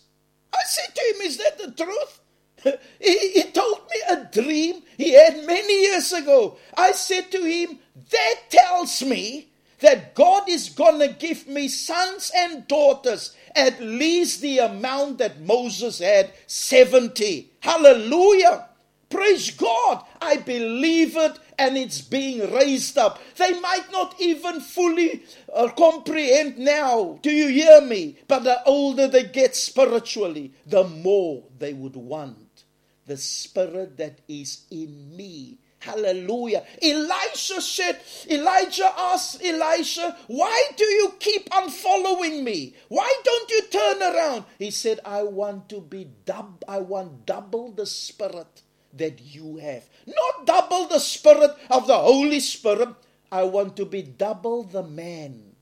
I 0.50 0.62
said 0.64 0.94
to 0.94 1.00
him, 1.02 1.20
Is 1.20 1.36
that 1.36 1.58
the 1.58 1.84
truth? 1.84 2.20
he, 2.98 3.32
he 3.32 3.42
told 3.50 3.82
me 3.90 4.00
a 4.08 4.24
dream 4.32 4.82
he 4.96 5.12
had 5.12 5.44
many 5.44 5.82
years 5.82 6.14
ago. 6.14 6.56
I 6.78 6.92
said 6.92 7.30
to 7.32 7.44
him, 7.44 7.78
That 8.10 8.36
tells 8.48 9.02
me 9.02 9.50
that 9.80 10.14
God 10.14 10.48
is 10.48 10.70
going 10.70 11.00
to 11.00 11.08
give 11.08 11.46
me 11.46 11.68
sons 11.68 12.32
and 12.34 12.66
daughters 12.66 13.36
at 13.54 13.82
least 13.82 14.40
the 14.40 14.60
amount 14.60 15.18
that 15.18 15.42
Moses 15.42 15.98
had 15.98 16.32
70. 16.46 17.50
Hallelujah. 17.60 18.70
Praise 19.10 19.50
God. 19.50 20.04
I 20.22 20.38
believe 20.38 21.16
it 21.16 21.38
and 21.58 21.76
it's 21.76 22.00
being 22.00 22.52
raised 22.52 22.98
up. 22.98 23.20
They 23.36 23.58
might 23.60 23.90
not 23.92 24.14
even 24.20 24.60
fully 24.60 25.22
uh, 25.52 25.68
comprehend 25.68 26.58
now. 26.58 27.18
Do 27.22 27.30
you 27.30 27.48
hear 27.48 27.80
me? 27.80 28.16
But 28.28 28.44
the 28.44 28.62
older 28.64 29.08
they 29.08 29.24
get 29.24 29.56
spiritually, 29.56 30.52
the 30.66 30.84
more 30.84 31.44
they 31.58 31.72
would 31.72 31.96
want 31.96 32.64
the 33.06 33.16
spirit 33.16 33.96
that 33.98 34.20
is 34.28 34.64
in 34.70 35.16
me. 35.16 35.58
Hallelujah. 35.78 36.64
Elisha 36.80 37.60
said, 37.60 38.00
Elijah 38.30 38.90
asked 38.96 39.44
Elisha, 39.44 40.16
Why 40.28 40.70
do 40.76 40.84
you 40.84 41.12
keep 41.20 41.54
on 41.54 41.68
following 41.68 42.42
me? 42.42 42.74
Why 42.88 43.14
don't 43.22 43.50
you 43.50 43.62
turn 43.70 44.02
around? 44.02 44.44
He 44.58 44.70
said, 44.70 45.00
I 45.04 45.24
want 45.24 45.68
to 45.68 45.82
be 45.82 46.08
dub 46.24 46.64
I 46.66 46.78
want 46.78 47.26
double 47.26 47.70
the 47.70 47.84
spirit 47.84 48.62
that 48.96 49.20
you 49.20 49.56
have. 49.58 49.88
Not 50.06 50.46
double 50.46 50.86
the 50.86 50.98
spirit 50.98 51.50
of 51.70 51.86
the 51.86 51.96
Holy 51.96 52.40
Spirit. 52.40 52.90
I 53.30 53.44
want 53.44 53.76
to 53.76 53.84
be 53.84 54.02
double 54.02 54.62
the 54.62 54.82
man 54.82 55.54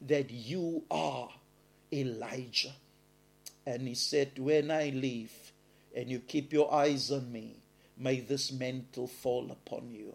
that 0.00 0.30
you 0.30 0.84
are, 0.90 1.30
Elijah. 1.92 2.74
And 3.66 3.88
he 3.88 3.94
said, 3.94 4.38
When 4.38 4.70
I 4.70 4.90
leave 4.90 5.32
and 5.94 6.08
you 6.08 6.20
keep 6.20 6.52
your 6.52 6.72
eyes 6.72 7.10
on 7.10 7.32
me, 7.32 7.56
may 7.98 8.20
this 8.20 8.52
mantle 8.52 9.08
fall 9.08 9.50
upon 9.50 9.90
you. 9.90 10.14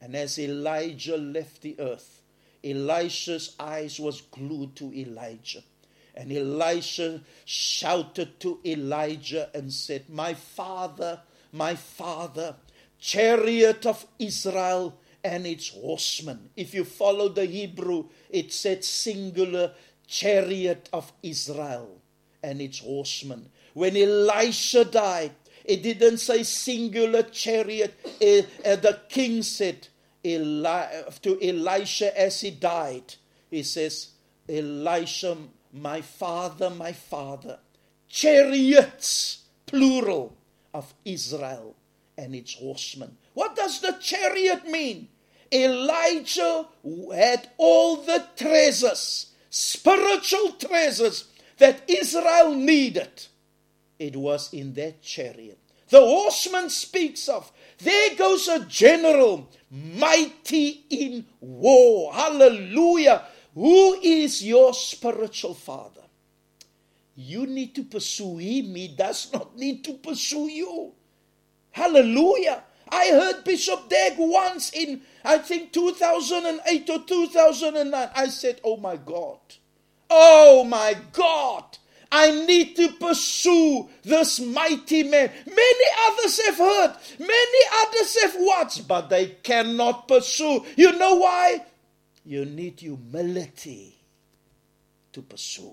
And 0.00 0.14
as 0.14 0.38
Elijah 0.38 1.16
left 1.16 1.62
the 1.62 1.76
earth, 1.78 2.22
Elisha's 2.64 3.56
eyes 3.58 3.98
was 3.98 4.20
glued 4.20 4.76
to 4.76 4.92
Elijah. 4.94 5.62
And 6.14 6.30
Elisha 6.30 7.22
shouted 7.44 8.38
to 8.40 8.60
Elijah 8.64 9.48
and 9.54 9.72
said, 9.72 10.10
My 10.10 10.34
father, 10.34 11.20
my 11.52 11.74
father, 11.74 12.56
chariot 12.98 13.86
of 13.86 14.06
Israel 14.18 14.98
and 15.22 15.46
its 15.46 15.68
horsemen. 15.68 16.50
If 16.56 16.74
you 16.74 16.84
follow 16.84 17.28
the 17.28 17.44
Hebrew, 17.44 18.06
it 18.30 18.52
said 18.52 18.84
singular 18.84 19.72
chariot 20.06 20.88
of 20.92 21.12
Israel 21.22 22.00
and 22.42 22.60
its 22.60 22.80
horsemen. 22.80 23.48
When 23.74 23.96
Elisha 23.96 24.84
died, 24.84 25.32
it 25.64 25.82
didn't 25.82 26.18
say 26.18 26.42
singular 26.42 27.22
chariot. 27.22 27.94
Uh, 28.04 28.76
the 28.76 29.00
king 29.08 29.42
said 29.42 29.88
Eli- 30.24 31.02
to 31.22 31.38
Elisha 31.40 32.18
as 32.18 32.40
he 32.40 32.50
died, 32.50 33.14
he 33.50 33.62
says, 33.62 34.10
Elisha, 34.48 35.36
my 35.72 36.00
father, 36.00 36.70
my 36.70 36.92
father, 36.92 37.58
chariots, 38.08 39.44
plural, 39.66 40.36
of 40.74 40.92
Israel 41.04 41.76
and 42.16 42.34
its 42.34 42.54
horsemen. 42.54 43.16
What 43.34 43.56
does 43.56 43.80
the 43.80 43.92
chariot 44.00 44.68
mean? 44.68 45.08
Elijah 45.52 46.66
had 47.14 47.50
all 47.58 47.96
the 47.96 48.26
treasures, 48.36 49.32
spiritual 49.50 50.52
treasures 50.52 51.28
that 51.58 51.82
Israel 51.88 52.54
needed 52.54 53.26
it 54.02 54.16
was 54.16 54.52
in 54.52 54.74
that 54.74 55.02
chariot. 55.02 55.58
The 55.88 56.00
horseman 56.00 56.70
speaks 56.70 57.28
of, 57.28 57.52
there 57.78 58.16
goes 58.16 58.48
a 58.48 58.64
general, 58.64 59.48
mighty 59.70 60.84
in 60.90 61.26
war. 61.40 62.12
Hallelujah. 62.12 63.22
Who 63.54 63.94
is 64.02 64.42
your 64.42 64.74
spiritual 64.74 65.54
father? 65.54 66.01
You 67.14 67.46
need 67.46 67.74
to 67.74 67.84
pursue 67.84 68.38
him. 68.38 68.74
He 68.74 68.88
does 68.88 69.32
not 69.32 69.56
need 69.56 69.84
to 69.84 69.94
pursue 69.94 70.48
you. 70.48 70.92
Hallelujah. 71.70 72.62
I 72.90 73.08
heard 73.08 73.44
Bishop 73.44 73.88
Dag 73.88 74.14
once 74.18 74.72
in, 74.72 75.00
I 75.24 75.38
think, 75.38 75.72
2008 75.72 76.90
or 76.90 76.98
2009. 77.00 78.10
I 78.14 78.26
said, 78.28 78.60
Oh 78.64 78.76
my 78.76 78.96
God. 78.96 79.38
Oh 80.10 80.64
my 80.64 80.96
God. 81.12 81.78
I 82.14 82.44
need 82.44 82.76
to 82.76 82.88
pursue 82.92 83.88
this 84.02 84.38
mighty 84.38 85.02
man. 85.04 85.30
Many 85.46 85.84
others 86.00 86.44
have 86.44 86.58
heard, 86.58 86.94
many 87.18 87.58
others 87.74 88.22
have 88.22 88.34
watched, 88.38 88.86
but 88.86 89.08
they 89.08 89.28
cannot 89.42 90.06
pursue. 90.06 90.62
You 90.76 90.92
know 90.98 91.14
why? 91.14 91.64
You 92.26 92.44
need 92.44 92.80
humility 92.80 93.96
to 95.14 95.22
pursue. 95.22 95.72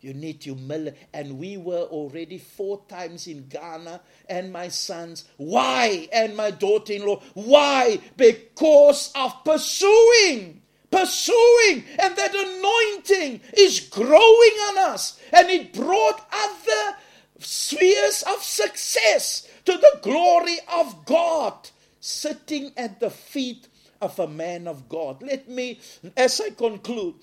You 0.00 0.14
need 0.14 0.44
humility. 0.44 0.96
And 1.12 1.38
we 1.38 1.56
were 1.56 1.82
already 1.82 2.38
four 2.38 2.82
times 2.88 3.26
in 3.26 3.48
Ghana, 3.48 4.00
and 4.28 4.52
my 4.52 4.68
sons. 4.68 5.24
Why? 5.36 6.08
And 6.12 6.36
my 6.36 6.50
daughter 6.50 6.92
in 6.92 7.04
law. 7.04 7.20
Why? 7.34 8.00
Because 8.16 9.12
of 9.14 9.44
pursuing 9.44 10.62
pursuing, 10.90 11.84
and 11.98 12.16
that 12.16 12.34
anointing 12.34 13.40
is 13.58 13.80
growing 13.80 14.56
on 14.68 14.78
us, 14.78 15.20
and 15.32 15.50
it 15.50 15.72
brought 15.72 16.26
other 16.32 16.96
spheres 17.38 18.22
of 18.22 18.42
success 18.42 19.48
to 19.64 19.72
the 19.72 19.98
glory 20.02 20.58
of 20.74 21.04
God, 21.04 21.68
sitting 22.00 22.72
at 22.76 23.00
the 23.00 23.10
feet 23.10 23.68
of 24.00 24.18
a 24.18 24.28
man 24.28 24.66
of 24.66 24.88
God. 24.88 25.22
Let 25.22 25.48
me, 25.48 25.80
as 26.16 26.40
I 26.40 26.50
conclude, 26.50 27.16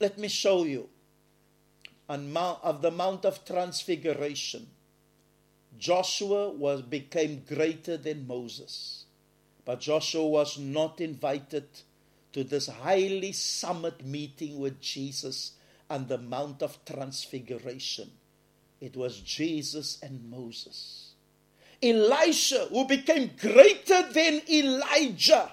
let 0.00 0.18
me 0.18 0.28
show 0.28 0.64
you 0.64 0.88
of 2.08 2.82
the 2.82 2.90
Mount 2.90 3.24
of 3.24 3.44
Transfiguration. 3.44 4.66
Joshua 5.78 6.50
was 6.50 6.82
became 6.82 7.42
greater 7.48 7.96
than 7.96 8.26
Moses, 8.26 9.04
but 9.64 9.80
Joshua 9.80 10.26
was 10.26 10.58
not 10.58 11.00
invited 11.00 11.66
to 12.32 12.44
this 12.44 12.66
highly 12.68 13.32
summit 13.32 14.04
meeting 14.04 14.58
with 14.58 14.80
Jesus 14.80 15.52
on 15.90 16.06
the 16.06 16.18
Mount 16.18 16.62
of 16.62 16.84
Transfiguration. 16.84 18.10
It 18.80 18.96
was 18.96 19.20
Jesus 19.20 19.98
and 20.02 20.30
Moses. 20.30 21.12
Elisha, 21.82 22.66
who 22.70 22.86
became 22.86 23.30
greater 23.38 24.02
than 24.10 24.42
Elijah. 24.50 25.50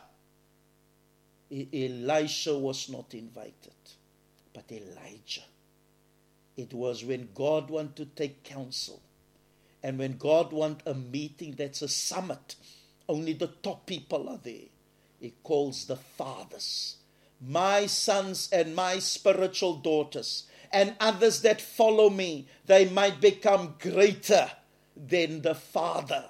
Elisha 1.52 2.58
was 2.58 2.90
not 2.90 3.14
invited, 3.14 3.74
but 4.54 4.72
Elijah. 4.72 5.44
It 6.58 6.74
was 6.74 7.04
when 7.04 7.30
God 7.34 7.70
wanted 7.70 7.96
to 7.98 8.06
take 8.06 8.44
counsel 8.44 9.02
and 9.84 9.98
when 9.98 10.18
God 10.18 10.52
wants 10.52 10.84
a 10.86 10.94
meeting 10.94 11.56
that's 11.58 11.82
a 11.82 11.88
summit, 11.88 12.56
only 13.10 13.34
the 13.34 13.48
top 13.48 13.86
people 13.86 14.30
are 14.30 14.40
there 14.44 14.70
he 15.22 15.34
calls 15.44 15.86
the 15.86 15.96
fathers, 15.96 16.98
my 17.40 17.86
sons 17.86 18.50
and 18.52 18.76
my 18.76 18.98
spiritual 18.98 19.76
daughters, 19.76 20.48
and 20.74 20.96
others 21.00 21.42
that 21.44 21.62
follow 21.62 22.10
me, 22.10 22.48
they 22.66 22.90
might 22.90 23.22
become 23.22 23.76
greater 23.80 24.50
than 24.98 25.44
the 25.44 25.54
Father. 25.54 26.26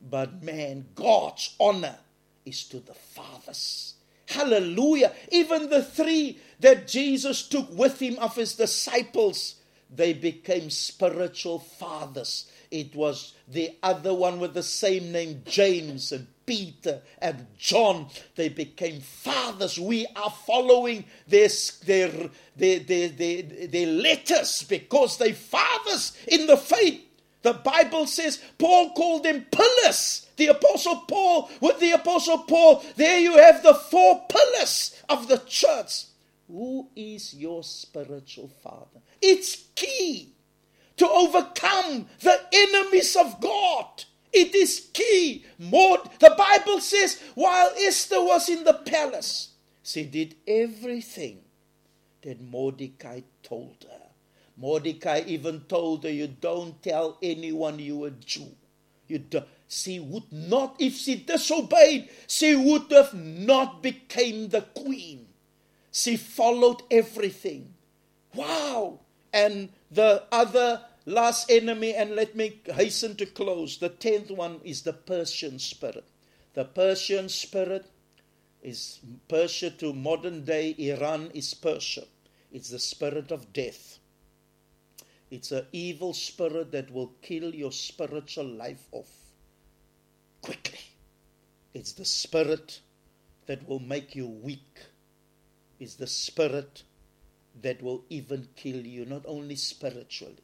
But 0.00 0.42
man, 0.42 0.86
God's 0.94 1.56
honor 1.58 1.98
is 2.46 2.62
to 2.64 2.78
the 2.78 2.94
fathers. 2.94 3.94
Hallelujah. 4.26 5.12
Even 5.32 5.68
the 5.68 5.82
three 5.82 6.38
that 6.60 6.86
Jesus 6.86 7.48
took 7.48 7.68
with 7.76 8.00
him 8.00 8.18
of 8.18 8.36
his 8.36 8.54
disciples, 8.54 9.56
they 9.94 10.12
became 10.12 10.70
spiritual 10.70 11.58
fathers. 11.58 12.50
It 12.70 12.94
was 12.94 13.34
the 13.46 13.76
other 13.82 14.12
one 14.12 14.38
with 14.40 14.54
the 14.54 14.62
same 14.62 15.12
name, 15.12 15.42
James 15.46 16.12
and 16.12 16.26
Peter 16.48 17.02
and 17.18 17.46
John, 17.58 18.08
they 18.34 18.48
became 18.48 19.02
fathers. 19.02 19.78
We 19.78 20.06
are 20.16 20.30
following 20.46 21.04
their, 21.26 21.48
their, 21.84 22.10
their, 22.56 22.78
their, 22.78 23.08
their, 23.10 23.42
their 23.42 23.86
letters 23.86 24.62
because 24.62 25.18
they 25.18 25.32
fathers 25.32 26.16
in 26.26 26.46
the 26.46 26.56
faith. 26.56 27.02
The 27.42 27.52
Bible 27.52 28.06
says 28.06 28.42
Paul 28.56 28.92
called 28.94 29.24
them 29.24 29.44
pillars. 29.50 30.26
The 30.36 30.46
Apostle 30.46 31.04
Paul, 31.06 31.50
with 31.60 31.80
the 31.80 31.92
Apostle 31.92 32.38
Paul, 32.38 32.82
there 32.96 33.20
you 33.20 33.36
have 33.36 33.62
the 33.62 33.74
four 33.74 34.24
pillars 34.28 35.02
of 35.10 35.28
the 35.28 35.38
church. 35.46 36.04
Who 36.48 36.88
is 36.96 37.34
your 37.34 37.62
spiritual 37.62 38.48
father? 38.62 39.00
It's 39.20 39.64
key 39.74 40.32
to 40.96 41.08
overcome 41.08 42.06
the 42.20 42.40
enemies 42.52 43.16
of 43.16 43.40
God. 43.40 44.04
It 44.32 44.54
is 44.54 44.88
key. 44.92 45.44
More, 45.58 45.98
the 46.20 46.34
Bible 46.36 46.80
says 46.80 47.22
while 47.34 47.70
Esther 47.78 48.22
was 48.22 48.48
in 48.48 48.64
the 48.64 48.74
palace, 48.74 49.50
she 49.82 50.04
did 50.04 50.36
everything 50.46 51.40
that 52.22 52.40
Mordecai 52.40 53.20
told 53.42 53.86
her. 53.88 54.08
Mordecai 54.56 55.22
even 55.26 55.60
told 55.60 56.04
her, 56.04 56.10
You 56.10 56.26
don't 56.26 56.82
tell 56.82 57.18
anyone 57.22 57.78
you 57.78 58.04
are 58.04 58.08
a 58.08 58.10
Jew. 58.10 58.48
You 59.06 59.18
do, 59.18 59.42
she 59.68 60.00
would 60.00 60.30
not, 60.32 60.76
if 60.78 60.94
she 60.94 61.16
disobeyed, 61.16 62.10
she 62.26 62.56
would 62.56 62.90
have 62.90 63.14
not 63.14 63.82
became 63.82 64.48
the 64.48 64.62
queen. 64.62 65.27
She 65.92 66.16
followed 66.16 66.82
everything. 66.90 67.74
Wow! 68.34 69.00
And 69.32 69.70
the 69.90 70.24
other 70.30 70.82
last 71.06 71.50
enemy, 71.50 71.94
and 71.94 72.14
let 72.14 72.36
me 72.36 72.60
hasten 72.66 73.16
to 73.16 73.26
close. 73.26 73.78
The 73.78 73.88
tenth 73.88 74.30
one 74.30 74.60
is 74.64 74.82
the 74.82 74.92
Persian 74.92 75.58
spirit. 75.58 76.04
The 76.54 76.64
Persian 76.64 77.28
spirit 77.28 77.86
is 78.62 79.00
Persia 79.28 79.70
to 79.70 79.92
modern 79.92 80.44
day 80.44 80.74
Iran 80.78 81.30
is 81.32 81.54
Persia. 81.54 82.04
It's 82.52 82.70
the 82.70 82.78
spirit 82.78 83.30
of 83.30 83.52
death. 83.52 83.98
It's 85.30 85.52
an 85.52 85.66
evil 85.72 86.14
spirit 86.14 86.72
that 86.72 86.90
will 86.90 87.12
kill 87.22 87.54
your 87.54 87.72
spiritual 87.72 88.46
life 88.46 88.86
off 88.92 89.10
quickly. 90.40 90.80
It's 91.74 91.92
the 91.92 92.04
spirit 92.04 92.80
that 93.46 93.68
will 93.68 93.80
make 93.80 94.14
you 94.14 94.26
weak. 94.26 94.78
It's 95.78 95.94
the 95.94 96.06
spirit 96.06 96.82
that 97.62 97.82
will 97.82 98.04
even 98.08 98.48
kill 98.56 98.86
you, 98.86 99.04
not 99.04 99.24
only 99.26 99.56
spiritually, 99.56 100.42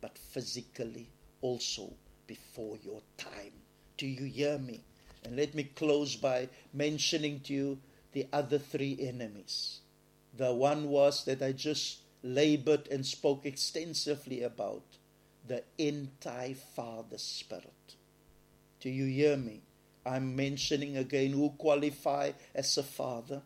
but 0.00 0.18
physically 0.18 1.08
also 1.40 1.92
before 2.26 2.78
your 2.82 3.00
time. 3.16 3.52
Do 3.96 4.06
you 4.06 4.24
hear 4.24 4.58
me? 4.58 4.82
And 5.24 5.36
let 5.36 5.54
me 5.54 5.64
close 5.64 6.16
by 6.16 6.48
mentioning 6.72 7.40
to 7.40 7.52
you 7.54 7.78
the 8.12 8.26
other 8.32 8.58
three 8.58 8.98
enemies. 9.00 9.80
The 10.36 10.52
one 10.52 10.88
was 10.88 11.24
that 11.24 11.42
I 11.42 11.52
just 11.52 11.98
labored 12.22 12.88
and 12.88 13.06
spoke 13.06 13.46
extensively 13.46 14.42
about 14.42 14.82
the 15.46 15.62
anti 15.78 16.54
father 16.54 17.18
spirit. 17.18 17.96
Do 18.80 18.90
you 18.90 19.06
hear 19.06 19.36
me? 19.36 19.62
I'm 20.06 20.36
mentioning 20.36 20.96
again 20.96 21.32
who 21.32 21.50
qualify 21.50 22.32
as 22.54 22.76
a 22.76 22.82
father. 22.82 23.42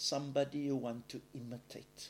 Somebody 0.00 0.60
you 0.60 0.76
want 0.76 1.10
to 1.10 1.20
imitate. 1.34 2.08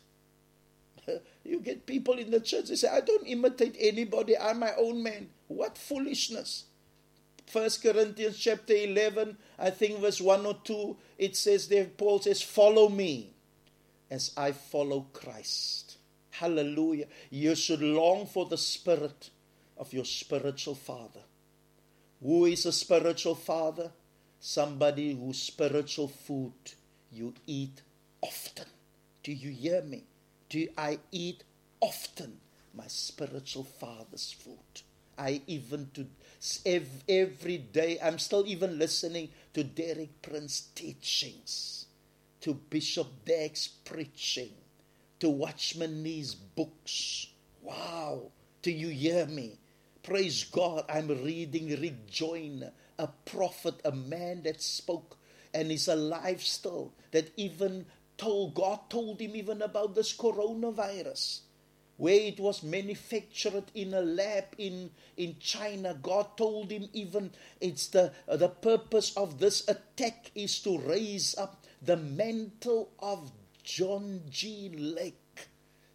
you 1.45 1.59
get 1.59 1.86
people 1.86 2.14
in 2.14 2.30
the 2.30 2.38
church, 2.38 2.68
they 2.68 2.76
say, 2.76 2.86
I 2.86 3.01
don't 3.01 3.26
imitate 3.26 3.76
anybody, 3.80 4.38
I'm 4.38 4.61
my 4.61 4.72
own 4.78 5.03
man. 5.03 5.28
What 5.49 5.76
foolishness. 5.76 6.66
First 7.49 7.82
Corinthians 7.82 8.38
chapter 8.38 8.74
11, 8.74 9.36
I 9.59 9.70
think 9.70 9.99
verse 9.99 10.20
1 10.20 10.47
or 10.47 10.55
2, 10.62 10.97
it 11.18 11.36
says 11.36 11.66
there, 11.66 11.86
Paul 11.86 12.20
says, 12.20 12.41
Follow 12.41 12.88
me 12.88 13.32
as 14.09 14.30
I 14.36 14.53
follow 14.53 15.09
Christ. 15.12 15.99
Hallelujah. 16.30 17.07
You 17.28 17.57
should 17.57 17.82
long 17.82 18.26
for 18.26 18.47
the 18.47 18.57
spirit 18.57 19.30
of 19.76 19.93
your 19.93 20.05
spiritual 20.05 20.76
father. 20.76 21.22
Who 22.22 22.45
is 22.45 22.66
a 22.66 22.72
spiritual 22.72 23.34
father? 23.34 23.91
Somebody 24.38 25.12
whose 25.12 25.43
spiritual 25.43 26.07
food 26.07 26.53
you 27.12 27.34
eat 27.46 27.82
often. 28.20 28.66
Do 29.22 29.32
you 29.32 29.50
hear 29.50 29.82
me? 29.82 30.04
Do 30.48 30.68
I 30.76 30.98
eat 31.12 31.44
often 31.80 32.38
my 32.74 32.86
spiritual 32.86 33.64
father's 33.64 34.32
food? 34.32 34.82
I 35.18 35.42
even 35.46 35.90
to 35.94 36.06
every 37.08 37.58
day 37.58 37.98
I'm 38.02 38.18
still 38.18 38.44
even 38.46 38.78
listening 38.78 39.28
to 39.52 39.62
Derek 39.62 40.22
Prince 40.22 40.68
teachings, 40.74 41.86
to 42.40 42.54
Bishop 42.54 43.06
Dag's 43.26 43.68
preaching, 43.68 44.52
to 45.18 45.28
Watchman 45.28 46.02
Nee's 46.02 46.34
books. 46.34 47.26
Wow! 47.62 48.30
Do 48.62 48.70
you 48.70 48.88
hear 48.88 49.26
me? 49.26 49.58
Praise 50.02 50.44
God, 50.44 50.84
I'm 50.88 51.08
reading 51.08 51.68
Rick 51.78 52.06
Joyner, 52.06 52.72
a 52.98 53.08
prophet, 53.26 53.74
a 53.84 53.92
man 53.92 54.42
that 54.44 54.62
spoke 54.62 55.18
and 55.53 55.70
is 55.70 55.88
alive 55.88 56.42
still, 56.42 56.92
that 57.12 57.32
even 57.36 57.86
told, 58.16 58.55
God 58.55 58.90
told 58.90 59.20
him 59.20 59.34
even 59.34 59.62
about 59.62 59.94
this 59.94 60.16
coronavirus, 60.16 61.40
where 61.96 62.20
it 62.20 62.40
was 62.40 62.62
manufactured 62.62 63.64
in 63.74 63.92
a 63.94 64.01
lab 64.01 64.44
in, 64.59 64.90
in 65.16 65.36
China. 65.38 65.98
God 66.03 66.36
told 66.36 66.70
him 66.70 66.88
even 66.92 67.30
it's 67.61 67.88
the, 67.88 68.12
the 68.26 68.48
purpose 68.48 69.16
of 69.16 69.38
this 69.38 69.68
attack 69.68 70.30
is 70.34 70.61
to 70.61 70.78
raise 70.78 71.36
up 71.36 71.66
the 71.82 71.96
mantle 71.96 72.90
of 72.98 73.32
John 73.62 74.22
G. 74.30 74.70
Lake 74.76 75.48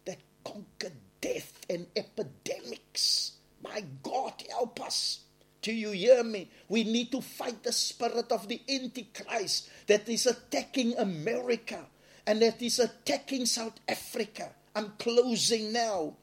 that 0.04 0.18
conquered 0.44 0.92
death 1.20 1.52
and 1.68 1.86
epidemics. 1.96 3.32
My 3.62 3.84
God, 4.02 4.34
help 4.48 4.80
us. 4.80 5.20
Do 5.66 5.72
you 5.72 5.90
hear 5.90 6.22
me? 6.22 6.48
We 6.68 6.84
need 6.84 7.10
to 7.10 7.20
fight 7.20 7.64
the 7.64 7.72
spirit 7.72 8.30
of 8.30 8.46
the 8.46 8.62
Antichrist 8.68 9.68
that 9.88 10.08
is 10.08 10.26
attacking 10.26 10.96
America 10.96 11.80
and 12.24 12.40
that 12.40 12.62
is 12.62 12.78
attacking 12.78 13.46
South 13.46 13.80
Africa. 13.88 14.52
I'm 14.76 14.92
closing 14.96 15.72
now. 15.72 16.14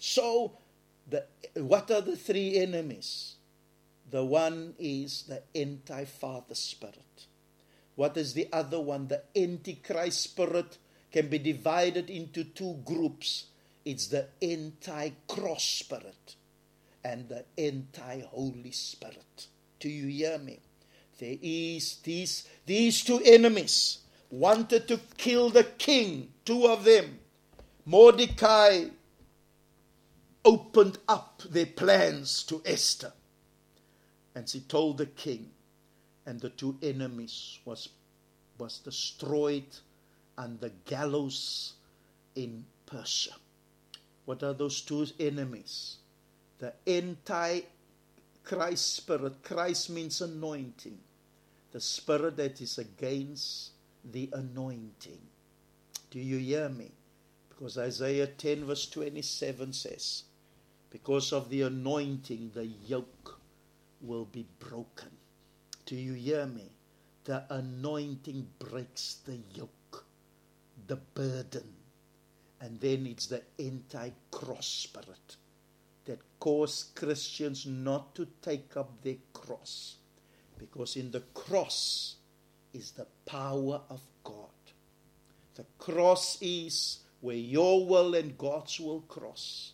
So, 0.00 0.58
the, 1.08 1.24
what 1.54 1.92
are 1.92 2.00
the 2.00 2.16
three 2.16 2.56
enemies? 2.56 3.36
The 4.10 4.24
one 4.24 4.74
is 4.80 5.22
the 5.28 5.44
anti 5.54 6.04
father 6.04 6.56
spirit. 6.56 7.26
What 7.94 8.16
is 8.16 8.34
the 8.34 8.48
other 8.52 8.80
one? 8.80 9.06
The 9.06 9.22
antichrist 9.36 10.22
spirit 10.22 10.76
can 11.12 11.28
be 11.28 11.38
divided 11.38 12.10
into 12.10 12.42
two 12.42 12.80
groups 12.84 13.44
it's 13.84 14.08
the 14.08 14.26
anti 14.42 15.10
cross 15.28 15.62
spirit 15.62 16.34
and 17.08 17.26
the 17.30 17.42
anti 17.56 18.20
Holy 18.20 18.70
Spirit. 18.70 19.46
Do 19.80 19.88
you 19.88 20.08
hear 20.08 20.38
me? 20.38 20.60
There 21.18 21.38
is 21.40 21.96
these, 22.04 22.46
these 22.66 23.02
two 23.02 23.20
enemies 23.24 24.00
wanted 24.30 24.86
to 24.88 25.00
kill 25.16 25.48
the 25.48 25.64
king, 25.64 26.28
two 26.44 26.66
of 26.66 26.84
them. 26.84 27.18
Mordecai 27.86 28.88
opened 30.44 30.98
up 31.08 31.42
their 31.48 31.66
plans 31.66 32.42
to 32.44 32.60
Esther. 32.66 33.12
And 34.34 34.46
she 34.46 34.60
told 34.60 34.98
the 34.98 35.06
king, 35.06 35.50
and 36.26 36.38
the 36.38 36.50
two 36.50 36.76
enemies 36.82 37.58
was, 37.64 37.88
was 38.58 38.78
destroyed 38.80 39.64
on 40.36 40.58
the 40.60 40.70
gallows 40.84 41.72
in 42.36 42.66
Persia. 42.84 43.32
What 44.26 44.42
are 44.42 44.52
those 44.52 44.82
two 44.82 45.06
enemies? 45.18 45.96
The 46.58 46.72
anti 46.86 47.60
Christ 48.44 48.96
spirit. 48.96 49.42
Christ 49.42 49.90
means 49.90 50.20
anointing. 50.20 50.98
The 51.70 51.80
spirit 51.80 52.36
that 52.38 52.60
is 52.60 52.78
against 52.78 53.72
the 54.04 54.30
anointing. 54.32 55.20
Do 56.10 56.18
you 56.18 56.38
hear 56.38 56.68
me? 56.68 56.90
Because 57.50 57.76
Isaiah 57.76 58.26
10, 58.26 58.64
verse 58.64 58.88
27 58.88 59.72
says, 59.72 60.22
Because 60.90 61.32
of 61.32 61.50
the 61.50 61.62
anointing, 61.62 62.52
the 62.54 62.64
yoke 62.64 63.38
will 64.00 64.24
be 64.24 64.46
broken. 64.58 65.10
Do 65.84 65.96
you 65.96 66.14
hear 66.14 66.46
me? 66.46 66.70
The 67.24 67.44
anointing 67.50 68.46
breaks 68.58 69.16
the 69.26 69.38
yoke, 69.54 70.06
the 70.86 70.96
burden. 70.96 71.74
And 72.60 72.80
then 72.80 73.06
it's 73.06 73.26
the 73.26 73.42
anti 73.58 74.10
cross 74.30 74.66
spirit 74.66 75.36
that 76.08 76.20
cause 76.40 76.90
Christians 76.94 77.66
not 77.66 78.14
to 78.14 78.26
take 78.42 78.76
up 78.76 79.02
their 79.02 79.16
cross. 79.32 79.96
Because 80.58 80.96
in 80.96 81.10
the 81.10 81.20
cross 81.34 82.16
is 82.72 82.90
the 82.92 83.06
power 83.26 83.82
of 83.90 84.00
God. 84.24 84.48
The 85.54 85.66
cross 85.78 86.38
is 86.40 87.00
where 87.20 87.36
your 87.36 87.86
will 87.86 88.14
and 88.14 88.36
God's 88.38 88.80
will 88.80 89.02
cross. 89.02 89.72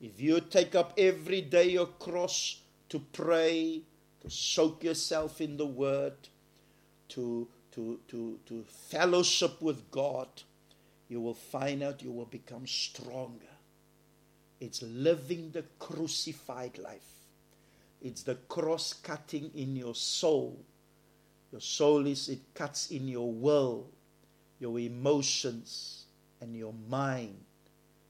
If 0.00 0.20
you 0.20 0.40
take 0.40 0.74
up 0.74 0.92
every 0.98 1.40
day 1.40 1.70
your 1.70 1.86
cross 1.86 2.60
to 2.90 2.98
pray, 3.12 3.82
to 4.20 4.30
soak 4.30 4.84
yourself 4.84 5.40
in 5.40 5.56
the 5.56 5.66
Word, 5.66 6.14
to, 7.10 7.48
to, 7.72 8.00
to, 8.08 8.38
to 8.46 8.64
fellowship 8.88 9.60
with 9.62 9.90
God, 9.90 10.28
you 11.08 11.20
will 11.20 11.34
find 11.34 11.82
out 11.82 12.02
you 12.02 12.12
will 12.12 12.26
become 12.26 12.66
stronger. 12.66 13.49
It's 14.60 14.82
living 14.82 15.50
the 15.52 15.64
crucified 15.78 16.78
life. 16.78 17.00
It's 18.02 18.22
the 18.22 18.34
cross 18.34 18.92
cutting 18.92 19.50
in 19.54 19.74
your 19.74 19.94
soul. 19.94 20.58
Your 21.50 21.60
soul 21.60 22.06
is, 22.06 22.28
it 22.28 22.40
cuts 22.54 22.90
in 22.90 23.08
your 23.08 23.32
will, 23.32 23.88
your 24.58 24.78
emotions, 24.78 26.04
and 26.40 26.54
your 26.54 26.74
mind. 26.88 27.36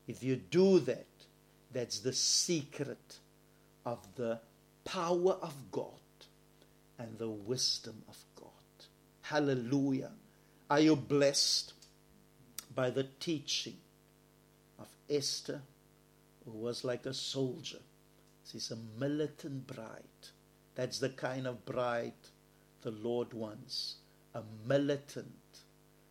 If 0.07 0.22
you 0.22 0.36
do 0.36 0.80
that, 0.80 1.07
that's 1.72 2.01
the 2.01 2.12
secret 2.12 3.18
of 3.86 3.98
the 4.16 4.40
power 4.84 5.38
of 5.40 5.55
God 5.70 5.86
and 6.98 7.16
the 7.18 7.30
wisdom 7.30 8.03
of 8.09 8.16
God. 8.34 8.48
Hallelujah. 9.22 10.11
Are 10.68 10.80
you 10.80 10.96
blessed 10.96 11.72
by 12.74 12.90
the 12.90 13.05
teaching 13.18 13.76
of 14.78 14.88
Esther 15.09 15.62
who 16.53 16.59
was 16.59 16.84
like 16.84 17.07
a 17.07 17.14
soldier. 17.14 17.80
She's 18.51 18.70
a 18.70 18.78
militant 18.98 19.66
bride. 19.66 20.28
That's 20.74 20.98
the 20.98 21.11
kind 21.11 21.46
of 21.46 21.64
bride 21.64 22.12
the 22.82 22.90
Lord 22.90 23.32
wants. 23.32 23.96
A 24.34 24.42
militant 24.66 25.34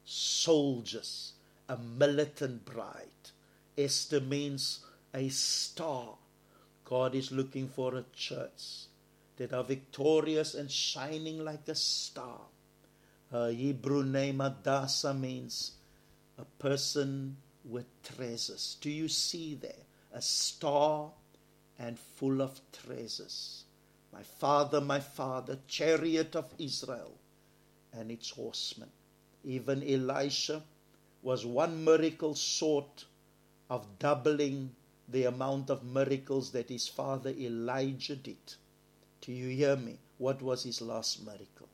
soldiers, 0.05 1.33
a 1.67 1.77
militant 1.77 2.65
bride. 2.65 3.31
Esther 3.77 4.21
means 4.21 4.85
a 5.13 5.29
star. 5.29 6.15
God 6.85 7.15
is 7.15 7.31
looking 7.31 7.67
for 7.67 7.95
a 7.95 8.05
church 8.13 8.87
that 9.37 9.53
are 9.53 9.63
victorious 9.63 10.53
and 10.53 10.69
shining 10.69 11.43
like 11.43 11.67
a 11.67 11.75
star. 11.75 12.41
Her 13.31 13.51
Hebrew 13.51 14.03
name 14.03 14.39
Hadassah 14.39 15.13
means 15.13 15.73
a 16.37 16.45
person 16.57 17.37
with 17.63 17.85
treasures. 18.03 18.77
Do 18.81 18.89
you 18.89 19.07
see 19.07 19.55
there? 19.55 19.85
A 20.13 20.21
star 20.21 21.11
and 21.77 21.97
full 21.97 22.41
of 22.41 22.59
treasures. 22.71 23.63
My 24.11 24.23
father, 24.23 24.81
my 24.81 24.99
father, 24.99 25.59
chariot 25.67 26.35
of 26.35 26.53
Israel, 26.57 27.13
and 27.93 28.11
its 28.11 28.31
horsemen. 28.31 28.89
Even 29.43 29.83
Elisha 29.83 30.63
was 31.21 31.45
one 31.45 31.83
miracle 31.83 32.35
short 32.35 33.05
of 33.69 33.99
doubling 33.99 34.75
the 35.07 35.25
amount 35.25 35.69
of 35.69 35.83
miracles 35.83 36.51
that 36.51 36.69
his 36.69 36.87
father 36.87 37.31
Elijah 37.31 38.15
did. 38.15 38.55
Do 39.21 39.31
you 39.31 39.49
hear 39.49 39.75
me? 39.75 39.97
What 40.17 40.41
was 40.41 40.63
his 40.63 40.81
last 40.81 41.25
miracle? 41.25 41.69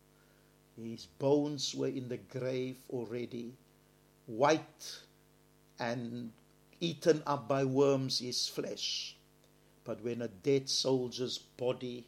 His 0.77 1.05
bones 1.05 1.73
were 1.73 1.87
in 1.87 2.09
the 2.09 2.17
grave 2.17 2.77
already, 2.89 3.53
white 4.25 4.99
and 5.79 6.31
eaten 6.79 7.23
up 7.25 7.47
by 7.47 7.63
worms, 7.63 8.21
is 8.21 8.47
flesh. 8.47 9.15
But 9.83 10.03
when 10.03 10.21
a 10.21 10.27
dead 10.27 10.69
soldier's 10.69 11.37
body 11.37 12.07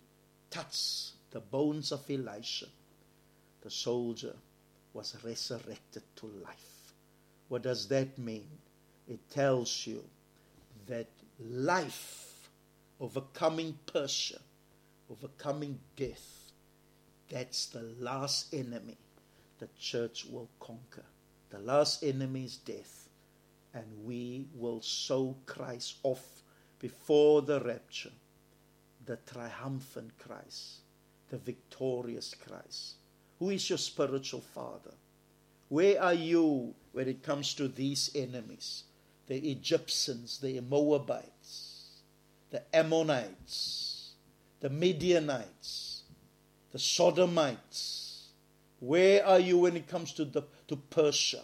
touched 0.50 1.12
the 1.32 1.40
bones 1.40 1.92
of 1.92 2.10
Elisha, 2.10 2.68
the 3.62 3.70
soldier 3.70 4.34
was 4.94 5.16
resurrected 5.24 6.04
to 6.16 6.26
life. 6.44 6.94
What 7.50 7.64
does 7.64 7.88
that 7.90 8.18
mean? 8.18 8.48
It 9.08 9.30
tells 9.30 9.86
you 9.86 10.04
that 10.88 11.08
life, 11.40 12.50
overcoming 13.00 13.78
Persia, 13.86 14.40
overcoming 15.10 15.80
death, 15.96 16.52
that's 17.30 17.68
the 17.68 17.84
last 18.00 18.54
enemy 18.54 18.98
the 19.60 19.68
church 19.80 20.26
will 20.26 20.50
conquer. 20.60 21.04
The 21.50 21.60
last 21.60 22.04
enemy 22.04 22.46
is 22.46 22.58
death. 22.58 23.07
And 23.78 23.86
we 24.06 24.48
will 24.56 24.82
show 24.82 25.36
Christ 25.46 25.98
off 26.02 26.42
before 26.80 27.44
the 27.44 27.60
rapture, 27.60 28.12
the 29.06 29.18
triumphant 29.18 30.18
Christ, 30.18 30.78
the 31.30 31.38
victorious 31.38 32.34
Christ. 32.34 32.96
Who 33.38 33.52
is 33.52 33.70
your 33.70 33.78
spiritual 33.78 34.42
father? 34.42 34.96
Where 35.70 36.02
are 36.02 36.16
you 36.16 36.74
when 36.92 37.08
it 37.08 37.22
comes 37.22 37.54
to 37.54 37.68
these 37.68 38.10
enemies? 38.16 38.86
The 39.28 39.52
Egyptians, 39.52 40.40
the 40.40 40.60
Moabites, 40.62 42.02
the 42.50 42.64
Ammonites, 42.76 44.14
the 44.60 44.72
Midianites, 44.72 46.02
the 46.72 46.80
Sodomites. 46.80 48.30
Where 48.80 49.24
are 49.24 49.40
you 49.40 49.60
when 49.60 49.78
it 49.78 49.88
comes 49.88 50.14
to, 50.14 50.26
the, 50.26 50.42
to 50.68 50.78
Persia? 50.78 51.44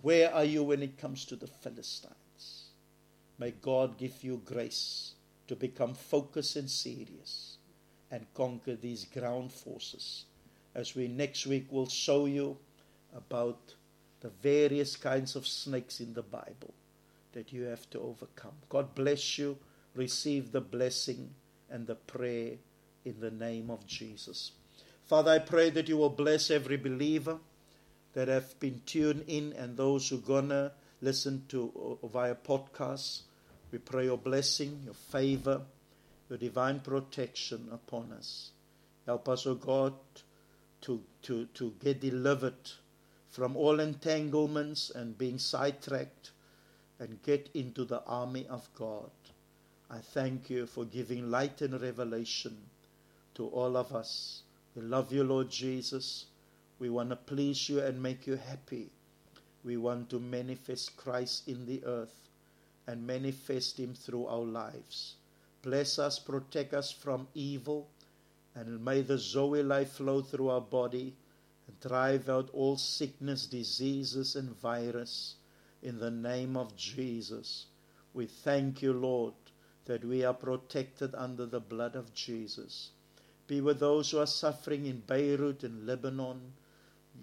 Where 0.00 0.32
are 0.32 0.44
you 0.44 0.62
when 0.62 0.82
it 0.82 0.98
comes 0.98 1.24
to 1.26 1.36
the 1.36 1.46
Philistines? 1.46 2.64
May 3.38 3.50
God 3.50 3.98
give 3.98 4.24
you 4.24 4.40
grace 4.44 5.12
to 5.48 5.56
become 5.56 5.94
focused 5.94 6.56
and 6.56 6.70
serious 6.70 7.58
and 8.10 8.26
conquer 8.34 8.74
these 8.74 9.04
ground 9.04 9.52
forces. 9.52 10.24
As 10.74 10.94
we 10.94 11.08
next 11.08 11.46
week 11.46 11.70
will 11.70 11.88
show 11.88 12.26
you 12.26 12.56
about 13.14 13.74
the 14.20 14.30
various 14.42 14.96
kinds 14.96 15.36
of 15.36 15.46
snakes 15.46 16.00
in 16.00 16.14
the 16.14 16.22
Bible 16.22 16.72
that 17.32 17.52
you 17.52 17.64
have 17.64 17.88
to 17.90 18.00
overcome. 18.00 18.54
God 18.68 18.94
bless 18.94 19.38
you. 19.38 19.58
Receive 19.94 20.52
the 20.52 20.60
blessing 20.60 21.34
and 21.70 21.86
the 21.86 21.96
prayer 21.96 22.52
in 23.04 23.20
the 23.20 23.30
name 23.30 23.70
of 23.70 23.86
Jesus. 23.86 24.52
Father, 25.06 25.32
I 25.32 25.38
pray 25.40 25.70
that 25.70 25.88
you 25.88 25.96
will 25.96 26.10
bless 26.10 26.50
every 26.50 26.76
believer 26.76 27.38
that 28.14 28.28
have 28.28 28.58
been 28.60 28.80
tuned 28.86 29.24
in 29.26 29.52
and 29.54 29.76
those 29.76 30.08
who 30.08 30.18
to 30.20 30.72
listen 31.00 31.44
to 31.48 31.98
uh, 32.02 32.06
via 32.06 32.34
podcasts. 32.34 33.22
We 33.70 33.78
pray 33.78 34.04
your 34.04 34.18
blessing, 34.18 34.82
your 34.84 34.94
favor, 34.94 35.62
your 36.28 36.38
divine 36.38 36.80
protection 36.80 37.68
upon 37.72 38.12
us. 38.12 38.50
Help 39.06 39.28
us, 39.28 39.46
O 39.46 39.52
oh 39.52 39.54
God, 39.54 39.94
to, 40.82 41.02
to, 41.22 41.46
to 41.54 41.74
get 41.82 42.00
delivered 42.00 42.70
from 43.30 43.56
all 43.56 43.80
entanglements 43.80 44.90
and 44.90 45.16
being 45.16 45.38
sidetracked 45.38 46.30
and 46.98 47.22
get 47.22 47.48
into 47.54 47.84
the 47.84 48.02
army 48.04 48.46
of 48.48 48.68
God. 48.76 49.10
I 49.90 49.98
thank 49.98 50.50
you 50.50 50.66
for 50.66 50.84
giving 50.84 51.30
light 51.30 51.60
and 51.62 51.80
revelation 51.80 52.56
to 53.34 53.46
all 53.48 53.76
of 53.76 53.94
us. 53.94 54.42
We 54.76 54.82
love 54.82 55.12
you, 55.12 55.24
Lord 55.24 55.50
Jesus. 55.50 56.26
We 56.82 56.90
want 56.90 57.10
to 57.10 57.16
please 57.16 57.68
you 57.68 57.78
and 57.78 58.02
make 58.02 58.26
you 58.26 58.34
happy. 58.34 58.90
We 59.62 59.76
want 59.76 60.10
to 60.10 60.18
manifest 60.18 60.96
Christ 60.96 61.46
in 61.46 61.64
the 61.64 61.80
earth 61.84 62.28
and 62.88 63.06
manifest 63.06 63.78
Him 63.78 63.94
through 63.94 64.26
our 64.26 64.42
lives. 64.42 65.14
Bless 65.62 66.00
us, 66.00 66.18
protect 66.18 66.74
us 66.74 66.90
from 66.90 67.28
evil, 67.34 67.88
and 68.56 68.84
may 68.84 69.00
the 69.00 69.16
Zoe 69.16 69.62
life 69.62 69.92
flow 69.92 70.22
through 70.22 70.48
our 70.48 70.60
body 70.60 71.14
and 71.68 71.78
drive 71.78 72.28
out 72.28 72.50
all 72.52 72.76
sickness, 72.76 73.46
diseases, 73.46 74.34
and 74.34 74.50
virus 74.50 75.36
in 75.84 76.00
the 76.00 76.10
name 76.10 76.56
of 76.56 76.74
Jesus. 76.74 77.66
We 78.12 78.26
thank 78.26 78.82
you, 78.82 78.92
Lord, 78.92 79.34
that 79.84 80.04
we 80.04 80.24
are 80.24 80.34
protected 80.34 81.14
under 81.14 81.46
the 81.46 81.60
blood 81.60 81.94
of 81.94 82.12
Jesus. 82.12 82.90
Be 83.46 83.60
with 83.60 83.78
those 83.78 84.10
who 84.10 84.18
are 84.18 84.26
suffering 84.26 84.86
in 84.86 84.98
Beirut 85.06 85.62
and 85.62 85.86
Lebanon. 85.86 86.54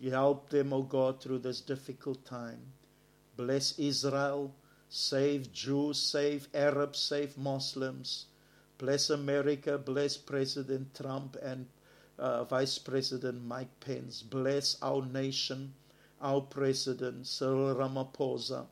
Help 0.10 0.50
them, 0.50 0.72
O 0.74 0.84
God, 0.84 1.22
through 1.22 1.40
this 1.40 1.62
difficult 1.62 2.26
time. 2.26 2.60
Bless 3.36 3.78
Israel. 3.80 4.54
Save 4.92 5.52
Jews, 5.52 6.00
save 6.00 6.48
Arabs, 6.54 7.00
save 7.00 7.38
Muslims. 7.38 8.26
Bless 8.80 9.10
America, 9.10 9.78
bless 9.78 10.18
President 10.18 10.96
Trump 10.96 11.36
and 11.44 11.68
uh, 12.18 12.44
Vice 12.46 12.78
President 12.80 13.44
Mike 13.44 13.80
Pence. 13.80 14.22
Bless 14.24 14.78
our 14.82 15.06
nation, 15.06 15.74
our 16.22 16.42
President 16.42 17.28
Cyril 17.28 17.76
Ramaphosa. 17.76 18.66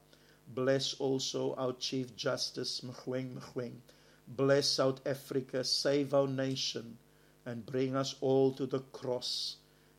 Bless 0.48 0.94
also 0.95 1.53
our 1.56 1.73
Chief 1.73 2.15
Justice 2.15 2.81
Mogoeng 2.81 3.35
Mogoeng. 3.35 3.81
Bless 4.27 4.68
South 4.68 5.06
Africa, 5.06 5.64
save 5.64 6.14
our 6.14 6.27
nation, 6.27 6.98
and 7.45 7.65
bring 7.65 7.95
us 7.95 8.15
all 8.22 8.52
to 8.53 8.65
the 8.65 8.80
cross. 8.80 9.57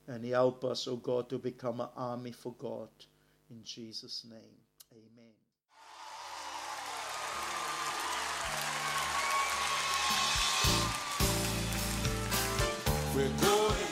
And 0.08 0.24
help 0.24 0.64
us, 0.64 0.88
O 0.88 0.92
oh 0.92 0.96
God, 0.96 1.28
to 1.28 1.38
become 1.38 1.82
an 1.82 1.88
army 1.94 2.32
for 2.32 2.54
God. 2.54 2.88
In 3.50 3.62
Jesus' 3.62 4.24
name, 4.28 4.40
amen. 4.90 5.34
We're 13.14 13.28
going 13.46 13.87